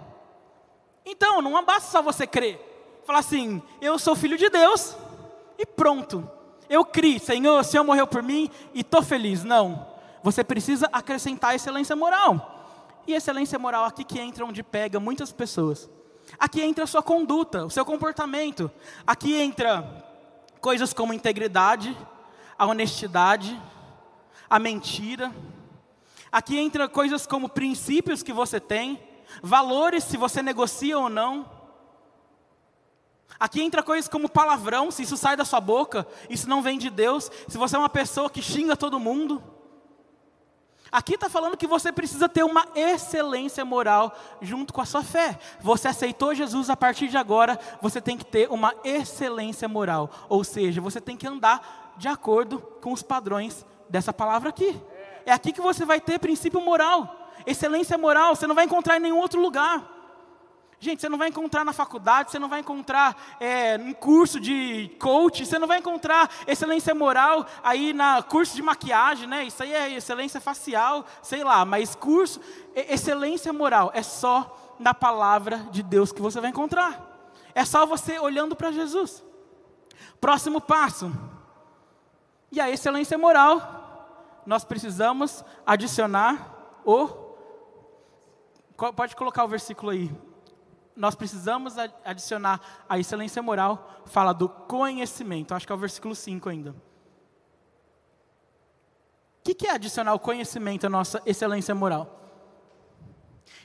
Então, 1.05 1.41
não 1.41 1.65
basta 1.65 1.91
só 1.91 2.03
você 2.03 2.27
crer. 2.27 2.59
Falar 3.05 3.21
assim, 3.21 3.63
eu 3.81 3.99
sou 3.99 4.15
filho 4.15 4.37
de 4.37 4.49
Deus 4.49 4.97
e 5.59 5.67
pronto. 5.67 6.29
Eu 6.69 6.85
criei, 6.85 7.19
Senhor, 7.19 7.61
o 7.61 7.65
Senhor 7.65 7.83
morreu 7.83 8.07
por 8.07 8.23
mim 8.23 8.51
e 8.73 8.81
estou 8.81 9.03
feliz. 9.03 9.43
Não. 9.43 9.87
Você 10.23 10.45
precisa 10.45 10.89
acrescentar 10.93 11.55
excelência 11.55 11.97
moral. 11.97 13.03
E 13.07 13.15
excelência 13.15 13.59
moral 13.59 13.85
aqui 13.85 14.05
que 14.05 14.21
entra 14.21 14.45
onde 14.45 14.63
pega 14.63 15.01
muitas 15.01 15.33
pessoas. 15.33 15.91
Aqui 16.39 16.63
entra 16.63 16.85
a 16.85 16.87
sua 16.87 17.03
conduta, 17.03 17.65
o 17.65 17.71
seu 17.71 17.85
comportamento. 17.85 18.71
Aqui 19.07 19.35
entra 19.35 20.05
coisas 20.61 20.93
como 20.93 21.13
integridade, 21.13 21.97
a 22.57 22.67
honestidade, 22.67 23.61
a 24.49 24.59
mentira. 24.59 25.35
Aqui 26.31 26.59
entra 26.59 26.89
coisas 26.89 27.27
como 27.27 27.49
princípios 27.49 28.23
que 28.23 28.33
você 28.33 28.61
tem, 28.61 29.01
valores 29.43 30.05
se 30.05 30.17
você 30.17 30.43
negocia 30.43 30.99
ou 30.99 31.09
não. 31.09 31.49
Aqui 33.39 33.63
entra 33.63 33.83
coisas 33.83 34.09
como 34.09 34.29
palavrão, 34.29 34.91
se 34.91 35.03
isso 35.03 35.17
sai 35.17 35.35
da 35.37 35.45
sua 35.45 35.61
boca, 35.61 36.07
isso 36.29 36.49
não 36.49 36.61
vem 36.61 36.79
de 36.79 36.91
Deus. 36.91 37.31
Se 37.49 37.57
você 37.57 37.75
é 37.75 37.79
uma 37.79 37.89
pessoa 37.89 38.29
que 38.29 38.43
xinga 38.43 38.77
todo 38.77 39.01
mundo. 39.01 39.43
Aqui 40.93 41.15
está 41.15 41.31
falando 41.31 41.57
que 41.57 41.69
você 41.69 41.93
precisa 41.93 42.29
ter 42.29 42.43
uma 42.43 42.67
excelência 42.75 43.65
moral 43.65 44.13
junto 44.43 44.73
com 44.73 44.81
a 44.81 44.85
sua 44.85 45.05
fé. 45.05 45.39
Você 45.61 45.87
aceitou 45.87 46.35
Jesus 46.35 46.69
a 46.69 46.77
partir 46.77 47.09
de 47.09 47.17
agora, 47.17 47.59
você 47.81 48.01
tem 48.01 48.19
que 48.19 48.25
ter 48.25 48.51
uma 48.51 48.75
excelência 48.83 49.69
moral. 49.69 50.11
Ou 50.29 50.43
seja, 50.43 50.81
você 50.81 51.01
tem 51.01 51.17
que 51.17 51.29
andar 51.29 51.95
de 51.97 52.09
acordo 52.09 52.59
com 52.81 52.93
os 52.93 53.03
padrões 53.03 53.65
dessa 53.89 54.13
palavra 54.13 54.49
aqui. 54.49 54.81
É 55.25 55.33
aqui 55.33 55.53
que 55.53 55.61
você 55.61 55.85
vai 55.85 56.01
ter 56.01 56.19
princípio 56.19 56.61
moral, 56.61 57.20
excelência 57.51 57.99
moral, 57.99 58.35
você 58.35 58.47
não 58.47 58.55
vai 58.55 58.65
encontrar 58.65 58.97
em 58.97 59.01
nenhum 59.01 59.19
outro 59.19 59.41
lugar. 59.41 59.99
Gente, 60.83 61.03
você 61.03 61.11
não 61.11 61.19
vai 61.19 61.29
encontrar 61.29 61.63
na 61.63 61.75
faculdade, 61.75 62.31
você 62.31 62.39
não 62.39 62.49
vai 62.49 62.61
encontrar 62.61 63.15
é, 63.39 63.75
em 63.75 63.93
curso 63.93 64.41
de 64.41 64.91
coach, 64.99 65.45
você 65.45 65.59
não 65.59 65.69
vai 65.69 65.79
encontrar 65.79 66.31
excelência 66.47 66.95
moral 66.95 67.45
aí 67.63 67.93
na 67.93 68.23
curso 68.23 68.57
de 68.57 68.63
maquiagem, 68.63 69.29
né? 69.29 69.45
Isso 69.45 69.63
aí 69.63 69.75
é 69.75 69.93
excelência 69.93 70.41
facial, 70.41 71.05
sei 71.23 71.45
lá, 71.45 71.67
mas 71.67 71.95
curso, 71.95 72.41
excelência 72.75 73.53
moral 73.53 73.91
é 73.93 74.03
só 74.03 74.75
na 74.79 74.95
palavra 74.95 75.59
de 75.71 75.83
Deus 75.83 76.13
que 76.13 76.23
você 76.23 76.41
vai 76.41 76.49
encontrar. 76.49 77.11
É 77.55 77.63
só 77.63 77.85
você 77.85 78.19
olhando 78.19 78.57
para 78.57 78.73
Jesus. 78.73 79.23
Próximo 80.19 80.63
passo. 80.63 81.13
E 82.51 82.59
a 82.59 82.71
excelência 82.71 83.19
moral, 83.19 84.43
nós 84.47 84.65
precisamos 84.65 85.45
adicionar 85.67 86.55
o. 86.85 87.20
Pode 88.97 89.15
colocar 89.15 89.45
o 89.45 89.49
versículo 89.49 89.91
aí 89.91 90.11
nós 91.01 91.15
precisamos 91.15 91.77
adicionar 92.05 92.61
a 92.87 92.99
excelência 92.99 93.43
moral, 93.43 94.03
fala 94.05 94.35
do 94.35 94.49
conhecimento. 94.49 95.55
Acho 95.55 95.67
que 95.67 95.73
é 95.73 95.75
o 95.75 95.79
versículo 95.79 96.15
5 96.15 96.49
ainda. 96.51 96.73
O 96.73 96.75
que, 99.43 99.55
que 99.55 99.67
é 99.67 99.73
adicionar 99.73 100.13
o 100.13 100.19
conhecimento 100.19 100.87
à 100.87 100.91
nossa 100.91 101.23
excelência 101.25 101.75
moral? 101.75 102.21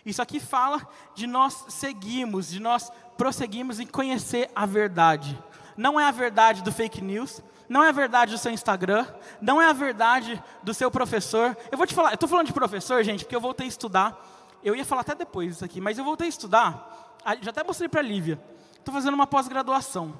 Isso 0.06 0.22
aqui 0.22 0.40
fala 0.40 0.88
de 1.14 1.28
nós 1.28 1.66
seguirmos, 1.68 2.50
de 2.50 2.62
nós 2.62 2.90
prosseguirmos 3.18 3.82
em 3.82 3.86
conhecer 3.86 4.50
a 4.56 4.66
verdade. 4.66 5.38
Não 5.76 6.00
é 6.00 6.06
a 6.06 6.12
verdade 6.12 6.64
do 6.64 6.72
fake 6.72 7.02
news, 7.02 7.42
não 7.68 7.84
é 7.84 7.90
a 7.90 7.92
verdade 7.92 8.32
do 8.32 8.38
seu 8.38 8.52
Instagram, 8.52 9.06
não 9.42 9.62
é 9.62 9.68
a 9.68 9.74
verdade 9.74 10.42
do 10.64 10.74
seu 10.74 10.90
professor. 10.90 11.58
Eu 11.70 11.78
vou 11.78 11.86
te 11.86 11.94
falar, 11.94 12.12
eu 12.12 12.16
estou 12.16 12.30
falando 12.30 12.48
de 12.48 12.54
professor, 12.54 13.04
gente, 13.04 13.26
porque 13.26 13.36
eu 13.36 13.42
voltei 13.42 13.66
a 13.66 13.70
estudar. 13.70 14.35
Eu 14.66 14.76
ia 14.76 14.84
falar 14.84 15.02
até 15.02 15.16
depois 15.16 15.54
isso 15.54 15.64
aqui, 15.64 15.80
mas 15.80 15.98
eu 15.98 16.04
voltei 16.04 16.26
a 16.26 16.30
estudar 16.30 16.96
já 17.42 17.50
até 17.50 17.64
mostrei 17.64 17.90
para 17.90 18.02
a 18.02 18.04
Lívia. 18.04 18.40
Estou 18.78 18.94
fazendo 18.94 19.16
uma 19.16 19.26
pós-graduação. 19.26 20.14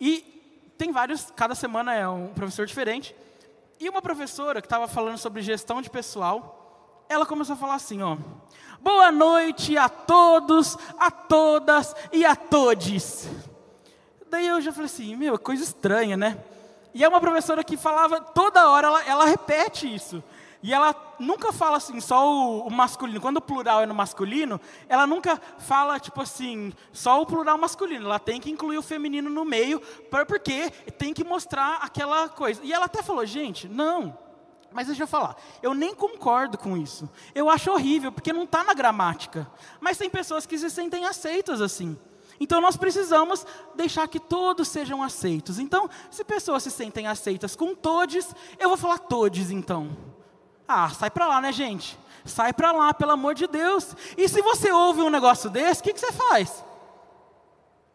E 0.00 0.72
tem 0.78 0.90
vários, 0.90 1.30
cada 1.36 1.54
semana 1.54 1.94
é 1.94 2.08
um 2.08 2.28
professor 2.28 2.64
diferente. 2.64 3.14
E 3.78 3.88
uma 3.88 4.00
professora 4.00 4.62
que 4.62 4.66
estava 4.66 4.88
falando 4.88 5.18
sobre 5.18 5.42
gestão 5.42 5.82
de 5.82 5.90
pessoal, 5.90 7.04
ela 7.08 7.26
começou 7.26 7.54
a 7.54 7.58
falar 7.58 7.74
assim, 7.74 8.00
ó. 8.00 8.16
Boa 8.80 9.12
noite 9.12 9.76
a 9.76 9.88
todos, 9.88 10.78
a 10.98 11.10
todas 11.10 11.94
e 12.10 12.24
a 12.24 12.34
todes. 12.34 13.28
Daí 14.30 14.46
eu 14.46 14.60
já 14.62 14.72
falei 14.72 14.86
assim, 14.86 15.14
meu, 15.16 15.38
coisa 15.38 15.62
estranha, 15.62 16.16
né? 16.16 16.42
E 16.94 17.04
é 17.04 17.08
uma 17.08 17.20
professora 17.20 17.62
que 17.62 17.76
falava, 17.76 18.20
toda 18.20 18.68
hora 18.70 18.86
ela, 18.86 19.04
ela 19.04 19.24
repete 19.26 19.92
isso. 19.92 20.24
E 20.62 20.74
ela 20.74 20.94
nunca 21.18 21.52
fala 21.52 21.78
assim, 21.78 22.00
só 22.00 22.30
o, 22.30 22.66
o, 22.66 22.70
masculino. 22.70 23.20
Quando 23.20 23.38
o 23.38 23.42
plural 23.42 23.80
é 23.82 23.86
no 23.86 23.94
masculino, 23.94 24.60
ela 24.88 25.06
nunca 25.06 25.40
fala, 25.58 25.98
tipo 25.98 26.20
assim, 26.20 26.72
só 26.92 27.22
o 27.22 27.26
plural 27.26 27.56
masculino. 27.56 28.04
Ela 28.04 28.18
tem 28.18 28.38
que 28.40 28.50
incluir 28.50 28.76
o 28.76 28.82
feminino 28.82 29.30
no 29.30 29.44
meio, 29.44 29.80
porque 30.10 30.70
tem 30.98 31.14
que 31.14 31.24
mostrar 31.24 31.78
aquela 31.82 32.28
coisa. 32.28 32.60
E 32.62 32.72
ela 32.72 32.84
até 32.84 33.02
falou, 33.02 33.24
gente, 33.24 33.68
não. 33.68 34.16
Mas 34.70 34.86
deixa 34.86 35.02
eu 35.02 35.06
falar, 35.06 35.34
eu 35.62 35.72
nem 35.72 35.94
concordo 35.94 36.58
com 36.58 36.76
isso. 36.76 37.08
Eu 37.34 37.48
acho 37.48 37.70
horrível, 37.70 38.12
porque 38.12 38.32
não 38.32 38.44
está 38.44 38.62
na 38.62 38.74
gramática. 38.74 39.50
Mas 39.80 39.96
tem 39.96 40.10
pessoas 40.10 40.44
que 40.44 40.58
se 40.58 40.68
sentem 40.68 41.06
aceitas 41.06 41.60
assim. 41.62 41.98
Então 42.38 42.60
nós 42.60 42.76
precisamos 42.76 43.46
deixar 43.74 44.06
que 44.08 44.20
todos 44.20 44.68
sejam 44.68 45.02
aceitos. 45.02 45.58
Então, 45.58 45.88
se 46.10 46.22
pessoas 46.22 46.62
se 46.62 46.70
sentem 46.70 47.06
aceitas 47.06 47.56
com 47.56 47.74
todes, 47.74 48.34
eu 48.58 48.68
vou 48.68 48.78
falar 48.78 48.98
todes 48.98 49.50
então. 49.50 49.96
Ah, 50.72 50.88
sai 50.90 51.10
para 51.10 51.26
lá, 51.26 51.40
né, 51.40 51.50
gente? 51.50 51.98
Sai 52.24 52.52
para 52.52 52.70
lá, 52.70 52.94
pelo 52.94 53.10
amor 53.10 53.34
de 53.34 53.48
Deus. 53.48 53.96
E 54.16 54.28
se 54.28 54.40
você 54.40 54.70
ouve 54.70 55.02
um 55.02 55.10
negócio 55.10 55.50
desse, 55.50 55.80
o 55.80 55.82
que, 55.82 55.92
que 55.92 56.00
você 56.00 56.12
faz? 56.12 56.64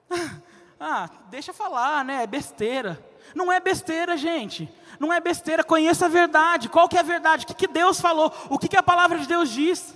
Ah, 0.78 1.10
deixa 1.30 1.54
falar, 1.54 2.04
né? 2.04 2.24
É 2.24 2.28
besteira. 2.28 3.02
Não 3.34 3.50
é 3.50 3.62
besteira, 3.62 4.18
gente. 4.18 4.70
Não 5.00 5.12
é 5.12 5.22
besteira. 5.22 5.64
Conheça 5.64 6.06
a 6.06 6.10
verdade. 6.10 6.68
Qual 6.68 6.90
que 6.90 6.98
é 6.98 7.00
a 7.00 7.04
verdade? 7.04 7.46
O 7.46 7.48
que, 7.48 7.54
que 7.54 7.68
Deus 7.68 8.02
falou? 8.02 8.32
O 8.50 8.60
que, 8.60 8.68
que 8.68 8.76
a 8.76 8.84
palavra 8.84 9.18
de 9.18 9.26
Deus 9.26 9.50
diz? 9.50 9.96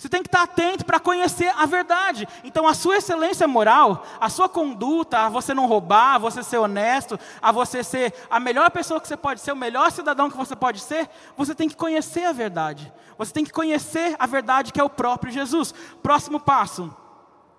Você 0.00 0.08
tem 0.08 0.22
que 0.22 0.28
estar 0.28 0.44
atento 0.44 0.82
para 0.86 0.98
conhecer 0.98 1.52
a 1.54 1.66
verdade. 1.66 2.26
Então, 2.42 2.66
a 2.66 2.72
sua 2.72 2.96
excelência 2.96 3.46
moral, 3.46 4.06
a 4.18 4.30
sua 4.30 4.48
conduta, 4.48 5.18
a 5.18 5.28
você 5.28 5.52
não 5.52 5.66
roubar, 5.66 6.14
a 6.14 6.18
você 6.18 6.42
ser 6.42 6.56
honesto, 6.56 7.20
a 7.42 7.52
você 7.52 7.84
ser 7.84 8.14
a 8.30 8.40
melhor 8.40 8.70
pessoa 8.70 8.98
que 8.98 9.06
você 9.06 9.16
pode 9.16 9.42
ser, 9.42 9.52
o 9.52 9.56
melhor 9.56 9.92
cidadão 9.92 10.30
que 10.30 10.38
você 10.38 10.56
pode 10.56 10.80
ser, 10.80 11.06
você 11.36 11.54
tem 11.54 11.68
que 11.68 11.76
conhecer 11.76 12.24
a 12.24 12.32
verdade. 12.32 12.90
Você 13.18 13.30
tem 13.30 13.44
que 13.44 13.52
conhecer 13.52 14.16
a 14.18 14.26
verdade 14.26 14.72
que 14.72 14.80
é 14.80 14.84
o 14.84 14.88
próprio 14.88 15.30
Jesus. 15.30 15.74
Próximo 16.02 16.40
passo. 16.40 16.90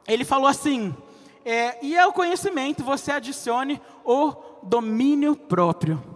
Ele 0.07 0.25
falou 0.25 0.47
assim: 0.47 0.97
é, 1.45 1.77
e 1.85 1.95
é 1.95 2.07
o 2.07 2.11
conhecimento, 2.11 2.83
você 2.83 3.11
adicione 3.11 3.79
o 4.03 4.33
domínio 4.63 5.35
próprio. 5.35 6.10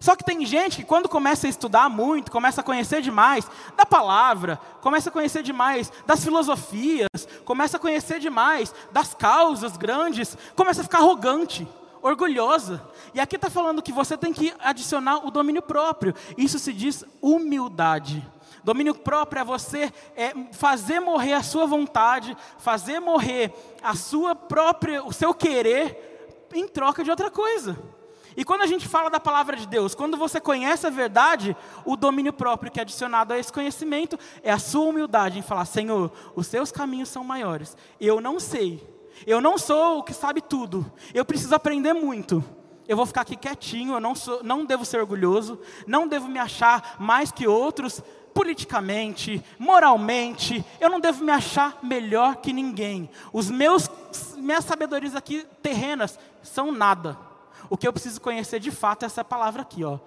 Só 0.00 0.16
que 0.16 0.24
tem 0.24 0.46
gente 0.46 0.78
que 0.78 0.84
quando 0.84 1.10
começa 1.10 1.46
a 1.46 1.50
estudar 1.50 1.90
muito, 1.90 2.32
começa 2.32 2.62
a 2.62 2.64
conhecer 2.64 3.02
demais 3.02 3.46
da 3.76 3.84
palavra, 3.84 4.58
começa 4.80 5.10
a 5.10 5.12
conhecer 5.12 5.42
demais 5.42 5.92
das 6.06 6.24
filosofias, 6.24 7.28
começa 7.44 7.76
a 7.76 7.80
conhecer 7.80 8.18
demais 8.18 8.74
das 8.90 9.12
causas 9.12 9.76
grandes, 9.76 10.38
começa 10.56 10.80
a 10.80 10.84
ficar 10.84 10.98
arrogante, 11.00 11.68
orgulhosa. 12.00 12.82
E 13.12 13.20
aqui 13.20 13.36
está 13.36 13.50
falando 13.50 13.82
que 13.82 13.92
você 13.92 14.16
tem 14.16 14.32
que 14.32 14.54
adicionar 14.60 15.26
o 15.26 15.30
domínio 15.30 15.60
próprio. 15.60 16.14
Isso 16.34 16.58
se 16.58 16.72
diz 16.72 17.04
humildade. 17.20 18.26
Domínio 18.64 18.94
próprio 18.94 19.40
é 19.40 19.44
você 19.44 19.92
é, 20.16 20.32
fazer 20.52 21.00
morrer 21.00 21.34
a 21.34 21.42
sua 21.42 21.66
vontade, 21.66 22.34
fazer 22.56 23.00
morrer 23.00 23.52
a 23.82 23.94
sua 23.94 24.34
própria, 24.34 25.04
o 25.04 25.12
seu 25.12 25.34
querer 25.34 26.48
em 26.54 26.66
troca 26.66 27.04
de 27.04 27.10
outra 27.10 27.30
coisa. 27.30 27.99
E 28.36 28.44
quando 28.44 28.62
a 28.62 28.66
gente 28.66 28.86
fala 28.86 29.10
da 29.10 29.18
palavra 29.18 29.56
de 29.56 29.66
Deus, 29.66 29.94
quando 29.94 30.16
você 30.16 30.40
conhece 30.40 30.86
a 30.86 30.90
verdade, 30.90 31.56
o 31.84 31.96
domínio 31.96 32.32
próprio 32.32 32.70
que 32.70 32.78
é 32.78 32.82
adicionado 32.82 33.32
a 33.32 33.38
esse 33.38 33.52
conhecimento 33.52 34.18
é 34.42 34.52
a 34.52 34.58
sua 34.58 34.86
humildade 34.86 35.38
em 35.38 35.42
falar: 35.42 35.64
Senhor, 35.64 36.12
os 36.34 36.46
seus 36.46 36.70
caminhos 36.70 37.08
são 37.08 37.24
maiores. 37.24 37.76
Eu 38.00 38.20
não 38.20 38.38
sei. 38.38 38.86
Eu 39.26 39.40
não 39.40 39.58
sou 39.58 39.98
o 39.98 40.02
que 40.02 40.14
sabe 40.14 40.40
tudo. 40.40 40.90
Eu 41.12 41.24
preciso 41.24 41.54
aprender 41.54 41.92
muito. 41.92 42.42
Eu 42.88 42.96
vou 42.96 43.06
ficar 43.06 43.20
aqui 43.20 43.36
quietinho, 43.36 43.94
eu 43.94 44.00
não, 44.00 44.14
sou, 44.14 44.42
não 44.42 44.64
devo 44.64 44.84
ser 44.84 44.98
orgulhoso, 44.98 45.60
não 45.86 46.08
devo 46.08 46.26
me 46.26 46.38
achar 46.38 46.96
mais 46.98 47.30
que 47.30 47.46
outros. 47.46 48.02
politicamente, 48.32 49.44
moralmente, 49.58 50.64
eu 50.80 50.88
não 50.88 51.00
devo 51.00 51.24
me 51.24 51.32
achar 51.32 51.78
melhor 51.82 52.36
que 52.36 52.52
ninguém. 52.52 53.10
Os 53.32 53.50
meus 53.50 53.90
minhas 54.36 54.64
sabedorias 54.64 55.14
aqui 55.14 55.46
terrenas 55.62 56.18
são 56.42 56.72
nada. 56.72 57.29
O 57.70 57.76
que 57.76 57.86
eu 57.86 57.92
preciso 57.92 58.20
conhecer 58.20 58.58
de 58.58 58.72
fato 58.72 59.04
é 59.04 59.06
essa 59.06 59.24
palavra 59.24 59.62
aqui, 59.62 59.84
ó. 59.84 59.98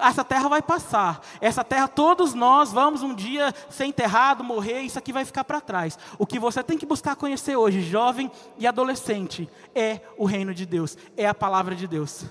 Essa 0.00 0.22
terra 0.22 0.48
vai 0.48 0.62
passar. 0.62 1.20
Essa 1.40 1.64
terra, 1.64 1.88
todos 1.88 2.34
nós 2.34 2.70
vamos 2.70 3.02
um 3.02 3.14
dia 3.14 3.52
ser 3.68 3.86
enterrado, 3.86 4.44
morrer, 4.44 4.82
isso 4.82 4.98
aqui 4.98 5.12
vai 5.12 5.24
ficar 5.24 5.42
para 5.42 5.60
trás. 5.60 5.98
O 6.18 6.26
que 6.26 6.38
você 6.38 6.62
tem 6.62 6.78
que 6.78 6.86
buscar 6.86 7.16
conhecer 7.16 7.56
hoje, 7.56 7.80
jovem 7.80 8.30
e 8.58 8.66
adolescente, 8.66 9.48
é 9.74 10.00
o 10.16 10.24
reino 10.24 10.54
de 10.54 10.64
Deus, 10.64 10.96
é 11.16 11.26
a 11.26 11.34
palavra 11.34 11.74
de 11.74 11.88
Deus. 11.88 12.26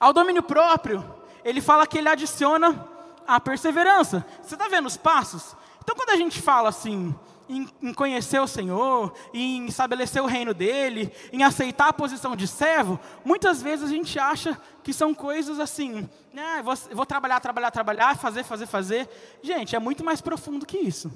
Ao 0.00 0.12
domínio 0.12 0.42
próprio, 0.42 1.04
ele 1.44 1.60
fala 1.60 1.86
que 1.86 1.98
ele 1.98 2.08
adiciona 2.08 2.88
a 3.26 3.40
perseverança. 3.40 4.24
Você 4.42 4.54
está 4.54 4.68
vendo 4.68 4.86
os 4.86 4.96
passos? 4.96 5.56
Então, 5.82 5.94
quando 5.94 6.10
a 6.10 6.16
gente 6.16 6.40
fala 6.40 6.68
assim, 6.68 7.14
em, 7.48 7.68
em, 7.82 7.92
conhecer 7.92 8.40
o 8.40 8.46
Senhor, 8.46 9.12
em 9.32 9.66
estabelecer 9.66 10.22
o 10.22 10.26
reino 10.26 10.52
dele, 10.52 11.12
em 11.32 11.42
aceitar 11.42 11.88
a 11.88 11.92
posição 11.92 12.34
de 12.34 12.46
servo, 12.46 12.98
muitas 13.24 13.62
vezes 13.62 13.84
a 13.84 13.92
gente 13.92 14.18
acha 14.18 14.60
que 14.82 14.92
são 14.92 15.14
coisas 15.14 15.60
assim, 15.60 16.08
né, 16.32 16.62
vou, 16.62 16.74
vou 16.92 17.06
trabalhar, 17.06 17.40
trabalhar, 17.40 17.70
trabalhar, 17.70 18.16
fazer, 18.16 18.44
fazer, 18.44 18.66
fazer. 18.66 19.08
Gente, 19.42 19.76
é 19.76 19.78
muito 19.78 20.04
mais 20.04 20.20
profundo 20.20 20.66
que 20.66 20.78
isso. 20.78 21.12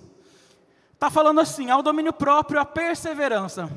Está 0.94 1.10
falando 1.10 1.40
assim, 1.40 1.70
ao 1.70 1.82
domínio 1.82 2.12
próprio, 2.12 2.60
a 2.60 2.64
perseverança. 2.64 3.70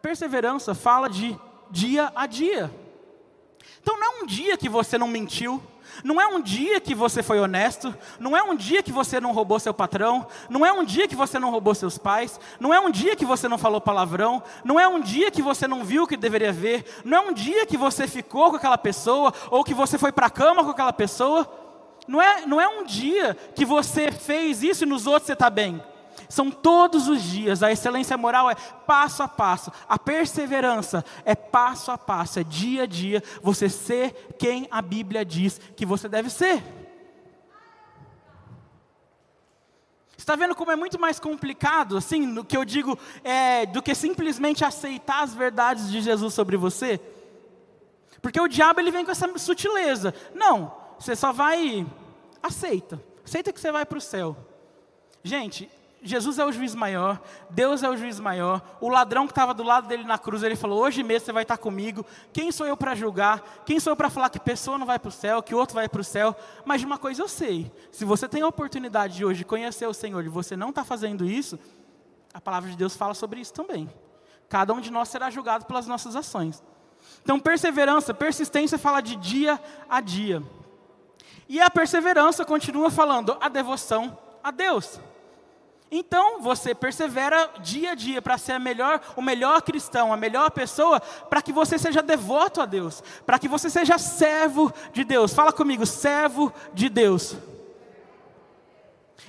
Perseverança 0.00 0.74
fala 0.74 1.08
de 1.08 1.38
dia 1.70 2.10
a 2.14 2.26
dia. 2.26 2.81
Então 3.80 3.98
não 3.98 4.06
é 4.06 4.22
um 4.22 4.26
dia 4.26 4.56
que 4.56 4.68
você 4.68 4.96
não 4.96 5.08
mentiu, 5.08 5.62
não 6.02 6.20
é 6.20 6.26
um 6.26 6.40
dia 6.40 6.80
que 6.80 6.94
você 6.94 7.22
foi 7.22 7.38
honesto, 7.38 7.94
não 8.18 8.36
é 8.36 8.42
um 8.42 8.54
dia 8.54 8.82
que 8.82 8.92
você 8.92 9.20
não 9.20 9.32
roubou 9.32 9.58
seu 9.58 9.74
patrão, 9.74 10.26
não 10.48 10.64
é 10.64 10.72
um 10.72 10.84
dia 10.84 11.06
que 11.06 11.14
você 11.14 11.38
não 11.38 11.50
roubou 11.50 11.74
seus 11.74 11.98
pais, 11.98 12.40
não 12.58 12.72
é 12.72 12.80
um 12.80 12.90
dia 12.90 13.14
que 13.14 13.24
você 13.24 13.48
não 13.48 13.58
falou 13.58 13.80
palavrão, 13.80 14.42
não 14.64 14.80
é 14.80 14.88
um 14.88 15.00
dia 15.00 15.30
que 15.30 15.42
você 15.42 15.68
não 15.68 15.84
viu 15.84 16.04
o 16.04 16.06
que 16.06 16.16
deveria 16.16 16.52
ver, 16.52 16.84
não 17.04 17.18
é 17.18 17.20
um 17.20 17.32
dia 17.32 17.66
que 17.66 17.76
você 17.76 18.06
ficou 18.06 18.50
com 18.50 18.56
aquela 18.56 18.78
pessoa 18.78 19.32
ou 19.50 19.62
que 19.64 19.74
você 19.74 19.98
foi 19.98 20.12
para 20.12 20.26
a 20.26 20.30
cama 20.30 20.64
com 20.64 20.70
aquela 20.70 20.92
pessoa. 20.92 21.48
Não 22.08 22.20
é, 22.20 22.46
não 22.46 22.60
é 22.60 22.66
um 22.66 22.84
dia 22.84 23.36
que 23.54 23.64
você 23.64 24.10
fez 24.10 24.62
isso 24.62 24.84
e 24.84 24.86
nos 24.86 25.06
outros 25.06 25.26
você 25.26 25.34
está 25.34 25.48
bem. 25.48 25.80
São 26.28 26.50
todos 26.50 27.08
os 27.08 27.22
dias. 27.22 27.62
A 27.62 27.72
excelência 27.72 28.16
moral 28.16 28.50
é 28.50 28.54
passo 28.54 29.22
a 29.22 29.28
passo. 29.28 29.72
A 29.88 29.98
perseverança 29.98 31.04
é 31.24 31.34
passo 31.34 31.90
a 31.90 31.98
passo, 31.98 32.38
é 32.38 32.44
dia 32.44 32.84
a 32.84 32.86
dia 32.86 33.22
você 33.42 33.68
ser 33.68 34.34
quem 34.38 34.66
a 34.70 34.80
Bíblia 34.80 35.24
diz 35.24 35.60
que 35.76 35.86
você 35.86 36.08
deve 36.08 36.30
ser. 36.30 36.62
Está 40.22 40.36
vendo 40.36 40.54
como 40.54 40.70
é 40.70 40.76
muito 40.76 41.00
mais 41.00 41.18
complicado, 41.18 41.96
assim, 41.96 42.24
no 42.24 42.44
que 42.44 42.56
eu 42.56 42.64
digo, 42.64 42.96
é, 43.24 43.66
do 43.66 43.82
que 43.82 43.92
simplesmente 43.92 44.64
aceitar 44.64 45.24
as 45.24 45.34
verdades 45.34 45.90
de 45.90 46.00
Jesus 46.00 46.32
sobre 46.32 46.56
você? 46.56 47.00
Porque 48.20 48.40
o 48.40 48.46
diabo 48.46 48.78
ele 48.78 48.92
vem 48.92 49.04
com 49.04 49.10
essa 49.10 49.26
sutileza. 49.36 50.14
Não, 50.32 50.72
você 50.96 51.16
só 51.16 51.32
vai 51.32 51.84
aceita, 52.40 53.02
aceita 53.24 53.52
que 53.52 53.60
você 53.60 53.72
vai 53.72 53.84
para 53.84 53.98
o 53.98 54.00
céu. 54.00 54.36
Gente, 55.24 55.68
Jesus 56.04 56.38
é 56.38 56.44
o 56.44 56.50
juiz 56.50 56.74
maior, 56.74 57.20
Deus 57.48 57.84
é 57.84 57.88
o 57.88 57.96
juiz 57.96 58.18
maior. 58.18 58.60
O 58.80 58.88
ladrão 58.88 59.24
que 59.24 59.30
estava 59.32 59.54
do 59.54 59.62
lado 59.62 59.86
dele 59.86 60.02
na 60.02 60.18
cruz, 60.18 60.42
ele 60.42 60.56
falou: 60.56 60.80
Hoje 60.80 61.02
mesmo 61.04 61.26
você 61.26 61.32
vai 61.32 61.44
estar 61.44 61.56
comigo. 61.56 62.04
Quem 62.32 62.50
sou 62.50 62.66
eu 62.66 62.76
para 62.76 62.94
julgar? 62.94 63.62
Quem 63.64 63.78
sou 63.78 63.92
eu 63.92 63.96
para 63.96 64.10
falar 64.10 64.28
que 64.28 64.40
pessoa 64.40 64.76
não 64.76 64.84
vai 64.84 64.98
para 64.98 65.10
o 65.10 65.12
céu, 65.12 65.40
que 65.40 65.54
outro 65.54 65.76
vai 65.76 65.88
para 65.88 66.00
o 66.00 66.04
céu? 66.04 66.34
Mas 66.64 66.80
de 66.80 66.86
uma 66.86 66.98
coisa 66.98 67.22
eu 67.22 67.28
sei: 67.28 67.70
se 67.92 68.04
você 68.04 68.28
tem 68.28 68.42
a 68.42 68.48
oportunidade 68.48 69.14
de 69.14 69.24
hoje 69.24 69.44
conhecer 69.44 69.86
o 69.86 69.94
Senhor 69.94 70.24
e 70.24 70.28
você 70.28 70.56
não 70.56 70.70
está 70.70 70.84
fazendo 70.84 71.24
isso, 71.24 71.56
a 72.34 72.40
palavra 72.40 72.68
de 72.68 72.76
Deus 72.76 72.96
fala 72.96 73.14
sobre 73.14 73.40
isso 73.40 73.52
também. 73.52 73.88
Cada 74.48 74.74
um 74.74 74.80
de 74.80 74.90
nós 74.90 75.08
será 75.08 75.30
julgado 75.30 75.66
pelas 75.66 75.86
nossas 75.86 76.16
ações. 76.16 76.62
Então, 77.22 77.38
perseverança, 77.38 78.12
persistência 78.12 78.76
fala 78.76 79.00
de 79.00 79.14
dia 79.16 79.60
a 79.88 80.00
dia. 80.00 80.42
E 81.48 81.60
a 81.60 81.70
perseverança 81.70 82.44
continua 82.44 82.90
falando 82.90 83.36
a 83.40 83.48
devoção 83.48 84.18
a 84.42 84.50
Deus. 84.50 85.00
Então 85.94 86.40
você 86.40 86.74
persevera 86.74 87.50
dia 87.60 87.90
a 87.90 87.94
dia 87.94 88.22
para 88.22 88.38
ser 88.38 88.58
melhor, 88.58 88.98
o 89.14 89.20
melhor 89.20 89.60
cristão, 89.60 90.10
a 90.10 90.16
melhor 90.16 90.50
pessoa, 90.50 90.98
para 90.98 91.42
que 91.42 91.52
você 91.52 91.78
seja 91.78 92.00
devoto 92.00 92.62
a 92.62 92.64
Deus, 92.64 93.02
para 93.26 93.38
que 93.38 93.46
você 93.46 93.68
seja 93.68 93.98
servo 93.98 94.72
de 94.90 95.04
Deus. 95.04 95.34
Fala 95.34 95.52
comigo, 95.52 95.84
servo 95.84 96.50
de 96.72 96.88
Deus. 96.88 97.36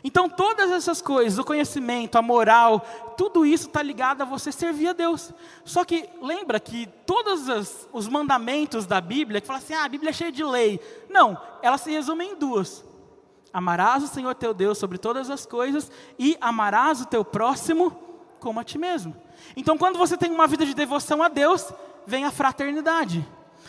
Então 0.05 0.29
todas 0.29 0.71
essas 0.71 1.01
coisas, 1.01 1.37
o 1.37 1.43
conhecimento, 1.43 2.17
a 2.17 2.21
moral, 2.21 2.79
tudo 3.17 3.45
isso 3.45 3.67
está 3.67 3.83
ligado 3.83 4.21
a 4.21 4.25
você 4.25 4.49
servir 4.49 4.87
a 4.87 4.93
Deus. 4.93 5.33
Só 5.65 5.83
que 5.83 6.09
lembra 6.21 6.61
que 6.61 6.87
todos 7.05 7.87
os 7.91 8.07
mandamentos 8.07 8.85
da 8.85 9.01
Bíblia, 9.01 9.41
que 9.41 9.47
fala 9.47 9.59
assim, 9.59 9.73
ah, 9.73 9.83
a 9.83 9.89
Bíblia 9.89 10.11
é 10.11 10.13
cheia 10.13 10.31
de 10.31 10.45
lei. 10.45 10.79
Não, 11.09 11.37
ela 11.61 11.77
se 11.77 11.91
resume 11.91 12.23
em 12.23 12.35
duas. 12.35 12.85
Amarás 13.53 14.03
o 14.03 14.07
Senhor 14.07 14.33
teu 14.33 14.53
Deus 14.53 14.79
sobre 14.79 14.97
todas 14.97 15.29
as 15.29 15.45
coisas 15.45 15.91
e 16.17 16.35
amarás 16.41 17.01
o 17.01 17.05
teu 17.05 17.23
próximo 17.23 17.91
como 18.39 18.59
a 18.59 18.63
ti 18.63 18.77
mesmo. 18.77 19.15
Então, 19.55 19.77
quando 19.77 19.97
você 19.97 20.17
tem 20.17 20.31
uma 20.31 20.47
vida 20.47 20.65
de 20.65 20.73
devoção 20.73 21.21
a 21.21 21.29
Deus, 21.29 21.71
vem 22.05 22.25
a 22.25 22.31
fraternidade. 22.31 23.25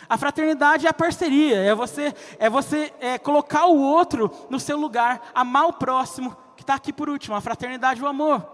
A 0.09 0.17
fraternidade 0.17 0.85
é 0.85 0.89
a 0.89 0.93
parceria, 0.93 1.57
é 1.57 1.73
você, 1.73 2.13
é 2.37 2.49
você 2.49 2.93
é, 2.99 3.17
colocar 3.17 3.67
o 3.67 3.79
outro 3.79 4.29
no 4.49 4.59
seu 4.59 4.77
lugar, 4.77 5.31
amar 5.33 5.67
o 5.67 5.73
próximo, 5.73 6.35
que 6.57 6.63
está 6.63 6.75
aqui 6.75 6.91
por 6.91 7.07
último, 7.07 7.35
a 7.35 7.41
fraternidade 7.41 8.03
o 8.03 8.07
amor. 8.07 8.45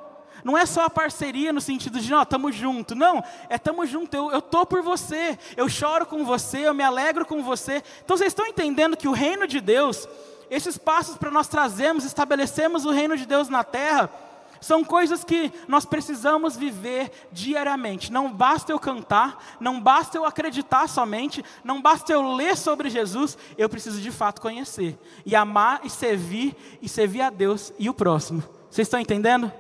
Não 0.44 0.58
é 0.58 0.66
só 0.66 0.86
a 0.86 0.90
parceria 0.90 1.54
no 1.54 1.62
sentido 1.62 2.00
de, 2.00 2.10
não, 2.10 2.22
estamos 2.22 2.56
juntos. 2.56 2.98
Não, 2.98 3.24
é 3.50 3.56
estamos 3.56 3.90
juntos, 3.90 4.14
eu 4.14 4.40
estou 4.40 4.66
por 4.66 4.82
você, 4.82 5.38
eu 5.56 5.68
choro 5.70 6.06
com 6.06 6.24
você, 6.24 6.68
eu 6.68 6.74
me 6.74 6.84
alegro 6.84 7.26
com 7.26 7.44
você. 7.44 7.84
Então 8.04 8.18
vocês 8.18 8.30
estão 8.30 8.46
entendendo 8.46 8.98
que 8.98 9.08
o 9.08 9.14
reino 9.14 9.48
de 9.48 9.60
Deus 9.60 10.08
esses 10.52 10.78
passos 10.78 11.16
para 11.16 11.32
nós 11.32 11.48
trazermos, 11.48 12.04
estabelecemos 12.04 12.84
o 12.84 12.92
reino 12.92 13.16
de 13.16 13.26
Deus 13.26 13.48
na 13.48 13.64
terra, 13.64 14.10
são 14.60 14.84
coisas 14.84 15.24
que 15.24 15.52
nós 15.68 15.86
precisamos 15.86 16.56
viver 16.56 17.12
diariamente. 17.32 18.12
Não 18.12 18.32
basta 18.32 18.72
eu 18.72 18.78
cantar, 18.78 19.58
não 19.60 19.82
basta 19.82 20.18
eu 20.18 20.26
acreditar 20.26 20.88
somente, 20.88 21.44
não 21.64 21.82
basta 21.82 22.12
eu 22.14 22.36
ler 22.36 22.56
sobre 22.56 22.90
Jesus, 22.90 23.38
eu 23.58 23.70
preciso 23.70 24.00
de 24.00 24.12
fato 24.12 24.42
conhecer 24.42 25.00
e 25.26 25.36
amar 25.36 25.82
e 25.84 25.90
servir 25.90 26.56
e 26.82 26.88
servir 26.88 27.22
a 27.22 27.30
Deus 27.30 27.74
e 27.80 27.90
o 27.90 27.94
próximo. 27.94 28.44
Vocês 28.70 28.88
estão 28.88 29.00
entendendo? 29.00 29.52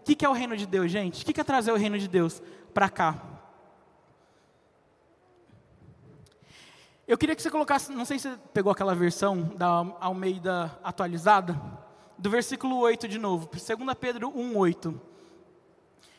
O 0.00 0.16
que 0.16 0.24
é 0.24 0.28
o 0.28 0.32
reino 0.32 0.56
de 0.56 0.66
Deus, 0.66 0.90
gente? 0.90 1.22
O 1.22 1.24
que 1.32 1.40
é 1.40 1.44
trazer 1.44 1.70
o 1.70 1.76
reino 1.76 1.98
de 1.98 2.08
Deus 2.08 2.42
para 2.74 2.88
cá? 2.88 3.37
Eu 7.08 7.16
queria 7.16 7.34
que 7.34 7.40
você 7.40 7.50
colocasse, 7.50 7.90
não 7.90 8.04
sei 8.04 8.18
se 8.18 8.28
você 8.28 8.38
pegou 8.52 8.70
aquela 8.70 8.94
versão 8.94 9.50
da 9.56 9.66
Almeida 9.98 10.78
atualizada, 10.84 11.58
do 12.18 12.28
versículo 12.28 12.76
8 12.80 13.08
de 13.08 13.18
novo, 13.18 13.48
2 13.50 13.94
Pedro 13.98 14.28
1, 14.28 14.54
8. 14.54 15.00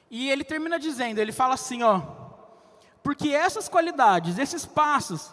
E 0.10 0.32
ele 0.32 0.44
termina 0.44 0.80
dizendo, 0.80 1.20
ele 1.20 1.32
fala 1.32 1.54
assim, 1.54 1.84
ó, 1.84 2.02
porque 3.04 3.30
essas 3.30 3.70
qualidades, 3.70 4.40
esses 4.40 4.66
passos, 4.66 5.32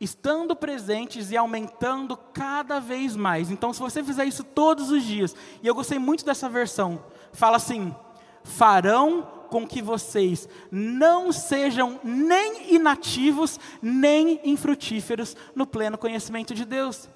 estando 0.00 0.56
presentes 0.56 1.30
e 1.30 1.36
aumentando 1.36 2.16
cada 2.16 2.80
vez 2.80 3.14
mais. 3.14 3.50
Então, 3.50 3.74
se 3.74 3.80
você 3.80 4.02
fizer 4.02 4.24
isso 4.24 4.42
todos 4.42 4.90
os 4.90 5.02
dias, 5.02 5.36
e 5.62 5.66
eu 5.66 5.74
gostei 5.74 5.98
muito 5.98 6.24
dessa 6.24 6.48
versão, 6.48 7.04
fala 7.30 7.58
assim: 7.58 7.94
farão 8.42 9.35
com 9.48 9.66
que 9.66 9.82
vocês 9.82 10.48
não 10.70 11.32
sejam 11.32 12.00
nem 12.02 12.74
inativos, 12.74 13.58
nem 13.80 14.40
infrutíferos 14.44 15.36
no 15.54 15.66
pleno 15.66 15.98
conhecimento 15.98 16.54
de 16.54 16.64
Deus. 16.64 17.08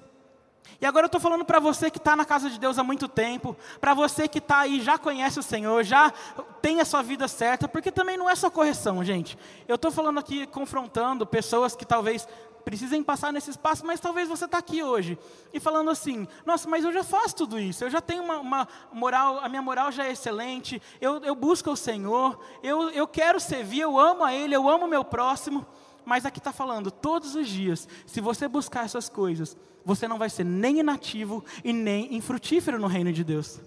E 0.81 0.85
agora 0.85 1.05
eu 1.05 1.07
estou 1.07 1.21
falando 1.21 1.45
para 1.45 1.59
você 1.59 1.91
que 1.91 1.99
está 1.99 2.15
na 2.15 2.25
casa 2.25 2.49
de 2.49 2.59
Deus 2.59 2.79
há 2.79 2.83
muito 2.83 3.07
tempo, 3.07 3.55
para 3.79 3.93
você 3.93 4.27
que 4.27 4.39
está 4.39 4.61
aí, 4.61 4.81
já 4.81 4.97
conhece 4.97 5.39
o 5.39 5.43
Senhor, 5.43 5.83
já 5.83 6.11
tem 6.59 6.81
a 6.81 6.85
sua 6.85 7.03
vida 7.03 7.27
certa, 7.27 7.67
porque 7.67 7.91
também 7.91 8.17
não 8.17 8.27
é 8.27 8.35
só 8.35 8.49
correção, 8.49 9.03
gente. 9.03 9.37
Eu 9.67 9.75
estou 9.75 9.91
falando 9.91 10.19
aqui, 10.19 10.47
confrontando 10.47 11.23
pessoas 11.23 11.75
que 11.75 11.85
talvez 11.85 12.27
precisem 12.61 13.03
passar 13.03 13.33
nesse 13.33 13.49
espaço, 13.49 13.85
mas 13.85 13.99
talvez 13.99 14.29
você 14.29 14.45
está 14.45 14.57
aqui 14.57 14.81
hoje 14.83 15.17
e 15.53 15.59
falando 15.59 15.89
assim: 15.89 16.27
nossa, 16.45 16.69
mas 16.69 16.83
eu 16.83 16.91
já 16.91 17.03
faço 17.03 17.35
tudo 17.35 17.59
isso, 17.59 17.83
eu 17.83 17.89
já 17.89 17.99
tenho 18.01 18.23
uma, 18.23 18.39
uma 18.39 18.67
moral, 18.91 19.39
a 19.39 19.49
minha 19.49 19.61
moral 19.61 19.91
já 19.91 20.05
é 20.05 20.11
excelente, 20.11 20.81
eu, 20.99 21.17
eu 21.23 21.35
busco 21.35 21.69
o 21.71 21.75
Senhor, 21.75 22.39
eu, 22.63 22.89
eu 22.91 23.07
quero 23.07 23.39
servir, 23.39 23.81
eu 23.81 23.99
amo 23.99 24.23
a 24.23 24.33
Ele, 24.33 24.55
eu 24.55 24.69
amo 24.69 24.85
o 24.85 24.89
meu 24.89 25.03
próximo. 25.03 25.65
Mas 26.03 26.25
aqui 26.25 26.39
está 26.39 26.51
falando, 26.51 26.89
todos 26.89 27.35
os 27.35 27.47
dias, 27.47 27.87
se 28.07 28.19
você 28.19 28.47
buscar 28.47 28.85
essas 28.85 29.07
coisas, 29.07 29.55
você 29.85 30.07
não 30.07 30.17
vai 30.17 30.29
ser 30.29 30.43
nem 30.43 30.79
inativo 30.79 31.43
e 31.63 31.71
nem 31.71 32.15
infrutífero 32.15 32.79
no 32.79 32.87
reino 32.87 33.13
de 33.13 33.23
Deus. 33.23 33.59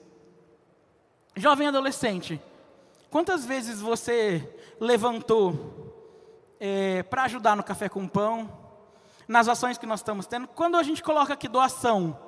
Jovem 1.37 1.68
adolescente, 1.68 2.40
quantas 3.11 3.44
vezes 3.44 3.80
você 3.80 4.57
levantou 4.80 5.94
é, 6.61 7.02
para 7.02 7.24
ajudar 7.24 7.57
no 7.57 7.62
café 7.62 7.88
com 7.88 8.07
pão, 8.07 8.63
nas 9.26 9.48
ações 9.48 9.78
que 9.78 9.87
nós 9.87 10.00
estamos 10.00 10.26
tendo. 10.26 10.48
Quando 10.48 10.76
a 10.76 10.82
gente 10.82 11.02
coloca 11.02 11.32
aqui 11.32 11.48
doação, 11.48 12.18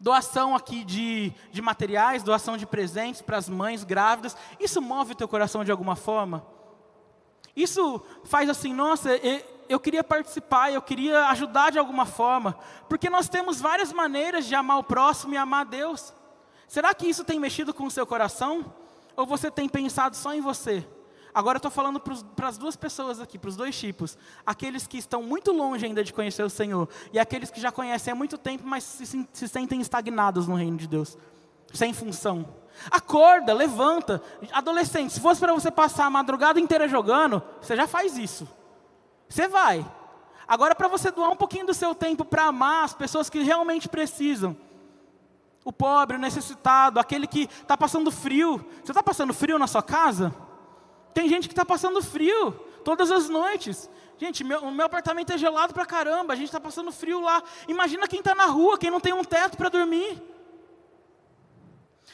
Doação 0.00 0.54
aqui 0.54 0.84
de, 0.84 1.32
de 1.50 1.60
materiais, 1.60 2.22
doação 2.22 2.56
de 2.56 2.64
presentes 2.64 3.20
para 3.20 3.36
as 3.36 3.48
mães 3.48 3.82
grávidas, 3.82 4.36
isso 4.60 4.80
move 4.80 5.12
o 5.12 5.16
teu 5.16 5.26
coração 5.26 5.64
de 5.64 5.72
alguma 5.72 5.96
forma? 5.96 6.46
Isso 7.56 8.00
faz 8.24 8.48
assim, 8.48 8.72
nossa, 8.72 9.10
eu 9.68 9.80
queria 9.80 10.04
participar, 10.04 10.70
eu 10.70 10.80
queria 10.80 11.26
ajudar 11.30 11.72
de 11.72 11.80
alguma 11.80 12.06
forma, 12.06 12.56
porque 12.88 13.10
nós 13.10 13.28
temos 13.28 13.60
várias 13.60 13.92
maneiras 13.92 14.46
de 14.46 14.54
amar 14.54 14.78
o 14.78 14.84
próximo 14.84 15.34
e 15.34 15.36
amar 15.36 15.66
Deus. 15.66 16.14
Será 16.68 16.94
que 16.94 17.08
isso 17.08 17.24
tem 17.24 17.40
mexido 17.40 17.74
com 17.74 17.84
o 17.84 17.90
seu 17.90 18.06
coração? 18.06 18.72
Ou 19.16 19.26
você 19.26 19.50
tem 19.50 19.68
pensado 19.68 20.14
só 20.14 20.32
em 20.32 20.40
você? 20.40 20.86
Agora 21.34 21.56
eu 21.56 21.58
estou 21.58 21.70
falando 21.70 22.00
para 22.00 22.48
as 22.48 22.58
duas 22.58 22.76
pessoas 22.76 23.20
aqui, 23.20 23.38
para 23.38 23.48
os 23.48 23.56
dois 23.56 23.78
tipos. 23.78 24.16
Aqueles 24.44 24.86
que 24.86 24.98
estão 24.98 25.22
muito 25.22 25.52
longe 25.52 25.84
ainda 25.86 26.02
de 26.02 26.12
conhecer 26.12 26.42
o 26.42 26.50
Senhor, 26.50 26.88
e 27.12 27.18
aqueles 27.18 27.50
que 27.50 27.60
já 27.60 27.70
conhecem 27.70 28.12
há 28.12 28.14
muito 28.14 28.38
tempo, 28.38 28.64
mas 28.66 28.84
se, 28.84 29.28
se 29.32 29.48
sentem 29.48 29.80
estagnados 29.80 30.48
no 30.48 30.54
reino 30.54 30.76
de 30.76 30.88
Deus, 30.88 31.16
sem 31.72 31.92
função. 31.92 32.46
Acorda, 32.90 33.52
levanta. 33.52 34.22
Adolescente, 34.52 35.12
se 35.12 35.20
fosse 35.20 35.40
para 35.40 35.52
você 35.52 35.70
passar 35.70 36.06
a 36.06 36.10
madrugada 36.10 36.60
inteira 36.60 36.88
jogando, 36.88 37.42
você 37.60 37.76
já 37.76 37.86
faz 37.86 38.16
isso. 38.16 38.48
Você 39.28 39.48
vai. 39.48 39.84
Agora, 40.46 40.74
para 40.74 40.88
você 40.88 41.10
doar 41.10 41.30
um 41.30 41.36
pouquinho 41.36 41.66
do 41.66 41.74
seu 41.74 41.94
tempo 41.94 42.24
para 42.24 42.44
amar 42.44 42.84
as 42.84 42.94
pessoas 42.94 43.28
que 43.28 43.42
realmente 43.42 43.88
precisam. 43.88 44.56
O 45.64 45.72
pobre, 45.72 46.16
o 46.16 46.20
necessitado, 46.20 46.98
aquele 46.98 47.26
que 47.26 47.42
está 47.42 47.76
passando 47.76 48.10
frio. 48.10 48.64
Você 48.82 48.92
está 48.92 49.02
passando 49.02 49.34
frio 49.34 49.58
na 49.58 49.66
sua 49.66 49.82
casa? 49.82 50.34
Tem 51.18 51.28
gente 51.28 51.48
que 51.48 51.52
está 51.52 51.64
passando 51.64 52.00
frio 52.00 52.52
todas 52.84 53.10
as 53.10 53.28
noites. 53.28 53.90
Gente, 54.18 54.44
meu, 54.44 54.60
o 54.60 54.70
meu 54.70 54.86
apartamento 54.86 55.32
é 55.32 55.36
gelado 55.36 55.74
para 55.74 55.84
caramba, 55.84 56.32
a 56.32 56.36
gente 56.36 56.46
está 56.46 56.60
passando 56.60 56.92
frio 56.92 57.20
lá. 57.20 57.42
Imagina 57.66 58.06
quem 58.06 58.20
está 58.20 58.36
na 58.36 58.46
rua, 58.46 58.78
quem 58.78 58.88
não 58.88 59.00
tem 59.00 59.12
um 59.12 59.24
teto 59.24 59.56
para 59.56 59.68
dormir. 59.68 60.22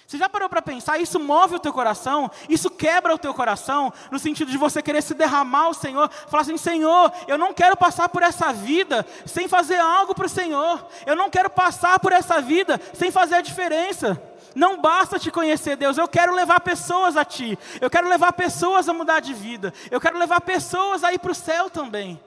Você 0.07 0.17
já 0.17 0.27
parou 0.27 0.49
para 0.49 0.63
pensar? 0.63 0.97
Isso 0.97 1.21
move 1.21 1.57
o 1.57 1.59
teu 1.59 1.71
coração, 1.71 2.31
isso 2.49 2.71
quebra 2.71 3.15
o 3.15 3.19
teu 3.19 3.35
coração, 3.35 3.93
no 4.11 4.19
sentido 4.19 4.51
de 4.51 4.57
você 4.57 4.81
querer 4.81 5.03
se 5.03 5.13
derramar 5.13 5.65
ao 5.65 5.75
Senhor, 5.75 6.11
falar 6.11 6.41
assim: 6.41 6.57
Senhor, 6.57 7.13
eu 7.29 7.37
não 7.37 7.53
quero 7.53 7.77
passar 7.77 8.09
por 8.09 8.23
essa 8.23 8.55
vida 8.55 9.07
sem 9.27 9.47
fazer 9.47 9.81
algo 9.81 10.15
para 10.15 10.25
o 10.25 10.31
Senhor, 10.31 10.87
eu 11.05 11.15
não 11.15 11.29
quero 11.29 11.51
passar 11.51 12.01
por 12.01 12.11
essa 12.11 12.41
vida 12.41 12.81
sem 12.95 13.11
fazer 13.11 13.35
a 13.35 13.43
diferença. 13.43 14.19
Não 14.55 14.81
basta 14.81 15.19
te 15.19 15.31
conhecer, 15.31 15.77
Deus, 15.77 15.99
eu 15.99 16.07
quero 16.07 16.35
levar 16.35 16.61
pessoas 16.61 17.17
a 17.17 17.25
Ti, 17.25 17.59
eu 17.81 17.91
quero 17.91 18.09
levar 18.09 18.33
pessoas 18.33 18.89
a 18.89 18.93
mudar 18.93 19.21
de 19.21 19.35
vida, 19.35 19.73
eu 19.91 20.01
quero 20.01 20.19
levar 20.19 20.41
pessoas 20.41 21.03
a 21.03 21.13
ir 21.13 21.19
para 21.19 21.33
o 21.33 21.35
céu 21.35 21.69
também. 21.69 22.21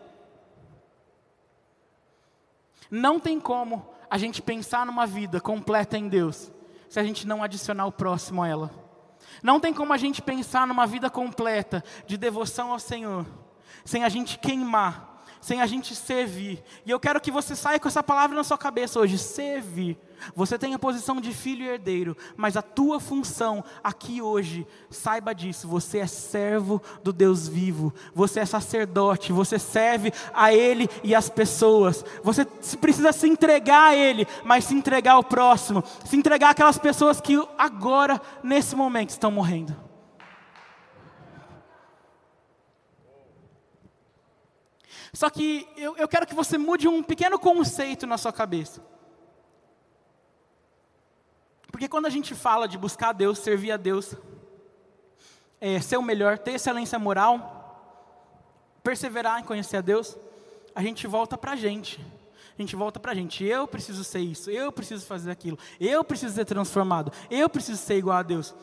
Não 2.92 3.20
tem 3.20 3.40
como 3.40 3.88
a 4.10 4.18
gente 4.18 4.42
pensar 4.42 4.86
numa 4.86 5.06
vida 5.06 5.40
completa 5.40 5.98
em 5.98 6.08
Deus 6.08 6.52
se 6.90 7.00
a 7.00 7.04
gente 7.04 7.28
não 7.28 7.44
adicionar 7.44 7.86
o 7.86 7.92
próximo 7.92 8.44
a 8.44 8.48
ela. 8.48 8.72
Não 9.44 9.60
tem 9.60 9.74
como 9.74 9.94
a 9.94 9.98
gente 9.98 10.22
pensar 10.22 10.66
numa 10.66 10.88
vida 10.88 11.10
completa 11.10 11.84
de 12.06 12.18
devoção 12.18 12.72
ao 12.72 12.80
Senhor 12.80 13.26
sem 13.88 14.04
a 14.04 14.10
gente 14.10 14.38
queimar, 14.38 15.07
sem 15.42 15.62
a 15.62 15.66
gente 15.66 15.96
servir. 15.96 16.64
E 16.86 16.92
eu 16.92 17.00
quero 17.00 17.22
que 17.22 17.32
você 17.32 17.56
saia 17.56 17.80
com 17.80 17.88
essa 17.88 18.04
palavra 18.04 18.36
na 18.36 18.44
sua 18.44 18.58
cabeça 18.58 19.00
hoje: 19.00 19.18
servir. 19.18 19.98
Você 20.36 20.58
tem 20.58 20.74
a 20.74 20.80
posição 20.80 21.22
de 21.22 21.32
filho 21.32 21.64
e 21.64 21.70
herdeiro, 21.70 22.18
mas 22.36 22.58
a 22.58 22.62
tua 22.62 23.00
função 23.00 23.64
aqui 23.84 24.22
hoje, 24.22 24.66
saiba 24.90 25.34
disso, 25.34 25.68
você 25.68 26.00
é 26.00 26.08
servo 26.08 26.82
do 27.04 27.14
Deus 27.14 27.48
vivo, 27.48 27.94
você 28.14 28.40
é 28.40 28.46
sacerdote, 28.46 29.32
você 29.32 29.60
serve 29.60 30.12
a 30.34 30.54
Ele 30.54 30.90
e 31.04 31.14
as 31.14 31.30
pessoas. 31.30 32.04
Você 32.24 32.46
precisa 32.80 33.12
se 33.12 33.28
entregar 33.28 33.90
a 33.90 33.96
Ele, 33.96 34.28
mas 34.44 34.66
se 34.66 34.74
entregar 34.74 35.14
ao 35.14 35.24
próximo, 35.24 35.84
se 36.06 36.16
entregar 36.16 36.50
àquelas 36.50 36.78
pessoas 36.78 37.22
que 37.22 37.38
agora, 37.58 38.20
nesse 38.44 38.76
momento, 38.76 39.12
estão 39.12 39.32
morrendo. 39.32 39.87
Só 45.18 45.32
que 45.32 45.68
eu, 45.76 45.98
eu 45.98 46.08
quero 46.08 46.28
que 46.28 46.36
você 46.36 46.60
mude 46.60 46.88
um 46.88 47.02
pequeno 47.02 47.40
conceito 47.40 48.06
na 48.06 48.20
sua 48.20 48.32
cabeça. 48.32 48.86
Porque 51.72 51.90
quando 51.90 52.06
a 52.06 52.10
gente 52.12 52.36
fala 52.36 52.68
de 52.68 52.78
buscar 52.78 53.10
a 53.10 53.14
Deus, 53.14 53.40
servir 53.40 53.72
a 53.72 53.78
Deus, 53.78 54.14
é, 55.60 55.82
ser 55.82 55.98
o 55.98 56.04
melhor, 56.04 56.38
ter 56.38 56.52
excelência 56.52 57.00
moral, 57.00 58.06
perseverar 58.84 59.40
em 59.40 59.44
conhecer 59.44 59.78
a 59.78 59.82
Deus, 59.82 60.16
a 60.76 60.84
gente 60.84 61.08
volta 61.08 61.36
para 61.36 61.54
a 61.54 61.56
gente. 61.56 62.00
A 62.56 62.62
gente 62.62 62.76
volta 62.76 63.00
para 63.00 63.12
a 63.12 63.16
gente. 63.16 63.44
Eu 63.44 63.68
preciso 63.68 64.04
ser 64.04 64.20
isso, 64.20 64.52
eu 64.52 64.72
preciso 64.72 65.04
fazer 65.04 65.32
aquilo, 65.32 65.58
eu 65.80 66.04
preciso 66.04 66.36
ser 66.36 66.46
transformado, 66.46 67.12
eu 67.32 67.50
preciso 67.50 67.82
ser 67.82 67.98
igual 67.98 68.18
a 68.18 68.22
Deus. 68.22 68.54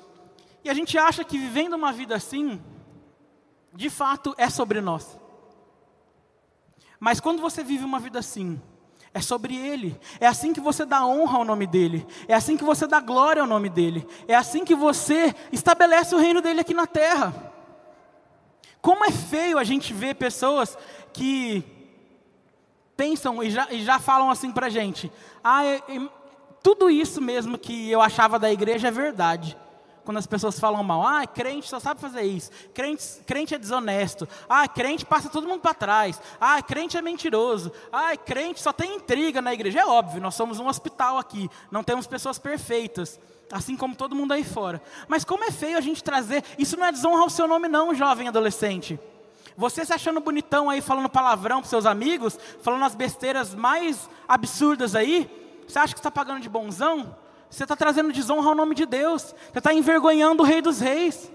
E 0.62 0.71
a 0.71 0.75
gente 0.75 0.97
acha 0.97 1.25
que 1.25 1.37
vivendo 1.37 1.75
uma 1.75 1.93
vida 1.93 2.14
assim, 2.14 2.62
de 3.73 3.90
fato 3.90 4.37
é 4.38 4.49
sobre 4.49 4.81
nós. 4.81 5.24
Mas 7.05 7.21
quando 7.21 7.43
você 7.43 7.62
vive 7.62 7.85
uma 7.85 8.01
vida 8.01 8.19
assim, 8.19 8.59
é 9.12 9.21
sobre 9.21 9.55
Ele. 9.55 9.95
É 10.19 10.27
assim 10.27 10.55
que 10.55 10.61
você 10.61 10.87
dá 10.87 11.05
honra 11.05 11.37
ao 11.37 11.45
nome 11.45 11.67
dEle. 11.67 12.07
É 12.27 12.33
assim 12.33 12.57
que 12.57 12.64
você 12.64 12.87
dá 12.87 12.99
glória 12.99 13.43
ao 13.43 13.47
nome 13.47 13.69
dEle. 13.69 14.09
É 14.27 14.35
assim 14.35 14.64
que 14.64 14.75
você 14.75 15.35
estabelece 15.53 16.14
o 16.14 16.19
reino 16.19 16.40
dEle 16.40 16.61
aqui 16.61 16.73
na 16.73 16.87
terra. 16.87 17.53
Como 18.81 19.05
é 19.05 19.11
feio 19.11 19.59
a 19.59 19.64
gente 19.64 19.93
ver 19.93 20.14
pessoas 20.14 20.79
que 21.12 21.62
pensam 22.97 23.43
e 23.43 23.51
já, 23.51 23.71
e 23.71 23.85
já 23.85 23.99
falam 23.99 24.31
assim 24.31 24.51
pra 24.51 24.71
gente: 24.71 25.12
ah, 25.45 25.62
é, 25.62 25.75
é, 25.87 26.09
tudo 26.62 26.88
isso 26.88 27.21
mesmo 27.21 27.59
que 27.59 27.90
eu 27.90 28.01
achava 28.01 28.38
da 28.38 28.51
igreja 28.51 28.88
é 28.88 28.90
verdade 28.90 29.59
quando 30.05 30.19
as 30.19 30.27
pessoas 30.27 30.59
falam 30.61 30.83
mal. 30.85 31.07
Ah, 31.07 31.27
crente 31.27 31.69
só 31.69 31.81
sabe 31.81 32.01
fazer 32.01 32.23
isso. 32.23 32.51
Crente, 32.73 33.05
crente 33.27 33.55
é 33.55 33.59
desonesto. 33.59 34.29
Ah, 34.49 34.69
crente 34.69 35.05
passa 35.05 35.29
todo 35.29 35.49
mundo 35.49 35.61
para 35.61 35.75
trás. 35.75 36.21
Ah, 36.40 36.61
crente 36.62 36.97
é 36.97 37.03
mentiroso. 37.03 37.73
Ah, 37.93 38.17
crente 38.17 38.61
só 38.61 38.73
tem 38.73 38.97
intriga 38.97 39.40
na 39.40 39.53
igreja. 39.53 39.81
É 39.81 39.87
óbvio, 39.87 40.21
nós 40.21 40.35
somos 40.35 40.61
um 40.61 40.69
hospital 40.69 41.19
aqui. 41.19 41.51
Não 41.71 41.83
temos 41.83 42.07
pessoas 42.07 42.38
perfeitas. 42.38 43.19
Assim 43.51 43.77
como 43.77 43.95
todo 43.95 44.14
mundo 44.14 44.33
aí 44.33 44.45
fora. 44.45 44.83
Mas 45.09 45.25
como 45.25 45.45
é 45.45 45.51
feio 45.51 45.79
a 45.79 45.81
gente 45.81 46.03
trazer. 46.03 46.45
Isso 46.59 46.77
não 46.77 46.87
é 46.87 46.93
desonrar 46.93 47.25
o 47.25 47.31
seu 47.31 47.47
nome, 47.47 47.69
não, 47.69 47.95
jovem 47.95 48.29
adolescente. 48.29 48.99
Você 49.57 49.85
se 49.85 49.93
achando 49.93 50.21
bonitão 50.21 50.69
aí, 50.69 50.81
falando 50.81 51.09
palavrão 51.09 51.61
para 51.61 51.71
seus 51.71 51.87
amigos, 51.87 52.38
falando 52.61 52.85
as 52.85 52.95
besteiras 52.95 53.55
mais 53.55 54.09
absurdas 54.27 54.97
aí, 54.97 55.31
você 55.67 55.79
acha 55.79 55.95
que 55.95 56.01
está 56.01 56.11
pagando 56.11 56.40
de 56.40 56.49
bonzão? 56.49 57.17
Você 57.55 57.62
está 57.62 57.77
trazendo 57.77 58.12
desonra 58.12 58.49
ao 58.49 58.55
nome 58.55 58.75
de 58.75 58.85
Deus. 58.85 59.23
Você 59.53 59.59
está 59.59 59.73
envergonhando 59.73 60.43
o 60.43 60.47
Rei 60.47 60.61
dos 60.61 60.81
Reis. 60.81 61.31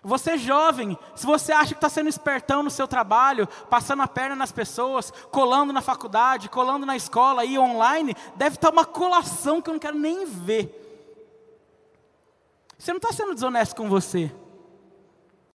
Você 0.00 0.30
é 0.30 0.38
jovem, 0.38 0.96
se 1.16 1.26
você 1.26 1.50
acha 1.50 1.74
que 1.74 1.78
está 1.78 1.88
sendo 1.88 2.08
espertão 2.08 2.62
no 2.62 2.70
seu 2.70 2.86
trabalho, 2.86 3.48
passando 3.68 4.02
a 4.02 4.06
perna 4.06 4.36
nas 4.36 4.52
pessoas, 4.52 5.12
colando 5.32 5.72
na 5.72 5.82
faculdade, 5.82 6.48
colando 6.48 6.86
na 6.86 6.96
escola 6.96 7.44
e 7.44 7.58
online, 7.58 8.14
deve 8.36 8.54
estar 8.54 8.68
tá 8.68 8.72
uma 8.72 8.84
colação 8.84 9.60
que 9.60 9.68
eu 9.68 9.74
não 9.74 9.80
quero 9.80 9.98
nem 9.98 10.24
ver. 10.24 10.72
Você 12.78 12.92
não 12.92 12.98
está 12.98 13.12
sendo 13.12 13.34
desonesto 13.34 13.74
com 13.74 13.88
você. 13.88 14.32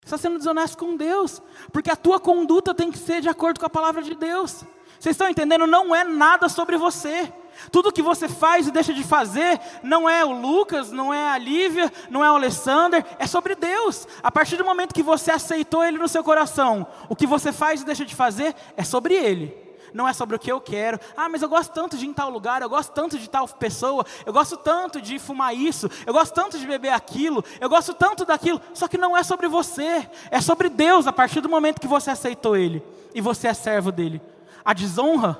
Você 0.01 0.07
está 0.07 0.19
sendo 0.19 0.39
desonesto 0.39 0.77
com 0.77 0.97
Deus. 0.97 1.41
Porque 1.73 1.91
a 1.91 1.97
tua 1.97 2.19
conduta 2.19 2.75
tem 2.75 2.91
que 2.91 2.99
ser 2.99 3.21
de 3.21 3.29
acordo 3.29 3.61
com 3.61 3.67
a 3.67 3.71
palavra 3.71 4.03
de 4.03 4.17
Deus. 4.17 4.65
Vocês 4.99 5.15
estão 5.15 5.29
entendendo? 5.29 5.69
Não 5.69 5.95
é 5.95 6.03
nada 6.03 6.49
sobre 6.49 6.77
você. 6.77 7.33
Tudo 7.71 7.93
que 7.93 8.03
você 8.03 8.29
faz 8.29 8.67
e 8.67 8.71
deixa 8.71 8.93
de 8.93 9.03
fazer 9.03 9.61
não 9.83 10.09
é 10.09 10.25
o 10.25 10.33
Lucas, 10.33 10.91
não 10.91 11.13
é 11.13 11.31
a 11.31 11.39
Lívia, 11.39 11.93
não 12.11 12.25
é 12.25 12.31
o 12.31 12.35
Alessander, 12.35 13.05
é 13.19 13.27
sobre 13.27 13.55
Deus. 13.55 14.07
A 14.23 14.31
partir 14.31 14.57
do 14.57 14.65
momento 14.65 14.95
que 14.95 15.03
você 15.03 15.31
aceitou 15.31 15.85
Ele 15.85 15.99
no 15.99 16.09
seu 16.09 16.25
coração, 16.25 16.87
o 17.09 17.17
que 17.17 17.27
você 17.27 17.53
faz 17.53 17.83
e 17.83 17.85
deixa 17.85 18.05
de 18.05 18.15
fazer 18.15 18.55
é 18.77 18.85
sobre 18.85 19.15
Ele. 19.15 19.63
Não 19.95 20.09
é 20.09 20.13
sobre 20.13 20.37
o 20.37 20.39
que 20.39 20.51
eu 20.51 20.61
quero. 20.61 20.99
Ah, 21.17 21.29
mas 21.29 21.43
eu 21.43 21.49
gosto 21.49 21.73
tanto 21.73 21.97
de 21.97 22.05
ir 22.05 22.09
em 22.09 22.13
tal 22.13 22.31
lugar, 22.31 22.63
eu 22.63 22.69
gosto 22.69 22.93
tanto 22.93 23.19
de 23.19 23.29
tal 23.29 23.47
pessoa, 23.47 24.05
eu 24.25 24.33
gosto 24.33 24.57
tanto 24.57 25.01
de 25.01 25.19
fumar 25.19 25.55
isso, 25.55 25.91
eu 26.07 26.13
gosto 26.13 26.33
tanto 26.33 26.59
de 26.59 26.67
beber 26.67 26.93
aquilo, 26.93 27.45
eu 27.61 27.69
gosto 27.69 27.93
tanto 27.95 28.25
daquilo. 28.25 28.61
Só 28.75 28.89
que 28.89 28.99
não 28.99 29.17
é 29.17 29.23
sobre 29.23 29.49
você, 29.49 30.09
é 30.31 30.41
sobre 30.41 30.69
Deus 30.69 31.07
a 31.07 31.13
partir 31.13 31.41
do 31.41 31.49
momento 31.49 31.81
que 31.81 31.87
você 31.87 32.11
aceitou 32.11 32.57
Ele 32.57 32.83
e 33.15 33.21
você 33.21 33.49
é 33.49 33.55
servo 33.55 33.93
dele. 33.93 34.21
A 34.65 34.73
desonra 34.73 35.39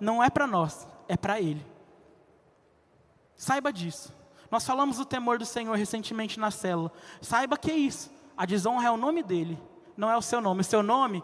não 0.00 0.22
é 0.22 0.30
para 0.30 0.46
nós, 0.46 0.86
é 1.10 1.16
para 1.16 1.40
Ele. 1.40 1.66
Saiba 3.34 3.72
disso. 3.72 4.14
Nós 4.48 4.64
falamos 4.64 4.96
do 4.96 5.04
temor 5.04 5.38
do 5.38 5.44
Senhor 5.44 5.76
recentemente 5.76 6.38
na 6.38 6.52
célula. 6.52 6.92
Saiba 7.20 7.58
que 7.58 7.68
é 7.68 7.76
isso. 7.76 8.10
A 8.36 8.46
desonra 8.46 8.86
é 8.86 8.90
o 8.90 8.96
nome 8.96 9.22
dele, 9.22 9.60
não 9.96 10.08
é 10.08 10.16
o 10.16 10.22
seu 10.22 10.40
nome. 10.40 10.60
O 10.60 10.64
seu 10.64 10.84
nome, 10.84 11.22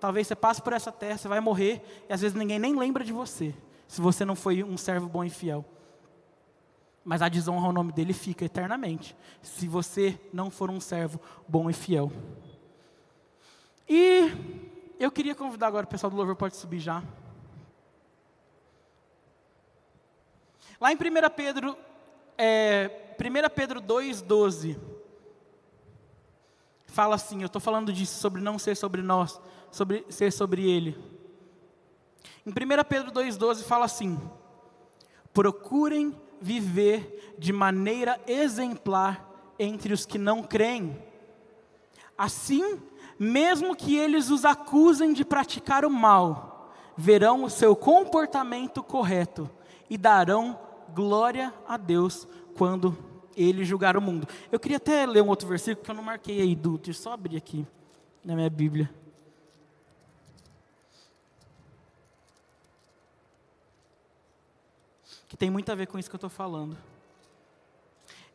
talvez 0.00 0.26
você 0.26 0.34
passe 0.34 0.60
por 0.60 0.72
essa 0.72 0.90
terra, 0.90 1.16
você 1.16 1.28
vai 1.28 1.40
morrer 1.40 2.04
e 2.08 2.12
às 2.12 2.20
vezes 2.20 2.36
ninguém 2.36 2.58
nem 2.58 2.76
lembra 2.76 3.04
de 3.04 3.12
você, 3.12 3.54
se 3.86 4.00
você 4.00 4.24
não 4.24 4.34
foi 4.34 4.64
um 4.64 4.76
servo 4.76 5.08
bom 5.08 5.22
e 5.22 5.30
fiel. 5.30 5.64
Mas 7.04 7.22
a 7.22 7.28
desonra 7.28 7.66
ao 7.66 7.72
nome 7.72 7.92
dele 7.92 8.12
fica 8.12 8.44
eternamente, 8.44 9.16
se 9.40 9.68
você 9.68 10.20
não 10.32 10.50
for 10.50 10.68
um 10.68 10.80
servo 10.80 11.20
bom 11.46 11.70
e 11.70 11.72
fiel. 11.72 12.10
E 13.88 14.32
eu 14.98 15.10
queria 15.12 15.34
convidar 15.34 15.68
agora 15.68 15.86
o 15.86 15.88
pessoal 15.88 16.10
do 16.10 16.16
louvor, 16.16 16.34
pode 16.34 16.56
subir 16.56 16.80
já. 16.80 17.02
Lá 20.80 20.92
em 20.92 20.96
1 20.96 20.98
Pedro, 21.34 21.76
é, 22.36 23.14
1 23.18 23.54
Pedro 23.54 23.80
2,12, 23.80 24.78
fala 26.86 27.16
assim, 27.16 27.40
eu 27.40 27.46
estou 27.46 27.60
falando 27.60 27.92
disso, 27.92 28.20
sobre 28.20 28.40
não 28.40 28.58
ser 28.58 28.76
sobre 28.76 29.02
nós, 29.02 29.40
sobre 29.72 30.06
ser 30.08 30.32
sobre 30.32 30.70
Ele. 30.70 30.96
Em 32.46 32.50
1 32.50 32.54
Pedro 32.88 33.10
2,12 33.10 33.64
fala 33.64 33.84
assim: 33.84 34.20
procurem 35.32 36.16
viver 36.40 37.34
de 37.38 37.52
maneira 37.52 38.20
exemplar 38.26 39.28
entre 39.58 39.92
os 39.92 40.06
que 40.06 40.16
não 40.16 40.42
creem. 40.42 40.96
Assim, 42.16 42.80
mesmo 43.18 43.74
que 43.74 43.96
eles 43.96 44.30
os 44.30 44.44
acusem 44.44 45.12
de 45.12 45.24
praticar 45.24 45.84
o 45.84 45.90
mal, 45.90 46.72
verão 46.96 47.44
o 47.44 47.50
seu 47.50 47.76
comportamento 47.76 48.82
correto 48.82 49.50
e 49.90 49.98
darão 49.98 50.58
glória 50.94 51.52
a 51.66 51.76
Deus 51.76 52.26
quando 52.56 52.96
ele 53.36 53.64
julgar 53.64 53.96
o 53.96 54.00
mundo. 54.00 54.26
Eu 54.50 54.58
queria 54.58 54.78
até 54.78 55.06
ler 55.06 55.22
um 55.22 55.28
outro 55.28 55.48
versículo 55.48 55.84
que 55.84 55.90
eu 55.90 55.94
não 55.94 56.02
marquei 56.02 56.40
aí, 56.40 56.54
Du, 56.54 56.76
deixa 56.76 56.90
eu 56.90 57.02
só 57.02 57.12
abrir 57.12 57.36
aqui 57.36 57.66
na 58.24 58.34
minha 58.34 58.50
Bíblia. 58.50 58.90
Que 65.28 65.36
tem 65.36 65.50
muito 65.50 65.70
a 65.70 65.74
ver 65.74 65.86
com 65.86 65.98
isso 65.98 66.08
que 66.08 66.16
eu 66.16 66.18
estou 66.18 66.30
falando. 66.30 66.76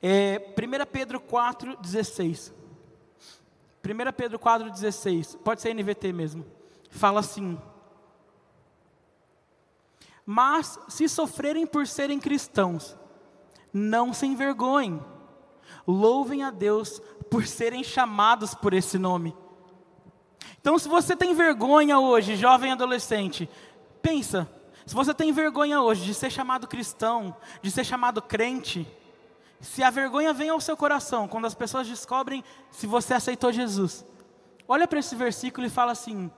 É, 0.01 0.53
1 0.57 0.85
Pedro 0.91 1.19
4, 1.19 1.77
16. 1.77 2.53
1 3.83 4.11
Pedro 4.15 4.39
4, 4.39 4.69
16. 4.69 5.35
Pode 5.35 5.61
ser 5.61 5.73
NVT 5.73 6.13
mesmo. 6.13 6.45
Fala 6.89 7.19
assim. 7.19 7.57
Mas 10.26 10.80
se 10.88 11.07
sofrerem 11.09 11.65
por 11.65 11.86
serem 11.86 12.19
cristãos, 12.19 12.97
não 13.71 14.13
se 14.13 14.26
envergonhem. 14.26 15.01
Louvem 15.86 16.43
a 16.43 16.51
Deus 16.51 17.01
por 17.30 17.45
serem 17.45 17.84
chamados 17.84 18.53
por 18.53 18.74
esse 18.74 18.97
nome. 18.97 19.36
Então, 20.61 20.80
se 20.80 20.88
você 20.88 21.15
tem 21.15 21.34
vergonha 21.34 21.99
hoje, 21.99 22.38
jovem 22.38 22.71
adolescente, 22.71 23.49
pensa, 24.01 24.49
se 24.86 24.95
você 24.95 25.13
tem 25.13 25.32
vergonha 25.32 25.82
hoje 25.82 26.05
de 26.05 26.13
ser 26.13 26.30
chamado 26.30 26.67
cristão, 26.67 27.36
de 27.61 27.69
ser 27.71 27.84
chamado 27.84 28.21
crente, 28.21 28.88
se 29.59 29.82
a 29.82 29.89
vergonha 29.89 30.34
vem 30.34 30.49
ao 30.49 30.59
seu 30.59 30.76
coração 30.76 31.28
quando 31.28 31.45
as 31.45 31.55
pessoas 31.55 31.88
descobrem 31.88 32.43
se 32.69 32.86
você 32.86 33.13
aceitou 33.13 33.51
Jesus, 33.51 34.05
olha 34.67 34.88
para 34.88 34.99
esse 34.99 35.15
versículo 35.15 35.65
e 35.65 35.69
fala 35.69 35.93
assim: 35.93 36.30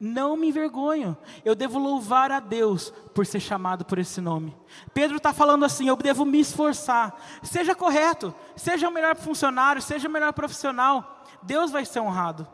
não 0.00 0.34
me 0.34 0.48
envergonho, 0.48 1.14
eu 1.44 1.54
devo 1.54 1.78
louvar 1.78 2.32
a 2.32 2.40
Deus 2.40 2.90
por 3.14 3.26
ser 3.26 3.38
chamado 3.38 3.84
por 3.84 3.98
esse 3.98 4.18
nome. 4.18 4.56
Pedro 4.94 5.18
está 5.18 5.30
falando 5.30 5.62
assim: 5.62 5.88
eu 5.88 5.96
devo 5.96 6.24
me 6.24 6.40
esforçar, 6.40 7.14
seja 7.42 7.74
correto, 7.74 8.34
seja 8.56 8.88
o 8.88 8.92
melhor 8.92 9.14
funcionário, 9.14 9.82
seja 9.82 10.08
o 10.08 10.10
melhor 10.10 10.32
profissional, 10.32 11.22
Deus 11.42 11.70
vai 11.70 11.84
ser 11.84 12.00
honrado. 12.00 12.48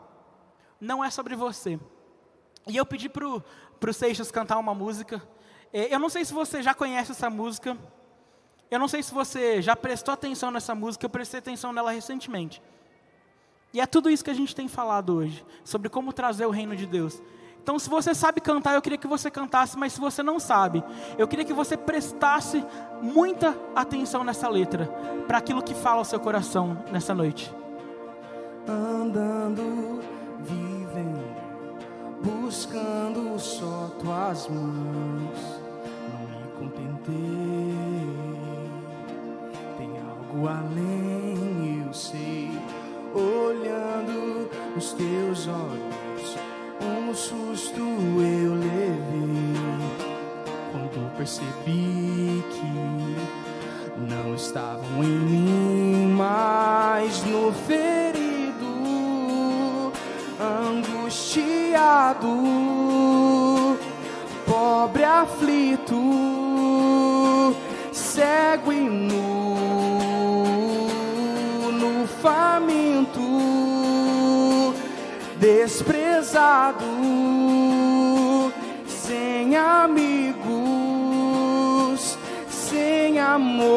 Não 0.79 1.01
é 1.01 1.09
sobre 1.09 1.35
você. 1.35 1.79
E 2.67 2.75
eu 2.75 2.85
pedi 2.85 3.07
para 3.07 3.25
o 3.25 3.93
Seixas 3.93 4.29
cantar 4.29 4.57
uma 4.57 4.75
música. 4.75 5.25
É, 5.71 5.93
eu 5.93 5.99
não 5.99 6.09
sei 6.09 6.25
se 6.25 6.33
você 6.33 6.61
já 6.61 6.73
conhece 6.73 7.11
essa 7.11 7.29
música, 7.29 7.77
eu 8.69 8.77
não 8.77 8.89
sei 8.89 9.01
se 9.01 9.13
você 9.13 9.61
já 9.61 9.75
prestou 9.75 10.13
atenção 10.13 10.51
nessa 10.51 10.75
música, 10.75 11.05
eu 11.05 11.09
prestei 11.09 11.39
atenção 11.39 11.71
nela 11.71 11.91
recentemente. 11.91 12.61
E 13.73 13.79
é 13.79 13.85
tudo 13.85 14.09
isso 14.09 14.23
que 14.23 14.29
a 14.29 14.33
gente 14.33 14.55
tem 14.55 14.67
falado 14.67 15.15
hoje, 15.15 15.45
sobre 15.63 15.89
como 15.89 16.11
trazer 16.11 16.45
o 16.45 16.49
reino 16.49 16.75
de 16.75 16.85
Deus. 16.85 17.21
Então, 17.67 17.77
se 17.77 17.89
você 17.89 18.15
sabe 18.15 18.39
cantar, 18.39 18.75
eu 18.75 18.81
queria 18.81 18.97
que 18.97 19.07
você 19.07 19.29
cantasse, 19.29 19.77
mas 19.77 19.91
se 19.91 19.99
você 19.99 20.23
não 20.23 20.39
sabe, 20.39 20.81
eu 21.17 21.27
queria 21.27 21.43
que 21.43 21.51
você 21.51 21.75
prestasse 21.75 22.65
muita 23.01 23.57
atenção 23.75 24.23
nessa 24.23 24.47
letra, 24.47 24.85
para 25.27 25.39
aquilo 25.39 25.61
que 25.61 25.73
fala 25.73 25.97
ao 25.97 26.05
seu 26.05 26.17
coração 26.17 26.81
nessa 26.93 27.13
noite. 27.13 27.53
Andando, 28.65 29.99
vivendo, 30.39 31.25
buscando 32.23 33.37
só 33.37 33.91
tuas 33.99 34.47
mãos, 34.47 35.59
não 36.13 36.21
me 36.21 36.47
contentei. 36.57 37.17
Tem 39.77 39.91
algo 40.09 40.47
além, 40.47 41.83
eu 41.85 41.93
sei, 41.93 42.49
olhando 43.13 44.49
os 44.77 44.93
teus 44.93 45.49
olhos 45.49 45.86
um 46.81 47.13
susto 47.13 47.79
eu 47.79 48.53
levei 48.53 49.53
quando 50.71 51.11
percebi 51.17 52.43
que 52.51 53.37
não 53.99 54.35
estavam 54.35 55.03
em 55.03 55.07
mim, 55.07 56.13
mas 56.15 57.23
no 57.23 57.51
ferido, 57.51 58.67
angustiado, 60.39 62.27
pobre 64.45 65.03
aflito, 65.03 65.95
cego 67.91 68.71
e 68.71 68.81
nu, 68.81 69.55
no 71.71 72.07
faminto 72.07 73.21
desprezado, 75.39 75.96
sem 78.87 79.55
amigos, 79.55 80.45
sem 82.49 83.19
amor. 83.19 83.67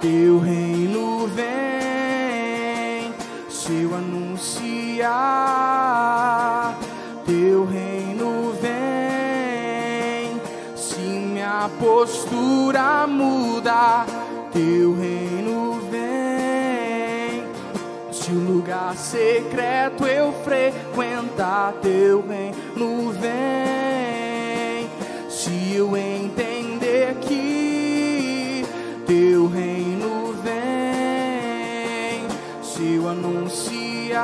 Teu 0.00 0.38
reino 0.38 1.26
vem, 1.28 3.12
se 3.48 3.82
eu 3.82 3.96
anunciar. 3.96 5.08
Teu 7.26 7.64
reino 7.66 8.52
vem, 8.60 10.40
se 10.76 11.00
minha 11.00 11.68
postura 11.80 13.06
muda. 13.08 14.06
Teu 14.52 14.94
reino 14.94 15.17
lugar 18.78 18.96
secreto 18.96 20.06
eu 20.06 20.32
frequentar, 20.44 21.72
teu 21.82 22.24
reino 22.26 23.10
vem. 23.12 24.88
Se 25.28 25.74
eu 25.74 25.96
entender 25.96 27.16
que 27.20 28.64
teu 29.06 29.48
reino 29.48 30.34
vem, 30.42 32.26
se 32.62 32.94
eu 32.94 33.08
anunciar 33.08 34.20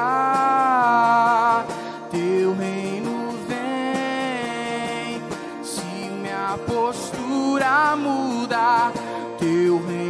teu 2.10 2.54
reino 2.54 3.34
vem, 3.48 5.20
se 5.62 5.82
minha 6.20 6.58
postura 6.66 7.96
mudar, 7.96 8.92
teu 9.38 9.84
reino 9.84 10.03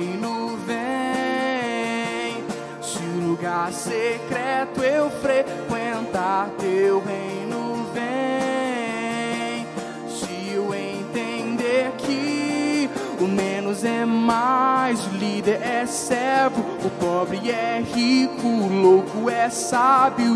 lugar 3.54 3.72
secreto 3.72 4.82
eu 4.82 5.08
frequentar 5.10 6.50
teu 6.58 7.00
reino 7.00 7.86
vem. 7.94 9.64
Se 10.08 10.52
eu 10.52 10.74
entender 10.74 11.92
que 11.98 12.90
o 13.20 13.28
menos 13.28 13.84
é 13.84 14.04
mais, 14.04 15.06
o 15.06 15.10
líder 15.10 15.62
é 15.62 15.86
servo, 15.86 16.64
o 16.84 16.90
pobre 16.98 17.48
é 17.48 17.80
rico, 17.94 18.44
o 18.46 18.82
louco 18.82 19.30
é 19.30 19.48
sábio, 19.48 20.32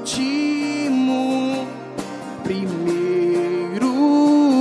último, 0.00 1.66
primeiro 2.44 3.90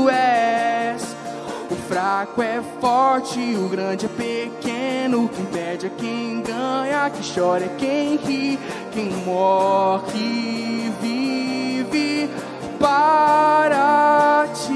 és. 0.10 1.04
O 1.70 1.76
fraco 1.90 2.42
é 2.42 2.62
forte, 2.80 3.40
o 3.56 3.68
grande 3.68 4.06
é 4.06 4.10
pequeno. 5.12 5.30
Quem 5.30 5.46
perde 5.46 5.88
é 5.88 5.90
quem 5.90 6.42
ganha, 6.42 7.10
quem 7.10 7.34
chora 7.34 7.66
é 7.66 7.76
quem 7.78 8.16
ri. 8.18 8.60
Quem 8.94 9.12
morre 9.26 10.92
vive 11.02 12.30
para 12.80 14.48
ti. 14.54 14.71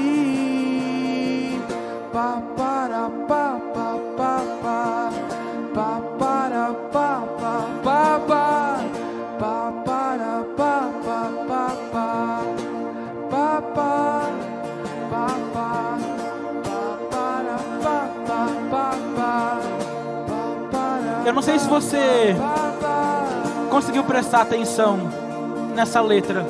Sei 21.46 21.60
se 21.60 21.68
você 21.68 22.34
conseguiu 23.70 24.02
prestar 24.02 24.40
atenção 24.40 24.98
nessa 25.76 26.00
letra. 26.00 26.44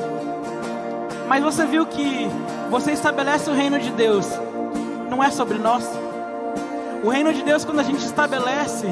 Mas 1.29 1.45
você 1.45 1.67
viu 1.67 1.85
que 1.85 2.27
você 2.71 2.93
estabelece 2.93 3.51
o 3.51 3.53
reino 3.53 3.79
de 3.79 3.91
Deus, 3.91 4.27
não 5.11 5.23
é 5.23 5.31
sobre 5.31 5.59
nós. 5.59 5.87
O 7.05 7.11
reino 7.11 7.31
de 7.35 7.43
Deus, 7.43 7.63
quando 7.63 7.81
a 7.81 7.83
gente 7.83 8.03
estabelece, 8.07 8.87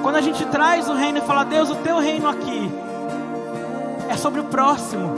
quando 0.00 0.16
a 0.16 0.22
gente 0.22 0.46
traz 0.46 0.88
o 0.88 0.94
reino 0.94 1.18
e 1.18 1.20
fala, 1.20 1.44
Deus, 1.44 1.68
o 1.68 1.74
teu 1.74 1.98
reino 1.98 2.26
aqui, 2.26 2.72
é 4.08 4.16
sobre 4.16 4.40
o 4.40 4.44
próximo, 4.44 5.14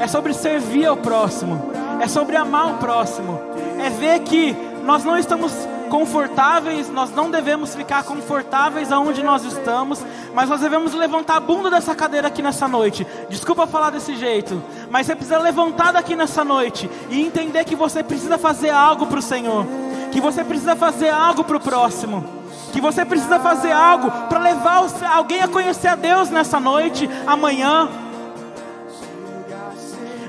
é 0.00 0.06
sobre 0.06 0.34
servir 0.34 0.84
ao 0.84 0.98
próximo, 0.98 1.72
é 1.98 2.06
sobre 2.06 2.36
amar 2.36 2.72
o 2.72 2.74
próximo, 2.74 3.40
é 3.82 3.88
ver 3.88 4.20
que 4.20 4.54
nós 4.84 5.02
não 5.02 5.16
estamos 5.16 5.50
confortáveis, 5.94 6.90
nós 6.90 7.12
não 7.12 7.30
devemos 7.30 7.72
ficar 7.72 8.02
confortáveis 8.02 8.90
aonde 8.90 9.22
nós 9.22 9.44
estamos, 9.44 10.04
mas 10.34 10.48
nós 10.48 10.60
devemos 10.60 10.92
levantar 10.92 11.36
a 11.36 11.40
bunda 11.40 11.70
dessa 11.70 11.94
cadeira 11.94 12.26
aqui 12.26 12.42
nessa 12.42 12.66
noite. 12.66 13.06
Desculpa 13.30 13.64
falar 13.64 13.90
desse 13.90 14.16
jeito, 14.16 14.60
mas 14.90 15.06
você 15.06 15.14
precisa 15.14 15.38
levantar 15.38 15.92
daqui 15.92 16.16
nessa 16.16 16.44
noite 16.44 16.90
e 17.08 17.20
entender 17.20 17.62
que 17.62 17.76
você 17.76 18.02
precisa 18.02 18.36
fazer 18.36 18.70
algo 18.70 19.06
para 19.06 19.20
o 19.20 19.22
Senhor, 19.22 19.64
que 20.10 20.20
você 20.20 20.42
precisa 20.42 20.74
fazer 20.74 21.10
algo 21.10 21.44
para 21.44 21.58
o 21.58 21.60
próximo, 21.60 22.24
que 22.72 22.80
você 22.80 23.04
precisa 23.04 23.38
fazer 23.38 23.70
algo 23.70 24.10
para 24.28 24.40
levar 24.40 24.84
alguém 25.12 25.42
a 25.42 25.46
conhecer 25.46 25.86
a 25.86 25.94
Deus 25.94 26.28
nessa 26.28 26.58
noite, 26.58 27.08
amanhã. 27.24 27.88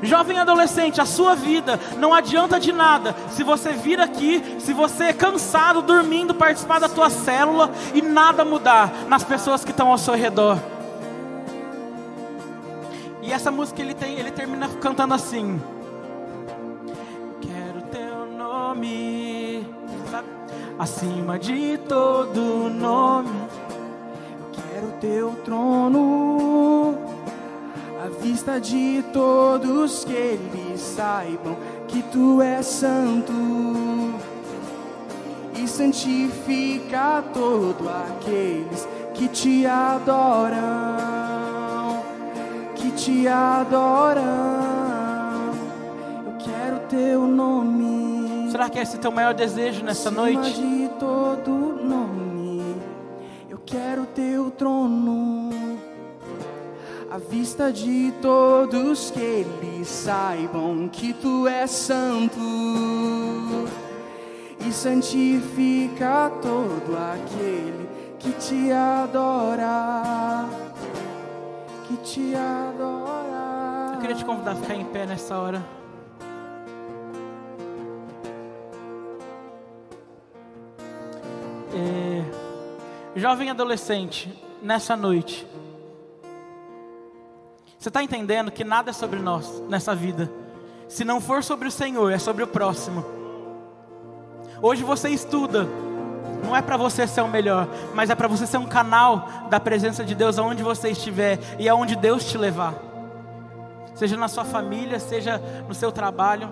Jovem 0.02 0.38
adolescente, 0.39 1.02
a 1.02 1.06
sua 1.06 1.36
vida 1.36 1.80
não 1.98 2.14
adianta 2.14 2.60
de 2.60 2.72
nada 2.72 3.16
se 3.30 3.43
você 3.43 3.74
vir 3.74 4.00
aqui, 4.00 4.43
se 4.60 4.74
você 4.74 5.06
é 5.06 5.14
cansado, 5.14 5.82
dormindo, 5.82 6.34
participar 6.34 6.80
da 6.80 6.89
tua 6.89 7.10
célula 7.10 7.72
e 7.93 8.02
nada 8.02 8.46
mudar 8.46 8.91
nas 9.08 9.24
pessoas 9.24 9.64
que 9.64 9.72
estão 9.72 9.89
ao 9.89 9.98
seu 9.98 10.14
redor. 10.14 10.58
E 13.22 13.32
essa 13.32 13.50
música 13.50 13.82
ele 13.82 13.93
tem, 13.93 14.20
ele 14.20 14.32
termina 14.32 14.68
cantando 14.80 15.14
assim: 15.14 15.60
Quero 17.41 17.82
teu 17.84 18.26
nome, 18.38 19.68
acima 20.78 21.39
de 21.39 21.78
todo 21.88 22.70
nome. 22.70 23.32
Quero 24.52 24.91
teu 25.00 25.32
trono 25.43 27.14
à 28.06 28.10
vista 28.10 28.60
de 28.62 29.03
todos 29.12 30.06
que 30.06 30.14
eles 30.14 30.80
saibam 30.80 31.58
que 31.88 32.03
tu 32.03 32.39
és 32.39 32.64
santo 32.66 33.34
e 35.58 35.68
santifica 35.68 37.24
todo 37.34 37.89
aqueles 37.89 38.88
que 39.16 39.28
te 39.28 39.66
adoram, 39.66 40.56
que 42.76 42.91
te 42.91 43.28
adoram. 43.28 44.24
Eu 46.28 46.38
quero 46.38 46.80
teu 46.88 47.26
nome. 47.26 48.51
Será 48.51 48.70
que 48.70 48.78
esse 48.78 48.97
é 48.97 48.99
teu 48.99 49.12
maior 49.12 49.34
desejo 49.34 49.84
nessa 49.84 50.12
noite? 50.12 50.53
de 50.53 50.89
todo 50.99 51.49
nome, 51.84 52.76
eu 53.49 53.60
quero 53.66 54.06
teu 54.06 54.51
trono 54.51 55.64
à 57.16 57.18
vista 57.18 57.72
de 57.72 58.13
todos 58.22 59.09
que 59.09 59.22
eles 59.22 59.88
saibam 59.88 60.89
que 60.89 61.13
tu 61.13 61.47
és 61.47 61.72
santo 61.72 62.41
e 64.59 64.70
santifica 64.74 66.30
todo 66.41 66.97
aquele 67.13 67.88
que 68.20 68.34
te 68.34 68.70
adora, 68.70 70.45
que 71.88 71.95
te 71.97 72.36
adora. 72.36 73.93
Eu 73.93 73.99
queria 74.01 74.16
te 74.18 74.26
convidar 74.26 74.51
a 74.51 74.55
ficar 74.55 74.76
em 74.76 74.84
pé 74.84 75.05
nessa 75.05 75.39
hora. 75.39 75.63
É, 81.74 82.24
jovem 83.16 83.49
adolescente, 83.49 84.30
nessa 84.61 84.97
noite. 84.97 85.47
Você 87.78 87.89
está 87.89 88.01
entendendo 88.01 88.51
que 88.51 88.63
nada 88.63 88.89
é 88.89 88.93
sobre 88.93 89.19
nós 89.19 89.61
nessa 89.69 89.93
vida. 89.95 90.32
Se 90.88 91.03
não 91.03 91.19
for 91.19 91.43
sobre 91.43 91.67
o 91.67 91.71
Senhor, 91.71 92.11
é 92.11 92.17
sobre 92.17 92.43
o 92.43 92.47
próximo. 92.47 93.05
Hoje 94.61 94.84
você 94.84 95.09
estuda, 95.09 95.67
não 96.43 96.55
é 96.55 96.61
para 96.61 96.78
você 96.78 97.05
ser 97.07 97.21
o 97.21 97.28
melhor, 97.28 97.67
mas 97.93 98.09
é 98.09 98.15
para 98.15 98.28
você 98.28 98.47
ser 98.47 98.57
um 98.57 98.65
canal 98.65 99.28
da 99.49 99.59
presença 99.59 100.03
de 100.03 100.15
Deus 100.15 100.39
aonde 100.39 100.63
você 100.63 100.89
estiver 100.89 101.39
e 101.59 101.67
aonde 101.67 101.95
Deus 101.95 102.23
te 102.26 102.38
levar. 102.38 102.73
Seja 103.95 104.15
na 104.17 104.28
sua 104.28 104.45
família, 104.45 104.99
seja 104.99 105.41
no 105.67 105.73
seu 105.73 105.91
trabalho. 105.91 106.49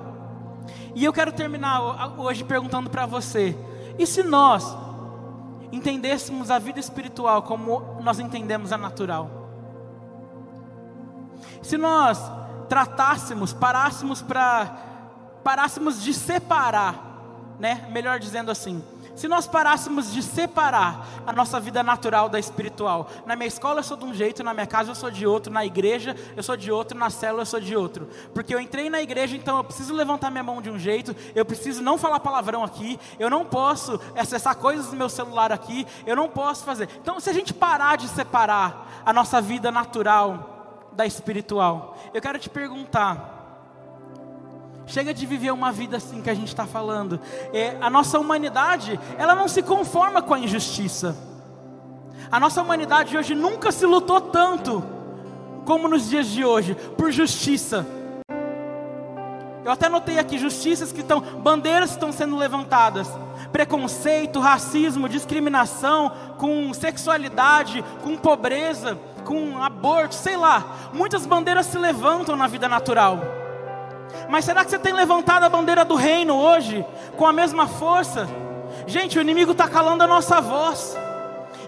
E 0.96 1.04
eu 1.04 1.14
quero 1.14 1.32
terminar 1.32 2.18
hoje 2.18 2.44
perguntando 2.44 2.90
para 2.90 3.06
você: 3.06 3.56
e 3.98 4.08
se 4.08 4.24
nós 4.24 4.76
entendêssemos 5.72 6.50
a 6.52 6.60
vida 6.60 6.80
espiritual 6.80 7.44
como 7.44 7.98
nós 8.02 8.20
entendemos 8.20 8.72
a 8.72 8.78
natural? 8.78 9.43
Se 11.62 11.78
nós 11.78 12.20
tratássemos, 12.68 13.54
parássemos 13.54 14.22
para 14.22 14.92
parássemos 15.44 16.02
de 16.02 16.14
separar, 16.14 17.56
né? 17.60 17.86
Melhor 17.92 18.18
dizendo 18.18 18.50
assim, 18.50 18.82
se 19.16 19.28
nós 19.28 19.46
parássemos 19.46 20.12
de 20.12 20.24
separar 20.24 21.06
a 21.26 21.32
nossa 21.32 21.60
vida 21.60 21.84
natural 21.84 22.28
da 22.28 22.40
espiritual. 22.40 23.10
Na 23.26 23.36
minha 23.36 23.48
escola 23.48 23.80
eu 23.80 23.84
sou 23.84 23.96
de 23.96 24.06
um 24.06 24.14
jeito, 24.14 24.44
na 24.44 24.54
minha 24.54 24.66
casa 24.66 24.92
eu 24.92 24.96
sou 24.96 25.12
de 25.12 25.28
outro, 25.28 25.54
na 25.54 25.64
igreja 25.64 26.16
eu 26.36 26.42
sou 26.42 26.58
de 26.58 26.72
outro, 26.72 26.98
na 26.98 27.10
célula 27.10 27.44
eu 27.44 27.46
sou 27.46 27.60
de 27.60 27.76
outro. 27.76 28.10
Porque 28.34 28.56
eu 28.56 28.60
entrei 28.60 28.90
na 28.90 29.02
igreja, 29.02 29.36
então 29.36 29.58
eu 29.58 29.64
preciso 29.64 29.94
levantar 29.94 30.32
minha 30.32 30.44
mão 30.44 30.62
de 30.62 30.70
um 30.70 30.80
jeito, 30.80 31.16
eu 31.36 31.46
preciso 31.46 31.84
não 31.84 31.98
falar 31.98 32.20
palavrão 32.20 32.64
aqui, 32.64 33.00
eu 33.20 33.30
não 33.30 33.46
posso 33.46 34.00
acessar 34.18 34.56
coisas 34.56 34.88
no 34.92 34.98
meu 34.98 35.10
celular 35.10 35.52
aqui, 35.52 35.86
eu 36.08 36.16
não 36.16 36.28
posso 36.28 36.64
fazer. 36.64 36.90
Então, 37.00 37.20
se 37.20 37.30
a 37.30 37.34
gente 37.34 37.54
parar 37.54 37.98
de 37.98 38.08
separar 38.08 39.04
a 39.06 39.14
nossa 39.14 39.40
vida 39.40 39.72
natural 39.72 40.53
da 40.96 41.06
espiritual. 41.06 41.98
Eu 42.14 42.22
quero 42.22 42.40
te 42.40 42.50
perguntar. 42.50 43.42
Chega 44.86 45.14
de 45.14 45.26
viver 45.26 45.52
uma 45.52 45.72
vida 45.72 45.98
assim 45.98 46.22
que 46.22 46.30
a 46.30 46.34
gente 46.34 46.50
está 46.50 46.66
falando. 46.66 47.20
É, 47.54 47.78
a 47.80 47.90
nossa 47.90 48.20
humanidade, 48.20 49.00
ela 49.18 49.34
não 49.34 49.48
se 49.48 49.64
conforma 49.64 50.22
com 50.22 50.34
a 50.34 50.40
injustiça. 50.40 51.16
A 52.32 52.40
nossa 52.40 52.62
humanidade 52.62 53.18
hoje 53.18 53.34
nunca 53.34 53.72
se 53.72 53.86
lutou 53.86 54.20
tanto 54.20 54.84
como 55.66 55.88
nos 55.88 56.10
dias 56.10 56.28
de 56.28 56.44
hoje 56.44 56.76
por 56.98 57.12
justiça. 57.12 57.86
Eu 59.64 59.72
até 59.72 59.88
notei 59.88 60.20
aqui 60.20 60.38
justiças 60.38 60.92
que 60.92 61.00
estão, 61.00 61.22
bandeiras 61.22 61.92
estão 61.92 62.12
sendo 62.12 62.36
levantadas. 62.36 63.08
Preconceito, 63.52 64.42
racismo, 64.42 65.08
discriminação 65.08 66.12
com 66.38 66.74
sexualidade, 66.74 67.84
com 68.04 68.18
pobreza 68.18 69.00
com 69.24 69.62
aborto, 69.62 70.16
sei 70.16 70.38
lá. 70.38 70.64
Muitas 70.94 71.26
bandeiras 71.26 71.66
se 71.66 71.78
levantam 71.78 72.36
na 72.36 72.48
vida 72.48 72.68
natural. 72.68 73.20
Mas 74.30 74.46
será 74.46 74.64
que 74.64 74.72
você 74.72 74.80
tem 74.80 74.94
levantado 74.94 75.44
a 75.44 75.50
bandeira 75.50 75.84
do 75.84 75.96
reino 75.96 76.36
hoje 76.36 76.86
com 77.18 77.26
a 77.26 77.34
mesma 77.34 77.68
força? 77.68 78.28
Gente, 78.86 79.18
o 79.18 79.22
inimigo 79.22 79.52
está 79.52 79.68
calando 79.68 80.04
a 80.04 80.08
nossa 80.08 80.42
voz. 80.42 80.98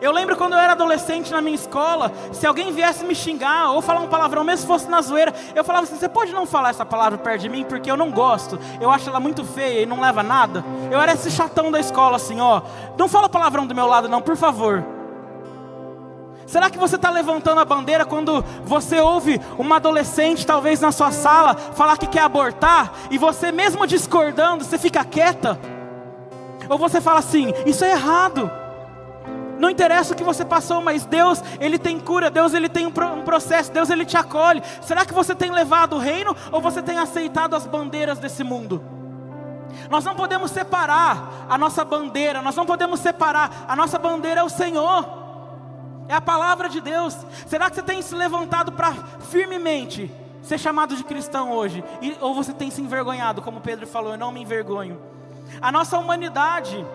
Eu 0.02 0.12
lembro 0.12 0.36
quando 0.36 0.54
eu 0.54 0.60
era 0.60 0.74
adolescente 0.74 1.32
na 1.32 1.42
minha 1.42 1.56
escola, 1.56 2.12
se 2.32 2.46
alguém 2.46 2.72
viesse 2.72 3.04
me 3.06 3.16
xingar 3.16 3.72
ou 3.72 3.82
falar 3.82 4.02
um 4.02 4.08
palavrão, 4.08 4.44
mesmo 4.44 4.62
se 4.62 4.68
fosse 4.68 4.90
na 4.90 5.02
zoeira, 5.02 5.34
eu 5.56 5.64
falava 5.64 5.86
assim: 5.86 5.96
você 5.96 6.10
pode 6.10 6.34
não 6.34 6.46
falar 6.46 6.70
essa 6.70 6.86
palavra 6.86 7.18
perto 7.18 7.42
de 7.42 7.50
mim, 7.50 7.64
porque 7.64 7.90
eu 7.90 7.98
não 7.98 8.12
gosto, 8.12 8.60
eu 8.80 8.92
acho 8.92 9.10
ela 9.10 9.20
muito 9.20 9.44
feia 9.44 9.82
e 9.82 9.86
não 9.86 10.02
leva 10.02 10.22
nada. 10.22 10.64
Eu 10.92 11.00
era 11.00 11.14
esse 11.14 11.32
chatão 11.32 11.72
da 11.72 11.80
escola, 11.80 12.18
assim, 12.18 12.40
ó, 12.40 12.62
não 12.98 13.08
fala 13.08 13.30
palavrão 13.30 13.66
do 13.66 13.74
meu 13.74 13.88
lado, 13.88 14.10
não, 14.10 14.22
por 14.22 14.36
favor. 14.36 14.95
Será 16.46 16.70
que 16.70 16.78
você 16.78 16.96
está 16.96 17.10
levantando 17.10 17.60
a 17.60 17.66
bandeira 17.66 18.06
quando 18.06 18.44
você 18.64 19.00
ouve 19.00 19.42
uma 19.58 19.78
adolescente, 19.78 20.46
talvez 20.46 20.80
na 20.80 20.92
sua 20.92 21.12
sala, 21.12 21.56
falar 21.56 21.98
que 21.98 22.08
quer 22.08 22.22
abortar, 22.22 22.94
e 23.10 23.18
você, 23.18 23.52
mesmo 23.52 23.88
discordando, 23.88 24.64
você 24.64 24.78
fica 24.78 25.04
quieta? 25.04 25.60
Ou 26.70 26.78
você 26.78 27.02
fala 27.02 27.20
assim: 27.20 27.54
Isso 27.66 27.84
é 27.84 27.92
errado. 27.92 28.52
Não 29.58 29.70
interessa 29.70 30.14
o 30.14 30.18
que 30.18 30.24
você 30.24 30.44
passou, 30.44 30.82
mas 30.82 31.06
Deus, 31.06 31.42
Ele 31.60 31.80
tem 31.80 32.00
cura, 32.00 32.30
Deus, 32.30 32.54
Ele 32.54 32.68
tem 32.68 32.86
um, 32.86 32.92
processo, 32.92 33.72
Deus, 33.72 33.90
Ele 33.90 34.06
te 34.06 34.18
acolhe. 34.18 34.62
Será 34.82 35.06
que 35.06 35.14
você 35.14 35.34
tem 35.34 35.52
levado 35.52 35.96
o 35.96 36.00
reino 36.00 36.36
ou 36.52 36.62
você 36.62 36.82
tem 36.82 36.98
aceitado 36.98 37.56
as 37.56 37.66
bandeiras 37.66 38.20
desse 38.20 38.44
mundo? 38.44 38.84
Nós 39.90 40.04
não 40.04 40.16
podemos 40.16 40.52
separar 40.52 41.46
a 41.50 41.58
nossa 41.58 41.84
bandeira, 41.84 42.42
nós 42.42 42.56
não 42.56 42.66
podemos 42.66 43.00
separar, 43.00 43.66
a 43.68 43.76
nossa 43.76 43.98
bandeira 43.98 44.42
é 44.42 44.44
o 44.44 44.50
Senhor. 44.50 45.25
É 46.08 46.14
a 46.14 46.22
palavra 46.22 46.70
de 46.70 46.82
Deus. 46.82 47.18
Será 47.48 47.70
que 47.70 47.76
você 47.76 47.84
tem 47.84 48.02
se 48.02 48.14
levantado 48.14 48.72
para 48.72 48.94
firmemente 49.30 50.12
ser 50.42 50.60
chamado 50.60 50.96
de 50.96 51.04
cristão 51.04 51.52
hoje? 51.52 51.84
E, 52.02 52.16
ou 52.22 52.34
você 52.36 52.54
tem 52.54 52.70
se 52.70 52.82
envergonhado, 52.82 53.42
como 53.42 53.62
Pedro 53.62 53.88
falou, 53.88 54.12
eu 54.12 54.18
não 54.18 54.32
me 54.32 54.42
envergonho. 54.42 55.02
A 55.62 55.72
nossa 55.72 55.98
humanidade 55.98 56.86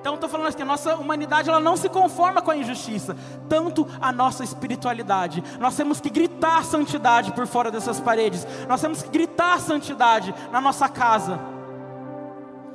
Então 0.00 0.14
estou 0.14 0.28
falando 0.28 0.46
assim, 0.46 0.62
a 0.62 0.64
nossa 0.64 0.94
humanidade 0.96 1.48
ela 1.48 1.60
não 1.60 1.76
se 1.76 1.88
conforma 1.88 2.40
com 2.40 2.50
a 2.50 2.56
injustiça, 2.56 3.16
tanto 3.48 3.86
a 4.00 4.12
nossa 4.12 4.44
espiritualidade. 4.44 5.42
Nós 5.58 5.76
temos 5.76 6.00
que 6.00 6.08
gritar 6.08 6.64
santidade 6.64 7.32
por 7.32 7.46
fora 7.46 7.70
dessas 7.70 8.00
paredes. 8.00 8.46
Nós 8.68 8.80
temos 8.80 9.02
que 9.02 9.10
gritar 9.10 9.60
santidade 9.60 10.34
na 10.52 10.60
nossa 10.60 10.88
casa. 10.88 11.38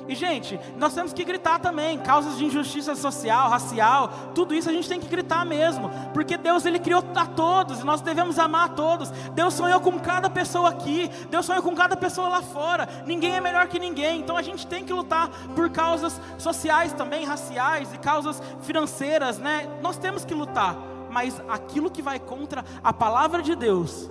E 0.06 0.14
gente, 0.14 0.60
nós 0.76 0.92
temos 0.94 1.14
que 1.14 1.24
gritar 1.24 1.58
também, 1.58 1.98
causas 1.98 2.36
de 2.36 2.44
injustiça 2.44 2.94
social, 2.94 3.48
racial, 3.48 4.10
tudo 4.34 4.54
isso 4.54 4.68
a 4.68 4.72
gente 4.72 4.88
tem 4.88 5.00
que 5.00 5.08
gritar 5.08 5.46
mesmo, 5.46 5.90
porque 6.12 6.36
Deus 6.36 6.66
ele 6.66 6.78
criou 6.78 7.02
a 7.14 7.26
todos 7.26 7.80
e 7.80 7.84
nós 7.84 8.02
devemos 8.02 8.38
amar 8.38 8.66
a 8.66 8.68
todos. 8.68 9.10
Deus 9.32 9.54
sonhou 9.54 9.80
com 9.80 9.98
cada 9.98 10.28
pessoa 10.28 10.68
aqui, 10.68 11.10
Deus 11.30 11.46
sonhou 11.46 11.62
com 11.62 11.74
cada 11.74 11.96
pessoa 11.96 12.28
lá 12.28 12.42
fora. 12.42 12.86
Ninguém 13.06 13.34
é 13.36 13.40
melhor 13.40 13.66
que 13.66 13.78
ninguém, 13.78 14.20
então 14.20 14.36
a 14.36 14.42
gente 14.42 14.66
tem 14.66 14.84
que 14.84 14.92
lutar 14.92 15.30
por 15.54 15.70
causas 15.70 16.20
sociais 16.36 16.92
também, 16.92 17.24
raciais 17.24 17.92
e 17.94 17.98
causas 17.98 18.42
financeiras, 18.60 19.38
né? 19.38 19.66
Nós 19.80 19.96
temos 19.96 20.22
que 20.24 20.34
lutar, 20.34 20.76
mas 21.10 21.40
aquilo 21.48 21.90
que 21.90 22.02
vai 22.02 22.18
contra 22.18 22.62
a 22.82 22.92
palavra 22.92 23.42
de 23.42 23.56
Deus, 23.56 24.10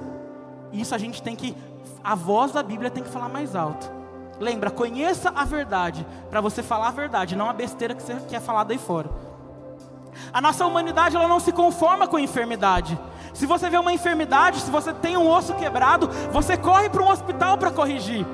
isso 0.71 0.95
a 0.95 0.97
gente 0.97 1.21
tem 1.21 1.35
que 1.35 1.55
a 2.03 2.15
voz 2.15 2.51
da 2.51 2.63
Bíblia 2.63 2.89
tem 2.89 3.03
que 3.03 3.09
falar 3.09 3.29
mais 3.29 3.55
alto. 3.55 4.02
Lembra, 4.39 4.71
conheça 4.71 5.31
a 5.35 5.45
verdade, 5.45 6.05
para 6.29 6.41
você 6.41 6.63
falar 6.63 6.87
a 6.87 6.91
verdade, 6.91 7.35
não 7.35 7.49
a 7.49 7.53
besteira 7.53 7.93
que 7.93 8.01
você 8.01 8.15
quer 8.27 8.41
falar 8.41 8.63
daí 8.63 8.77
fora. 8.77 9.09
A 10.31 10.41
nossa 10.41 10.65
humanidade 10.65 11.15
ela 11.15 11.27
não 11.27 11.39
se 11.39 11.51
conforma 11.51 12.07
com 12.07 12.17
a 12.17 12.21
enfermidade. 12.21 12.97
Se 13.33 13.45
você 13.45 13.69
vê 13.69 13.77
uma 13.77 13.93
enfermidade, 13.93 14.59
se 14.59 14.69
você 14.69 14.93
tem 14.93 15.17
um 15.17 15.29
osso 15.29 15.53
quebrado, 15.55 16.07
você 16.31 16.55
corre 16.57 16.89
para 16.89 17.03
um 17.03 17.09
hospital 17.09 17.57
para 17.57 17.71
corrigir. 17.71 18.25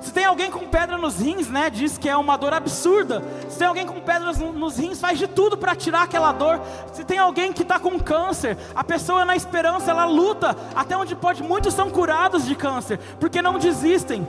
Se 0.00 0.12
tem 0.12 0.24
alguém 0.24 0.50
com 0.50 0.66
pedra 0.66 0.98
nos 0.98 1.20
rins, 1.20 1.48
né, 1.48 1.70
diz 1.70 1.96
que 1.96 2.08
é 2.08 2.16
uma 2.16 2.36
dor 2.36 2.52
absurda. 2.52 3.22
Se 3.48 3.58
tem 3.58 3.68
alguém 3.68 3.86
com 3.86 4.00
pedras 4.00 4.36
nos 4.38 4.76
rins, 4.76 5.00
faz 5.00 5.16
de 5.16 5.28
tudo 5.28 5.56
para 5.56 5.76
tirar 5.76 6.02
aquela 6.02 6.32
dor. 6.32 6.60
Se 6.92 7.04
tem 7.04 7.18
alguém 7.18 7.52
que 7.52 7.62
está 7.62 7.78
com 7.78 7.98
câncer, 8.00 8.58
a 8.74 8.82
pessoa 8.82 9.24
na 9.24 9.36
esperança, 9.36 9.92
ela 9.92 10.04
luta 10.04 10.56
até 10.74 10.96
onde 10.96 11.14
pode. 11.14 11.44
Muitos 11.44 11.72
são 11.72 11.88
curados 11.88 12.44
de 12.44 12.56
câncer, 12.56 12.98
porque 13.20 13.40
não 13.40 13.60
desistem. 13.60 14.26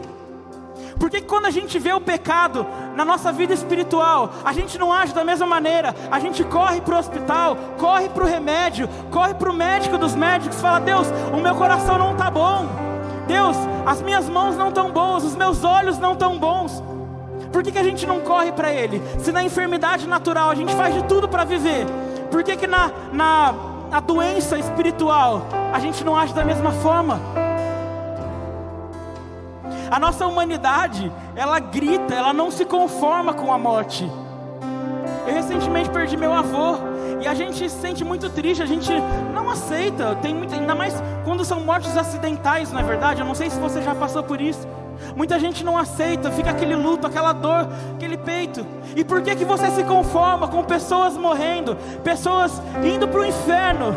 Por 1.00 1.10
que 1.10 1.22
quando 1.22 1.46
a 1.46 1.52
gente 1.52 1.80
vê 1.80 1.94
o 1.94 2.02
pecado 2.02 2.66
na 2.96 3.04
nossa 3.04 3.32
vida 3.32 3.54
espiritual, 3.54 4.32
a 4.44 4.54
gente 4.54 4.78
não 4.78 4.92
age 4.92 5.14
da 5.14 5.24
mesma 5.24 5.46
maneira? 5.46 5.96
A 6.12 6.20
gente 6.20 6.44
corre 6.44 6.82
para 6.82 6.96
o 6.96 7.00
hospital, 7.00 7.58
corre 7.78 8.10
para 8.10 8.24
o 8.24 8.28
remédio, 8.28 8.88
corre 9.12 9.34
para 9.34 9.50
o 9.50 9.54
médico 9.54 9.98
dos 9.98 10.16
médicos, 10.16 10.62
fala: 10.62 10.80
Deus, 10.80 11.08
o 11.34 11.38
meu 11.38 11.56
coração 11.56 11.98
não 11.98 12.12
está 12.14 12.30
bom. 12.30 12.68
Deus, 13.28 13.56
as 13.86 14.02
minhas 14.02 14.28
mãos 14.28 14.56
não 14.56 14.70
estão 14.70 14.92
boas, 14.92 15.24
os 15.24 15.36
meus 15.36 15.64
olhos 15.64 15.98
não 15.98 16.14
estão 16.14 16.38
bons. 16.38 16.84
Por 17.52 17.64
que, 17.64 17.72
que 17.72 17.78
a 17.78 17.84
gente 17.84 18.06
não 18.06 18.20
corre 18.22 18.52
para 18.52 18.72
Ele? 18.72 19.02
Se 19.20 19.32
na 19.32 19.44
enfermidade 19.44 20.08
natural 20.08 20.50
a 20.50 20.56
gente 20.56 20.74
faz 20.76 20.94
de 20.94 21.04
tudo 21.04 21.30
para 21.30 21.44
viver, 21.44 21.86
por 22.32 22.44
que, 22.44 22.58
que 22.58 22.68
na, 22.68 22.92
na, 23.12 23.54
na 23.90 24.00
doença 24.00 24.58
espiritual 24.58 25.46
a 25.72 25.80
gente 25.80 26.04
não 26.04 26.16
age 26.16 26.34
da 26.34 26.44
mesma 26.44 26.72
forma? 26.72 27.43
A 29.94 30.00
nossa 30.00 30.26
humanidade, 30.26 31.12
ela 31.36 31.60
grita, 31.60 32.16
ela 32.16 32.34
não 32.34 32.50
se 32.50 32.66
conforma 32.66 33.32
com 33.32 33.54
a 33.54 33.60
morte. 33.60 34.12
Eu 35.28 35.36
recentemente 35.36 35.88
perdi 35.92 36.18
meu 36.18 36.34
avô 36.34 36.78
e 37.22 37.28
a 37.28 37.36
gente 37.36 37.70
se 37.70 37.80
sente 37.80 38.04
muito 38.04 38.28
triste, 38.32 38.64
a 38.64 38.66
gente 38.66 38.92
não 39.32 39.48
aceita. 39.52 40.16
Tem 40.16 40.34
muito, 40.34 40.52
ainda 40.56 40.74
mais 40.74 40.96
quando 41.24 41.46
são 41.46 41.60
mortes 41.60 41.96
acidentais, 41.96 42.72
não 42.72 42.80
é 42.80 42.84
verdade? 42.84 43.22
Eu 43.22 43.28
não 43.28 43.36
sei 43.36 43.52
se 43.52 43.60
você 43.60 43.84
já 43.84 43.94
passou 43.94 44.24
por 44.24 44.42
isso. 44.42 44.68
Muita 45.16 45.38
gente 45.38 45.64
não 45.64 45.78
aceita, 45.78 46.32
fica 46.32 46.50
aquele 46.50 46.74
luto, 46.74 47.06
aquela 47.06 47.32
dor, 47.32 47.68
aquele 47.94 48.18
peito. 48.18 48.66
E 48.96 49.04
por 49.04 49.22
que 49.22 49.36
que 49.36 49.46
você 49.46 49.70
se 49.70 49.84
conforma 49.84 50.48
com 50.48 50.64
pessoas 50.64 51.16
morrendo, 51.16 51.76
pessoas 52.04 52.60
indo 52.84 53.08
para 53.08 53.20
o 53.20 53.26
inferno? 53.28 53.96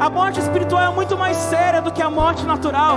A 0.00 0.08
morte 0.08 0.40
espiritual 0.40 0.90
é 0.90 0.94
muito 0.94 1.18
mais 1.18 1.36
séria 1.36 1.82
do 1.82 1.92
que 1.92 2.00
a 2.00 2.08
morte 2.08 2.46
natural. 2.46 2.96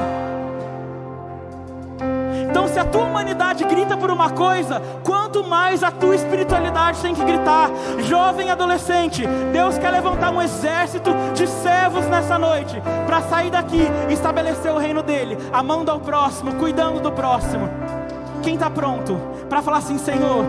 Então, 2.50 2.68
se 2.68 2.80
a 2.80 2.86
tua 2.86 3.04
humanidade 3.04 3.64
grita 3.64 3.98
por 3.98 4.10
uma 4.12 4.30
coisa, 4.30 4.82
quanto 5.04 5.44
mais 5.44 5.84
a 5.84 5.92
tua 5.92 6.16
espiritualidade 6.16 7.02
tem 7.02 7.14
que 7.14 7.24
gritar. 7.24 7.70
Jovem 8.08 8.50
adolescente, 8.50 9.24
Deus 9.52 9.78
quer 9.78 9.92
levantar 9.92 10.32
um 10.32 10.42
exército 10.42 11.12
de 11.34 11.48
servos 11.48 12.06
nessa 12.08 12.38
noite 12.38 12.82
para 13.06 13.22
sair 13.22 13.50
daqui 13.50 13.88
e 14.10 14.14
estabelecer 14.14 14.72
o 14.72 14.78
reino 14.78 15.02
dele, 15.02 15.38
amando 15.52 15.92
ao 15.92 16.00
próximo, 16.00 16.56
cuidando 16.56 17.00
do 17.00 17.12
próximo. 17.12 17.70
Quem 18.42 18.56
está 18.56 18.70
pronto 18.70 19.18
para 19.50 19.62
falar 19.62 19.78
assim, 19.78 19.98
Senhor, 19.98 20.44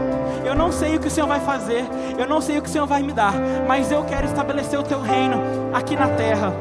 eu 0.44 0.54
não 0.54 0.72
sei 0.72 0.96
o 0.96 1.00
que 1.00 1.08
o 1.08 1.10
Senhor 1.10 1.26
vai 1.26 1.40
fazer, 1.40 1.84
eu 2.18 2.26
não 2.26 2.40
sei 2.40 2.58
o 2.58 2.62
que 2.62 2.68
o 2.68 2.72
Senhor 2.72 2.86
vai 2.86 3.02
me 3.02 3.12
dar, 3.12 3.34
mas 3.66 3.92
eu 3.92 4.04
quero 4.04 4.26
estabelecer 4.26 4.78
o 4.78 4.82
teu 4.82 5.00
reino 5.00 5.40
aqui 5.72 5.94
na 5.94 6.08
terra. 6.08 6.52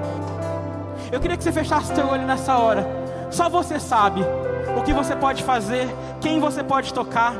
Eu 1.12 1.20
queria 1.20 1.38
que 1.38 1.44
você 1.44 1.52
fechasse 1.52 1.94
teu 1.94 2.08
olho 2.08 2.26
nessa 2.26 2.58
hora. 2.58 2.86
Só 3.30 3.50
você 3.50 3.80
sabe 3.80 4.24
o 4.78 4.84
que 4.84 4.94
você 4.94 5.16
pode 5.16 5.44
fazer, 5.44 5.88
quem 6.22 6.40
você 6.40 6.64
pode 6.64 6.94
tocar. 6.94 7.34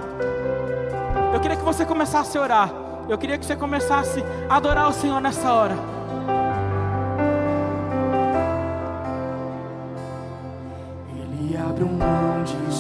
Eu 1.34 1.40
queria 1.40 1.58
que 1.58 1.64
você 1.64 1.86
começasse 1.86 2.38
a 2.38 2.42
orar. 2.42 2.72
Eu 3.10 3.18
queria 3.18 3.38
que 3.38 3.46
você 3.46 3.56
começasse 3.56 4.24
a 4.50 4.56
adorar 4.56 4.90
o 4.90 4.94
Senhor 4.94 5.20
nessa 5.20 5.52
hora. 5.52 5.76
Ele 11.10 11.58
abriu 11.58 11.88
mão 11.88 12.44
de 12.44 12.74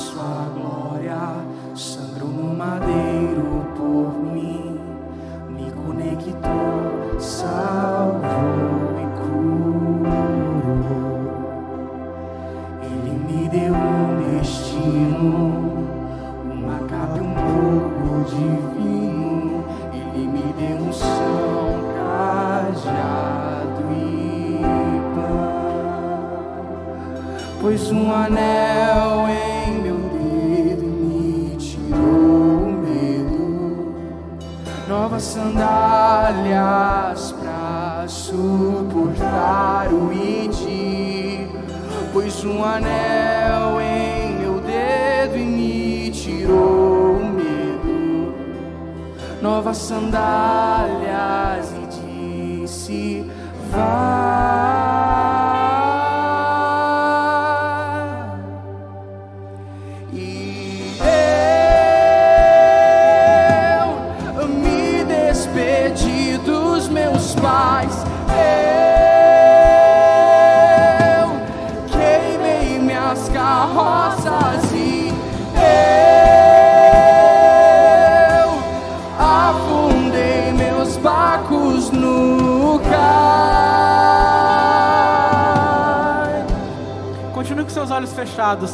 fechados. 88.34 88.73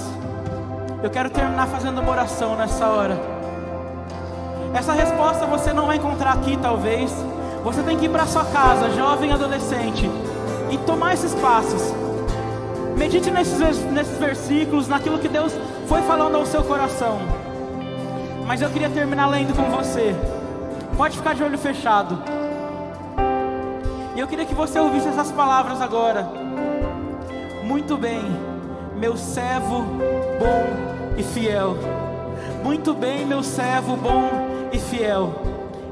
Eu 1.03 1.09
quero 1.09 1.29
terminar 1.29 1.67
fazendo 1.67 1.99
uma 1.99 2.11
oração 2.11 2.55
nessa 2.55 2.87
hora. 2.87 3.19
Essa 4.73 4.93
resposta 4.93 5.45
você 5.45 5.73
não 5.73 5.87
vai 5.87 5.97
encontrar 5.97 6.33
aqui, 6.33 6.57
talvez. 6.57 7.11
Você 7.63 7.83
tem 7.83 7.97
que 7.97 8.05
ir 8.05 8.09
para 8.09 8.25
sua 8.25 8.45
casa, 8.45 8.89
jovem 8.91 9.33
adolescente, 9.33 10.09
e 10.71 10.77
tomar 10.77 11.13
esses 11.13 11.35
passos. 11.35 11.93
Medite 12.97 13.29
nesses, 13.29 13.83
nesses 13.91 14.17
versículos, 14.17 14.87
naquilo 14.87 15.19
que 15.19 15.27
Deus 15.27 15.53
foi 15.87 16.01
falando 16.03 16.35
ao 16.35 16.45
seu 16.45 16.63
coração. 16.63 17.19
Mas 18.47 18.61
eu 18.61 18.69
queria 18.69 18.89
terminar 18.89 19.27
lendo 19.27 19.53
com 19.53 19.69
você. 19.69 20.15
Pode 20.95 21.17
ficar 21.17 21.35
de 21.35 21.43
olho 21.43 21.57
fechado. 21.57 22.17
E 24.15 24.19
eu 24.19 24.27
queria 24.27 24.45
que 24.45 24.55
você 24.55 24.79
ouvisse 24.79 25.09
essas 25.09 25.31
palavras 25.31 25.81
agora. 25.81 26.27
Muito 27.63 27.97
bem, 27.97 28.48
meu 28.99 29.15
servo 29.15 29.85
bom 30.37 31.15
e 31.17 31.23
fiel. 31.23 31.77
Muito 32.63 32.93
bem, 32.93 33.25
meu 33.25 33.41
servo 33.41 33.95
bom 33.95 34.29
e 34.73 34.77
fiel. 34.77 35.33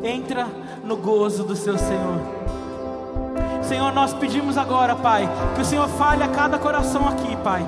Entra 0.03 0.45
no 0.84 0.97
gozo 0.97 1.43
do 1.43 1.55
seu 1.55 1.78
Senhor. 1.78 2.20
Senhor, 3.64 3.93
nós 3.93 4.14
pedimos 4.14 4.58
agora, 4.58 4.93
Pai, 4.95 5.28
que 5.55 5.62
o 5.62 5.66
Senhor 5.66 5.88
fale 5.88 6.22
a 6.24 6.28
cada 6.28 6.60
coração 6.60 7.08
aqui, 7.08 7.36
Pai. 7.38 7.66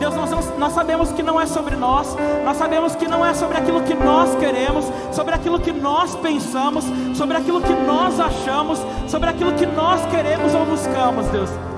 Deus, 0.00 0.14
nós, 0.16 0.58
nós 0.58 0.72
sabemos 0.72 1.12
que 1.12 1.22
não 1.22 1.40
é 1.40 1.46
sobre 1.46 1.76
nós, 1.76 2.16
nós 2.44 2.56
sabemos 2.56 2.96
que 2.96 3.06
não 3.06 3.24
é 3.24 3.32
sobre 3.34 3.56
aquilo 3.56 3.82
que 3.82 3.94
nós 3.94 4.34
queremos, 4.34 4.84
sobre 5.12 5.34
aquilo 5.34 5.60
que 5.60 5.72
nós 5.72 6.16
pensamos, 6.16 6.84
sobre 7.14 7.36
aquilo 7.36 7.60
que 7.60 7.72
nós 7.72 8.18
achamos, 8.18 8.80
sobre 9.08 9.30
aquilo 9.30 9.52
que 9.52 9.66
nós 9.66 10.04
queremos 10.06 10.52
ou 10.54 10.66
buscamos, 10.66 11.26
Deus. 11.28 11.73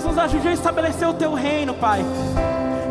Deus 0.00 0.16
nos 0.16 0.24
ajude 0.24 0.48
a 0.48 0.52
estabelecer 0.52 1.06
o 1.06 1.12
teu 1.12 1.34
reino, 1.34 1.74
Pai. 1.74 2.02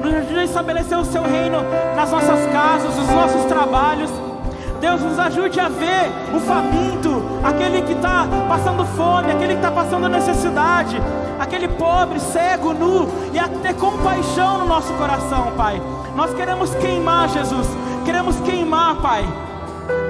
Nos 0.03 0.13
ajude 0.13 0.39
a 0.41 0.43
estabelecer 0.43 0.95
o 0.95 1.03
seu 1.03 1.23
reino 1.23 1.57
nas 1.95 2.11
nossas 2.11 2.45
casas, 2.51 2.95
nos 2.95 3.07
nossos 3.09 3.45
trabalhos. 3.45 4.11
Deus 4.79 5.01
nos 5.01 5.17
ajude 5.17 5.59
a 5.59 5.69
ver 5.69 6.11
o 6.35 6.39
faminto, 6.39 7.23
aquele 7.43 7.81
que 7.81 7.93
está 7.93 8.27
passando 8.47 8.85
fome, 8.95 9.31
aquele 9.31 9.53
que 9.53 9.59
está 9.59 9.71
passando 9.71 10.07
necessidade, 10.07 11.01
aquele 11.39 11.67
pobre, 11.67 12.19
cego, 12.19 12.73
nu, 12.73 13.09
e 13.33 13.39
a 13.39 13.47
ter 13.47 13.73
compaixão 13.73 14.59
no 14.59 14.65
nosso 14.67 14.93
coração, 14.93 15.51
Pai. 15.57 15.81
Nós 16.15 16.31
queremos 16.35 16.75
queimar, 16.75 17.27
Jesus, 17.29 17.67
queremos 18.05 18.39
queimar, 18.41 18.97
Pai, 18.97 19.27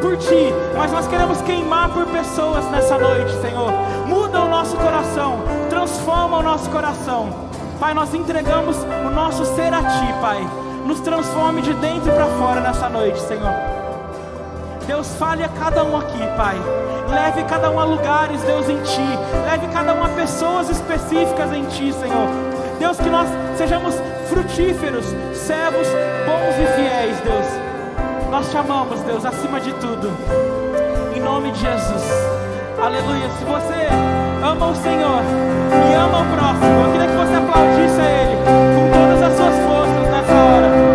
por 0.01 0.17
Ti, 0.17 0.53
mas 0.75 0.91
nós 0.91 1.07
queremos 1.07 1.41
queimar 1.41 1.89
por 1.89 2.05
pessoas 2.07 2.65
nessa 2.71 2.97
noite, 2.97 3.31
Senhor. 3.41 3.71
Muda 4.05 4.41
o 4.41 4.49
nosso 4.49 4.75
coração, 4.77 5.39
transforma 5.69 6.37
o 6.37 6.43
nosso 6.43 6.69
coração. 6.69 7.29
Pai, 7.79 7.93
nós 7.93 8.13
entregamos 8.13 8.77
o 9.05 9.09
nosso 9.09 9.45
ser 9.55 9.73
a 9.73 9.81
Ti, 9.81 10.13
Pai. 10.21 10.45
Nos 10.85 10.99
transforme 11.01 11.61
de 11.61 11.73
dentro 11.75 12.11
para 12.11 12.25
fora 12.25 12.61
nessa 12.61 12.89
noite, 12.89 13.19
Senhor. 13.21 13.53
Deus, 14.87 15.13
fale 15.15 15.43
a 15.43 15.49
cada 15.49 15.83
um 15.83 15.97
aqui, 15.97 16.19
Pai. 16.35 16.55
Leve 17.09 17.43
cada 17.43 17.69
um 17.69 17.79
a 17.79 17.83
lugares, 17.83 18.41
Deus, 18.41 18.67
em 18.67 18.81
Ti. 18.81 19.19
Leve 19.45 19.67
cada 19.67 19.93
um 19.93 20.03
a 20.03 20.09
pessoas 20.09 20.69
específicas 20.69 21.53
em 21.53 21.63
Ti, 21.65 21.93
Senhor. 21.93 22.27
Deus, 22.79 22.97
que 22.97 23.09
nós 23.09 23.27
sejamos 23.57 23.95
frutíferos, 24.27 25.05
servos, 25.33 25.87
bons 26.25 26.55
e 26.57 26.75
fiéis, 26.75 27.19
Deus. 27.21 27.68
Nós 28.29 28.49
te 28.49 28.57
amamos, 28.57 28.99
Deus, 29.01 29.25
acima 29.25 29.59
de 29.59 29.73
tudo. 29.73 30.09
Em 31.15 31.19
nome 31.19 31.51
de 31.51 31.59
Jesus. 31.59 32.03
Aleluia. 32.81 33.29
Se 33.37 33.43
você 33.43 33.87
ama 34.43 34.67
o 34.67 34.75
Senhor 34.75 35.21
e 35.89 35.93
ama 35.95 36.21
o 36.21 36.35
próximo, 36.35 36.85
eu 36.85 36.91
queria 36.91 37.07
que 37.07 37.15
você 37.15 37.35
aplaudisse 37.35 38.01
a 38.01 38.09
Ele 38.09 38.35
com 38.75 38.91
todas 38.97 39.21
as 39.23 39.35
suas 39.35 39.55
forças 39.65 40.11
nessa 40.11 40.33
hora. 40.33 40.89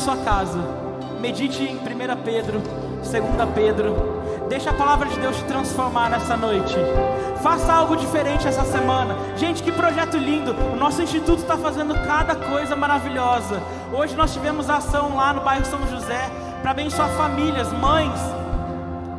sua 0.00 0.16
casa, 0.16 0.58
medite 1.20 1.62
em 1.62 1.76
1 1.76 1.80
Pedro, 2.24 2.60
2 2.60 3.12
Pedro, 3.54 4.19
deixa 4.50 4.70
a 4.70 4.74
palavra 4.74 5.08
de 5.08 5.16
Deus 5.20 5.36
te 5.36 5.44
transformar 5.44 6.10
nessa 6.10 6.36
noite. 6.36 6.74
Faça 7.40 7.72
algo 7.72 7.96
diferente 7.96 8.48
essa 8.48 8.64
semana. 8.64 9.16
Gente, 9.36 9.62
que 9.62 9.70
projeto 9.70 10.16
lindo! 10.18 10.52
O 10.72 10.76
nosso 10.76 11.00
instituto 11.00 11.38
está 11.38 11.56
fazendo 11.56 11.94
cada 12.04 12.34
coisa 12.34 12.74
maravilhosa. 12.74 13.62
Hoje 13.92 14.16
nós 14.16 14.32
tivemos 14.32 14.68
ação 14.68 15.14
lá 15.14 15.32
no 15.32 15.40
bairro 15.40 15.64
São 15.64 15.86
José 15.86 16.28
para 16.60 16.72
abençoar 16.72 17.08
famílias, 17.10 17.72
mães. 17.72 18.20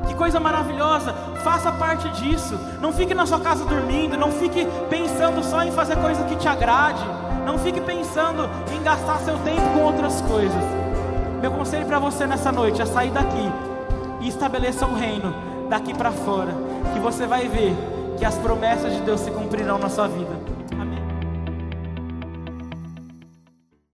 Que 0.06 0.14
coisa 0.16 0.38
maravilhosa! 0.38 1.14
Faça 1.46 1.72
parte 1.72 2.10
disso. 2.10 2.60
Não 2.82 2.92
fique 2.92 3.14
na 3.14 3.26
sua 3.26 3.40
casa 3.40 3.64
dormindo. 3.64 4.18
Não 4.18 4.34
fique 4.34 4.68
pensando 4.90 5.42
só 5.46 5.64
em 5.64 5.72
fazer 5.72 5.96
coisa 5.96 6.26
que 6.26 6.36
te 6.36 6.48
agrade. 6.50 7.06
Não 7.46 7.58
fique 7.58 7.80
pensando 7.80 8.50
em 8.70 8.84
gastar 8.84 9.20
seu 9.20 9.38
tempo 9.40 9.62
com 9.74 9.80
outras 9.80 10.20
coisas. 10.24 10.64
Meu 11.42 11.52
conselho 11.52 11.86
para 11.86 12.00
você 12.00 12.28
nessa 12.28 12.52
noite 12.52 12.82
é 12.82 12.86
sair 12.86 13.12
daqui 13.12 13.71
e 14.22 14.28
estabeleça 14.28 14.86
um 14.86 14.96
reino 14.96 15.34
daqui 15.70 15.94
para 15.94 16.12
fora, 16.12 16.54
que 16.94 17.00
você 17.00 17.26
vai 17.26 17.48
ver 17.48 17.74
que 18.18 18.26
as 18.26 18.38
promessas 18.38 18.94
de 18.94 19.02
Deus 19.02 19.22
se 19.22 19.32
cumprirão 19.32 19.78
na 19.78 19.90
sua 19.90 20.08
vida. 20.08 20.51